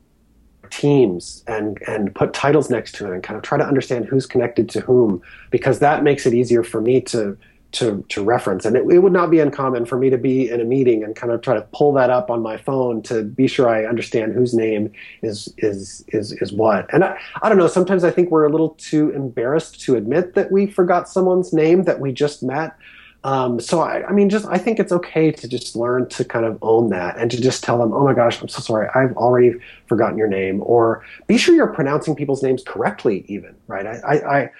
teams 0.70 1.42
and 1.46 1.80
and 1.86 2.14
put 2.14 2.32
titles 2.32 2.70
next 2.70 2.94
to 2.96 3.06
it 3.06 3.12
and 3.12 3.22
kind 3.22 3.36
of 3.36 3.42
try 3.42 3.58
to 3.58 3.64
understand 3.64 4.04
who's 4.04 4.26
connected 4.26 4.68
to 4.70 4.80
whom 4.80 5.22
because 5.50 5.78
that 5.78 6.02
makes 6.02 6.26
it 6.26 6.34
easier 6.34 6.62
for 6.62 6.80
me 6.80 7.00
to 7.00 7.36
to 7.70 8.04
to 8.08 8.22
reference. 8.22 8.64
And 8.64 8.76
it, 8.76 8.84
it 8.90 8.98
would 9.00 9.12
not 9.12 9.30
be 9.30 9.40
uncommon 9.40 9.84
for 9.84 9.98
me 9.98 10.08
to 10.10 10.16
be 10.16 10.48
in 10.48 10.60
a 10.60 10.64
meeting 10.64 11.04
and 11.04 11.14
kind 11.14 11.32
of 11.32 11.42
try 11.42 11.54
to 11.54 11.62
pull 11.72 11.92
that 11.94 12.10
up 12.10 12.30
on 12.30 12.40
my 12.40 12.56
phone 12.56 13.02
to 13.02 13.22
be 13.22 13.46
sure 13.46 13.68
I 13.68 13.84
understand 13.84 14.32
whose 14.32 14.54
name 14.54 14.90
is 15.22 15.52
is 15.58 16.04
is 16.08 16.32
is 16.32 16.52
what. 16.52 16.92
And 16.92 17.04
I, 17.04 17.18
I 17.42 17.48
don't 17.48 17.58
know 17.58 17.68
sometimes 17.68 18.04
I 18.04 18.10
think 18.10 18.30
we're 18.30 18.46
a 18.46 18.50
little 18.50 18.70
too 18.70 19.10
embarrassed 19.10 19.80
to 19.82 19.96
admit 19.96 20.34
that 20.34 20.50
we 20.50 20.66
forgot 20.66 21.08
someone's 21.08 21.52
name 21.52 21.82
that 21.84 22.00
we 22.00 22.12
just 22.12 22.42
met 22.42 22.76
um, 23.24 23.58
so 23.58 23.80
I, 23.80 24.06
I, 24.06 24.12
mean, 24.12 24.30
just 24.30 24.46
I 24.46 24.58
think 24.58 24.78
it's 24.78 24.92
okay 24.92 25.32
to 25.32 25.48
just 25.48 25.74
learn 25.74 26.08
to 26.10 26.24
kind 26.24 26.46
of 26.46 26.56
own 26.62 26.90
that 26.90 27.16
and 27.18 27.30
to 27.30 27.40
just 27.40 27.64
tell 27.64 27.78
them, 27.78 27.92
"Oh 27.92 28.04
my 28.04 28.14
gosh, 28.14 28.40
I'm 28.40 28.48
so 28.48 28.60
sorry, 28.60 28.88
I've 28.94 29.16
already 29.16 29.54
forgotten 29.86 30.16
your 30.16 30.28
name," 30.28 30.62
or 30.64 31.04
be 31.26 31.36
sure 31.36 31.54
you're 31.54 31.66
pronouncing 31.66 32.14
people's 32.14 32.42
names 32.42 32.62
correctly. 32.64 33.24
Even 33.28 33.56
right, 33.66 33.86
I 33.86 34.18
I 34.18 34.50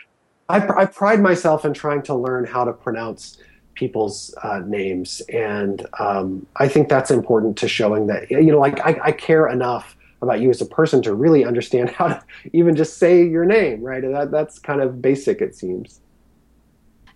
I, 0.49 0.81
I, 0.83 0.85
pride 0.87 1.21
myself 1.21 1.65
in 1.65 1.73
trying 1.73 2.03
to 2.03 2.15
learn 2.15 2.47
how 2.47 2.65
to 2.65 2.73
pronounce 2.73 3.39
people's 3.75 4.35
uh, 4.43 4.61
names, 4.67 5.21
and 5.33 5.87
um, 6.01 6.45
I 6.57 6.67
think 6.69 6.89
that's 6.89 7.13
important 7.13 7.57
to 7.59 7.69
showing 7.69 8.09
that 8.09 8.29
you 8.29 8.51
know, 8.51 8.59
like 8.59 8.81
I, 8.81 8.99
I 9.05 9.13
care 9.13 9.47
enough 9.47 9.97
about 10.21 10.41
you 10.41 10.51
as 10.51 10.61
a 10.61 10.67
person 10.67 11.01
to 11.03 11.15
really 11.15 11.45
understand 11.45 11.91
how 11.99 12.09
to 12.09 12.23
even 12.53 12.75
just 12.75 12.99
say 12.99 13.25
your 13.25 13.45
name, 13.45 13.83
right? 13.83 14.03
That, 14.03 14.33
that's 14.33 14.59
kind 14.59 14.81
of 14.81 15.01
basic, 15.01 15.41
it 15.41 15.55
seems. 15.55 16.01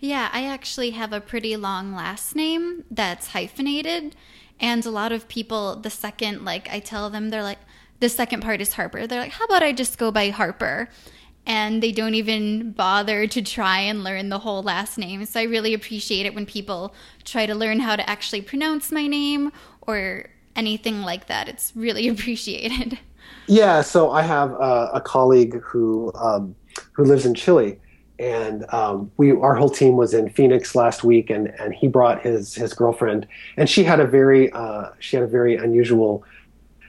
Yeah, 0.02 0.30
I 0.32 0.46
actually 0.46 0.90
have 0.90 1.12
a 1.12 1.20
pretty 1.20 1.56
long 1.56 1.94
last 1.94 2.34
name 2.34 2.82
that's 2.90 3.28
hyphenated. 3.28 4.16
And 4.58 4.84
a 4.84 4.90
lot 4.90 5.12
of 5.12 5.28
people, 5.28 5.76
the 5.76 5.90
second, 5.90 6.44
like, 6.44 6.68
I 6.68 6.80
tell 6.80 7.08
them, 7.08 7.30
they're 7.30 7.44
like, 7.44 7.60
the 8.00 8.08
second 8.08 8.42
part 8.42 8.60
is 8.60 8.72
Harper. 8.72 9.06
They're 9.06 9.20
like, 9.20 9.30
how 9.30 9.44
about 9.44 9.62
I 9.62 9.70
just 9.70 9.98
go 9.98 10.10
by 10.10 10.30
Harper? 10.30 10.88
And 11.46 11.80
they 11.80 11.92
don't 11.92 12.16
even 12.16 12.72
bother 12.72 13.28
to 13.28 13.42
try 13.42 13.78
and 13.78 14.02
learn 14.02 14.28
the 14.28 14.40
whole 14.40 14.64
last 14.64 14.98
name. 14.98 15.24
So 15.24 15.38
I 15.38 15.44
really 15.44 15.72
appreciate 15.72 16.26
it 16.26 16.34
when 16.34 16.46
people 16.46 16.96
try 17.22 17.46
to 17.46 17.54
learn 17.54 17.78
how 17.78 17.94
to 17.94 18.10
actually 18.10 18.42
pronounce 18.42 18.90
my 18.90 19.06
name 19.06 19.52
or 19.82 20.30
anything 20.56 21.02
like 21.02 21.28
that. 21.28 21.48
It's 21.48 21.70
really 21.76 22.08
appreciated. 22.14 22.98
Yeah, 23.46 23.82
so 23.82 24.10
I 24.10 24.22
have 24.22 24.52
uh, 24.54 24.90
a 24.92 25.00
colleague 25.00 25.60
who 25.60 26.10
um, 26.16 26.56
who 26.92 27.04
lives 27.04 27.24
in 27.24 27.34
Chile, 27.34 27.78
and 28.22 28.72
um, 28.72 29.10
we 29.16 29.32
our 29.32 29.56
whole 29.56 29.68
team 29.68 29.96
was 29.96 30.14
in 30.14 30.30
Phoenix 30.30 30.76
last 30.76 31.02
week, 31.02 31.28
and 31.28 31.48
and 31.58 31.74
he 31.74 31.88
brought 31.88 32.22
his 32.22 32.54
his 32.54 32.72
girlfriend, 32.72 33.26
and 33.56 33.68
she 33.68 33.82
had 33.82 33.98
a 33.98 34.06
very 34.06 34.50
uh, 34.52 34.90
she 35.00 35.16
had 35.16 35.24
a 35.24 35.28
very 35.28 35.56
unusual 35.56 36.24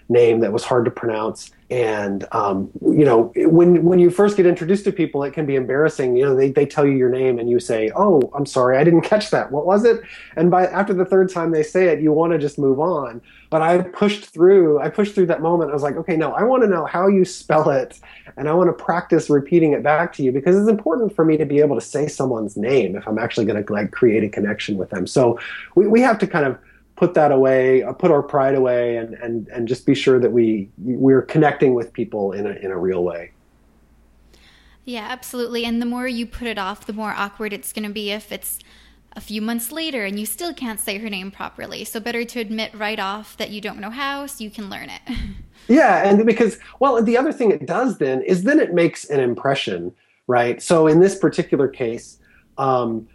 name 0.09 0.41
that 0.41 0.53
was 0.53 0.63
hard 0.63 0.85
to 0.85 0.91
pronounce. 0.91 1.49
And 1.71 2.27
um, 2.33 2.69
you 2.81 3.03
know, 3.03 3.31
when 3.35 3.83
when 3.83 3.97
you 3.97 4.11
first 4.11 4.37
get 4.37 4.45
introduced 4.45 4.83
to 4.83 4.91
people, 4.91 5.23
it 5.23 5.33
can 5.33 5.47
be 5.47 5.55
embarrassing. 5.55 6.15
You 6.15 6.25
know, 6.25 6.35
they, 6.35 6.51
they 6.51 6.67
tell 6.67 6.85
you 6.85 6.93
your 6.93 7.09
name 7.09 7.39
and 7.39 7.49
you 7.49 7.59
say, 7.59 7.91
"Oh, 7.95 8.31
I'm 8.35 8.45
sorry, 8.45 8.77
I 8.77 8.83
didn't 8.83 9.01
catch 9.13 9.31
that. 9.31 9.51
What 9.51 9.65
was 9.65 9.85
it?" 9.85 10.01
And 10.35 10.51
by 10.51 10.67
after 10.67 10.93
the 10.93 11.05
third 11.05 11.31
time 11.31 11.49
they 11.49 11.63
say 11.63 11.87
it, 11.87 11.99
you 11.99 12.11
want 12.11 12.31
to 12.33 12.37
just 12.37 12.59
move 12.59 12.79
on. 12.79 13.21
But 13.53 13.61
I 13.61 13.83
pushed 13.83 14.25
through. 14.25 14.79
I 14.79 14.89
pushed 14.89 15.13
through 15.13 15.27
that 15.27 15.43
moment. 15.43 15.69
I 15.69 15.75
was 15.75 15.83
like, 15.83 15.95
"Okay, 15.95 16.17
no, 16.17 16.31
I 16.33 16.41
want 16.41 16.63
to 16.63 16.67
know 16.67 16.85
how 16.85 17.07
you 17.07 17.23
spell 17.23 17.69
it, 17.69 17.99
and 18.35 18.49
I 18.49 18.53
want 18.55 18.75
to 18.75 18.83
practice 18.83 19.29
repeating 19.29 19.73
it 19.73 19.83
back 19.83 20.11
to 20.13 20.23
you 20.23 20.31
because 20.31 20.55
it's 20.59 20.67
important 20.67 21.15
for 21.15 21.23
me 21.23 21.37
to 21.37 21.45
be 21.45 21.59
able 21.59 21.75
to 21.75 21.85
say 21.85 22.07
someone's 22.07 22.57
name 22.57 22.95
if 22.95 23.07
I'm 23.07 23.19
actually 23.19 23.45
going 23.45 23.63
to 23.63 23.71
like 23.71 23.91
create 23.91 24.23
a 24.23 24.27
connection 24.27 24.75
with 24.75 24.89
them." 24.89 25.05
So 25.05 25.39
we 25.75 25.85
we 25.85 26.01
have 26.01 26.17
to 26.17 26.25
kind 26.25 26.47
of 26.47 26.57
put 26.95 27.13
that 27.13 27.31
away, 27.31 27.83
uh, 27.83 27.93
put 27.93 28.09
our 28.09 28.23
pride 28.23 28.55
away, 28.55 28.97
and, 28.97 29.13
and, 29.13 29.47
and 29.49 29.67
just 29.67 29.85
be 29.85 29.93
sure 29.93 30.19
that 30.19 30.31
we 30.31 30.67
we're 30.79 31.21
connecting 31.21 31.75
with 31.75 31.93
people 31.93 32.31
in 32.31 32.47
a, 32.47 32.53
in 32.53 32.71
a 32.71 32.77
real 32.79 33.03
way. 33.03 33.33
Yeah, 34.83 35.05
absolutely. 35.07 35.63
And 35.63 35.79
the 35.79 35.85
more 35.85 36.07
you 36.07 36.25
put 36.25 36.47
it 36.47 36.57
off, 36.57 36.87
the 36.87 36.93
more 36.93 37.13
awkward 37.15 37.53
it's 37.53 37.71
going 37.71 37.87
to 37.87 37.93
be 37.93 38.09
if 38.09 38.31
it's 38.31 38.57
a 39.15 39.21
few 39.21 39.41
months 39.41 39.71
later 39.71 40.05
and 40.05 40.19
you 40.19 40.25
still 40.25 40.53
can't 40.53 40.79
say 40.79 40.97
her 40.97 41.09
name 41.09 41.31
properly. 41.31 41.83
So 41.85 41.99
better 41.99 42.23
to 42.25 42.39
admit 42.39 42.73
right 42.73 42.99
off 42.99 43.37
that 43.37 43.49
you 43.49 43.61
don't 43.61 43.79
know 43.79 43.89
how 43.89 44.25
so 44.25 44.43
you 44.43 44.49
can 44.49 44.69
learn 44.69 44.89
it. 44.89 45.01
yeah, 45.67 46.07
and 46.07 46.25
because 46.25 46.57
well, 46.79 47.01
the 47.01 47.17
other 47.17 47.31
thing 47.31 47.51
it 47.51 47.65
does 47.65 47.97
then 47.97 48.21
is 48.23 48.43
then 48.43 48.59
it 48.59 48.73
makes 48.73 49.05
an 49.05 49.19
impression, 49.19 49.93
right? 50.27 50.61
So 50.61 50.87
in 50.87 50.99
this 50.99 51.17
particular 51.17 51.67
case, 51.67 52.19
um, 52.57 53.07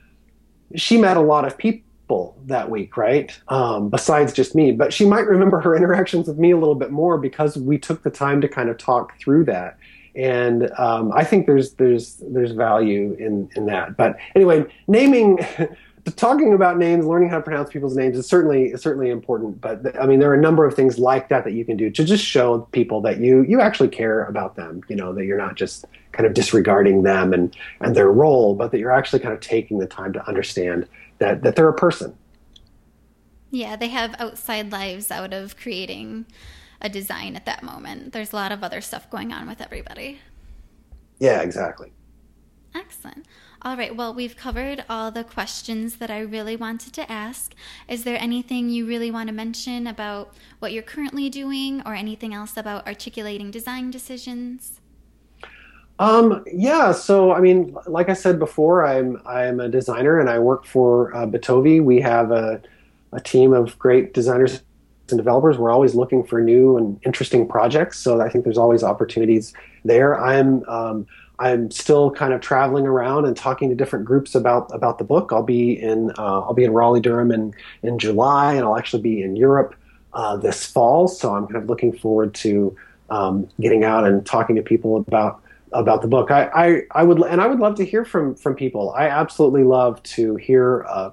she 0.75 0.99
met 0.99 1.17
a 1.17 1.23
lot 1.23 1.45
of 1.45 1.57
people 1.57 2.37
that 2.47 2.71
week, 2.71 2.97
right? 2.97 3.39
Um, 3.49 3.89
besides 3.91 4.33
just 4.33 4.55
me, 4.55 4.73
but 4.73 4.93
she 4.93 5.05
might 5.05 5.27
remember 5.27 5.61
her 5.61 5.77
interactions 5.77 6.29
with 6.29 6.39
me 6.39 6.53
a 6.53 6.57
little 6.57 6.75
bit 6.75 6.91
more 6.91 7.19
because 7.19 7.57
we 7.57 7.79
took 7.79 8.03
the 8.03 8.11
time 8.11 8.41
to 8.41 8.49
kind 8.49 8.69
of 8.69 8.79
talk 8.79 9.19
through 9.19 9.45
that. 9.45 9.79
And 10.15 10.71
um, 10.79 11.13
I 11.13 11.23
think 11.23 11.47
there's 11.47 11.75
there's 11.75 12.23
there's 12.29 12.53
value 12.53 13.15
in 13.19 13.51
in 13.57 13.67
that. 13.67 13.97
But 13.97 14.17
anyway, 14.35 14.65
naming. 14.87 15.39
talking 16.17 16.53
about 16.53 16.79
names, 16.79 17.07
learning 17.07 17.29
how 17.29 17.37
to 17.37 17.43
pronounce 17.43 17.71
people's 17.71 17.97
names 17.97 18.17
is 18.17 18.27
certainly 18.27 18.67
is 18.67 18.83
certainly 18.83 19.11
important. 19.11 19.61
But 19.61 20.01
I 20.01 20.07
mean, 20.07 20.21
there 20.21 20.31
are 20.31 20.35
a 20.35 20.41
number 20.41 20.65
of 20.65 20.75
things 20.75 20.99
like 20.99 21.29
that 21.29 21.45
that 21.45 21.53
you 21.53 21.65
can 21.65 21.77
do 21.77 21.91
to 21.91 22.05
just 22.05 22.25
show 22.25 22.61
people 22.73 23.01
that 23.03 23.19
you 23.19 23.43
you 23.43 23.61
actually 23.61 23.89
care 23.89 24.25
about 24.25 24.57
them. 24.57 24.83
You 24.89 24.97
know 24.97 25.13
that 25.15 25.25
you're 25.25 25.39
not 25.39 25.55
just 25.55 25.85
kind 26.13 26.27
of 26.27 26.35
disregarding 26.35 27.03
them 27.03 27.33
and 27.33 27.57
and 27.81 27.95
their 27.95 28.11
role, 28.11 28.55
but 28.55 28.71
that 28.73 28.79
you're 28.79 28.93
actually 28.93 29.21
kind 29.21 29.35
of 29.35 29.41
taking 29.41 29.79
the 29.79 29.87
time 29.87 30.13
to 30.13 30.29
understand 30.29 30.89
that 31.19 31.43
that 31.43 31.57
they're 31.57 31.69
a 31.69 31.75
person. 31.75 32.17
Yeah, 33.51 33.77
they 33.77 33.89
have 33.89 34.15
outside 34.19 34.73
lives 34.73 35.11
out 35.11 35.33
of 35.33 35.57
creating 35.57 36.27
a 36.81 36.89
design 36.89 37.35
at 37.35 37.47
that 37.47 37.63
moment. 37.63 38.13
There's 38.13 38.33
a 38.33 38.37
lot 38.37 38.53
of 38.53 38.63
other 38.63 38.81
stuff 38.81 39.11
going 39.11 39.33
on 39.33 39.49
with 39.49 39.61
everybody. 39.61 40.21
Yeah, 41.19 41.41
exactly. 41.41 41.93
Excellent. 42.75 43.27
All 43.63 43.77
right, 43.77 43.95
well, 43.95 44.15
we've 44.15 44.37
covered 44.37 44.85
all 44.89 45.11
the 45.11 45.25
questions 45.25 45.97
that 45.97 46.13
I 46.13 46.21
really 46.21 46.55
wanted 46.55 46.93
to 46.93 47.11
ask. 47.11 47.55
Is 47.89 48.05
there 48.05 48.17
anything 48.21 48.71
you 48.71 48.87
really 48.87 49.11
want 49.11 49.29
to 49.29 49.35
mention 49.35 49.89
about 49.89 50.33
what 50.61 50.73
you're 50.73 50.85
currently 50.85 51.29
doing 51.29 51.83
or 51.85 51.95
anything 51.95 52.33
else 52.33 52.57
about 52.57 52.87
articulating 52.87 53.51
design 53.51 53.91
decisions? 53.91 54.81
Um, 55.99 56.45
yeah, 56.53 56.93
so 56.93 57.33
I 57.33 57.41
mean, 57.41 57.77
like 57.89 58.09
I 58.09 58.13
said 58.13 58.39
before, 58.39 58.87
I'm 58.87 59.21
I'm 59.27 59.59
a 59.59 59.69
designer 59.69 60.21
and 60.21 60.31
I 60.31 60.39
work 60.39 60.65
for 60.65 61.13
uh, 61.13 61.27
Bitovi. 61.27 61.83
We 61.83 62.01
have 62.01 62.31
a, 62.31 62.63
a 63.13 63.21
team 63.21 63.53
of 63.53 63.77
great 63.81 64.15
designers 64.15 64.63
and 65.11 65.19
developers. 65.19 65.59
We're 65.59 65.73
always 65.73 65.97
looking 65.97 66.23
for 66.23 66.41
new 66.41 66.77
and 66.77 67.01
interesting 67.05 67.49
projects, 67.49 67.99
so 67.99 68.21
I 68.21 68.29
think 68.29 68.45
there's 68.45 68.59
always 68.59 68.85
opportunities 68.85 69.53
there. 69.85 70.17
I'm 70.17 70.63
um, 70.69 71.09
I'm 71.41 71.71
still 71.71 72.11
kind 72.11 72.33
of 72.33 72.41
traveling 72.41 72.87
around 72.87 73.25
and 73.25 73.37
talking 73.37 73.69
to 73.69 73.75
different 73.75 74.05
groups 74.05 74.35
about 74.35 74.75
about 74.75 74.99
the 74.99 75.05
book. 75.05 75.31
I'll 75.33 75.43
be 75.43 75.73
in 75.73 76.11
uh, 76.19 76.41
I'll 76.41 76.55
be 76.55 76.65
in 76.65 76.73
Raleigh 76.73 77.01
Durham 77.01 77.31
in 77.31 77.55
in 77.83 77.99
July, 77.99 78.55
and 78.55 78.65
I'll 78.65 78.77
actually 78.77 79.03
be 79.03 79.23
in 79.23 79.37
Europe 79.37 79.75
uh, 80.15 80.37
this 80.37 80.67
fall. 80.67 81.09
So 81.09 81.35
I'm 81.35 81.47
kind 81.47 81.57
of 81.57 81.67
looking 81.67 81.97
forward 81.97 82.35
to 82.37 82.77
um, 83.11 83.49
getting 83.61 83.85
out 83.85 84.05
and 84.05 84.25
talking 84.27 84.57
to 84.57 84.63
people 84.63 84.97
about 84.97 85.41
about 85.73 86.03
the 86.03 86.09
book. 86.09 86.31
I, 86.31 86.51
I, 86.55 86.83
I 86.93 87.03
would, 87.03 87.23
and 87.23 87.41
I 87.41 87.47
would 87.47 87.59
love 87.59 87.75
to 87.77 87.85
hear 87.85 88.05
from 88.05 88.35
from 88.35 88.55
people. 88.55 88.93
I 88.93 89.09
absolutely 89.09 89.65
love 89.65 90.03
to 90.05 90.37
hear 90.37 90.85
uh, 90.89 91.11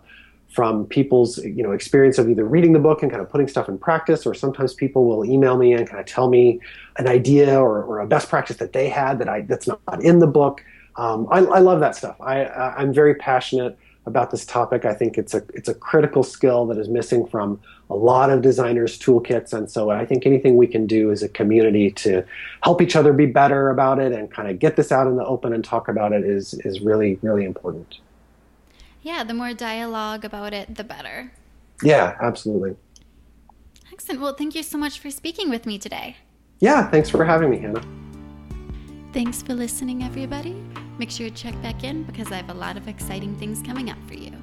from 0.56 0.86
people's 0.86 1.38
you 1.40 1.62
know 1.62 1.74
experience 1.74 2.18
of 2.18 2.30
either 2.30 2.46
reading 2.46 2.72
the 2.72 2.80
book 2.80 3.04
and 3.04 3.12
kind 3.12 3.22
of 3.22 3.30
putting 3.30 3.48
stuff 3.48 3.68
in 3.68 3.78
practice, 3.78 4.26
or 4.26 4.34
sometimes 4.34 4.74
people 4.74 5.06
will 5.06 5.26
email 5.26 5.58
me 5.58 5.74
and 5.74 5.86
kind 5.88 6.00
of 6.00 6.06
tell 6.06 6.30
me 6.30 6.62
an 6.98 7.08
idea 7.08 7.60
or, 7.60 7.84
or 7.84 8.00
a 8.00 8.08
best 8.08 8.30
practice 8.30 8.56
that 8.58 8.72
they 8.72 8.88
had 8.88 9.20
that 9.20 9.28
I 9.28 9.42
that's 9.42 9.68
not 9.68 9.82
in 10.02 10.20
the 10.20 10.28
book. 10.28 10.64
Um, 10.96 11.28
I, 11.30 11.40
I 11.40 11.60
love 11.60 11.82
that 11.82 11.94
stuff. 11.94 12.16
I, 12.22 12.46
I'm 12.46 12.94
very 12.94 13.16
passionate 13.16 13.78
about 14.06 14.32
this 14.32 14.46
topic. 14.46 14.86
I 14.86 14.94
think 14.94 15.18
it's 15.18 15.34
a 15.34 15.44
it's 15.54 15.68
a 15.68 15.74
critical 15.74 16.24
skill 16.24 16.66
that 16.68 16.78
is 16.78 16.88
missing 16.88 17.28
from 17.28 17.60
a 17.90 17.96
lot 17.96 18.30
of 18.30 18.42
designers' 18.42 18.98
toolkits, 18.98 19.52
and 19.52 19.70
so 19.70 19.90
I 19.90 20.06
think 20.06 20.26
anything 20.26 20.56
we 20.56 20.68
can 20.68 20.88
do 20.88 21.12
as 21.12 21.22
a 21.22 21.28
community 21.28 21.92
to 21.92 22.24
help 22.64 22.82
each 22.82 22.96
other 22.96 23.12
be 23.12 23.26
better 23.26 23.70
about 23.72 24.00
it 24.00 24.14
and 24.14 24.32
kind 24.32 24.50
of 24.50 24.58
get 24.58 24.78
this 24.78 24.90
out 24.90 25.06
in 25.08 25.18
the 25.18 25.26
open 25.26 25.52
and 25.52 25.66
talk 25.66 25.90
about 25.90 26.14
it 26.14 26.24
is 26.24 26.54
is 26.64 26.80
really 26.80 27.20
really 27.22 27.44
important. 27.44 27.98
Yeah, 29.06 29.24
the 29.24 29.36
more 29.36 29.54
dialogue 29.54 30.26
about 30.26 30.52
it, 30.52 30.74
the 30.74 30.84
better. 30.84 31.32
Yeah, 31.84 32.18
absolutely. 32.20 32.76
Excellent. 33.94 34.20
Well, 34.20 34.34
thank 34.34 34.56
you 34.56 34.64
so 34.64 34.80
much 34.80 34.98
for 34.98 35.12
speaking 35.12 35.52
with 35.52 35.68
me 35.68 35.78
today. 35.78 36.18
Yeah, 36.60 36.90
thanks 36.90 37.12
for 37.12 37.24
having 37.24 37.52
me, 37.52 37.60
Hannah. 37.60 37.84
Thanks 39.14 39.44
for 39.44 39.54
listening, 39.54 40.02
everybody. 40.02 40.56
Make 40.98 41.12
sure 41.12 41.30
to 41.30 41.36
check 41.36 41.54
back 41.62 41.84
in 41.84 42.02
because 42.02 42.32
I 42.32 42.38
have 42.38 42.50
a 42.50 42.56
lot 42.56 42.78
of 42.78 42.88
exciting 42.88 43.36
things 43.36 43.62
coming 43.62 43.92
up 43.92 43.98
for 44.08 44.16
you. 44.16 44.35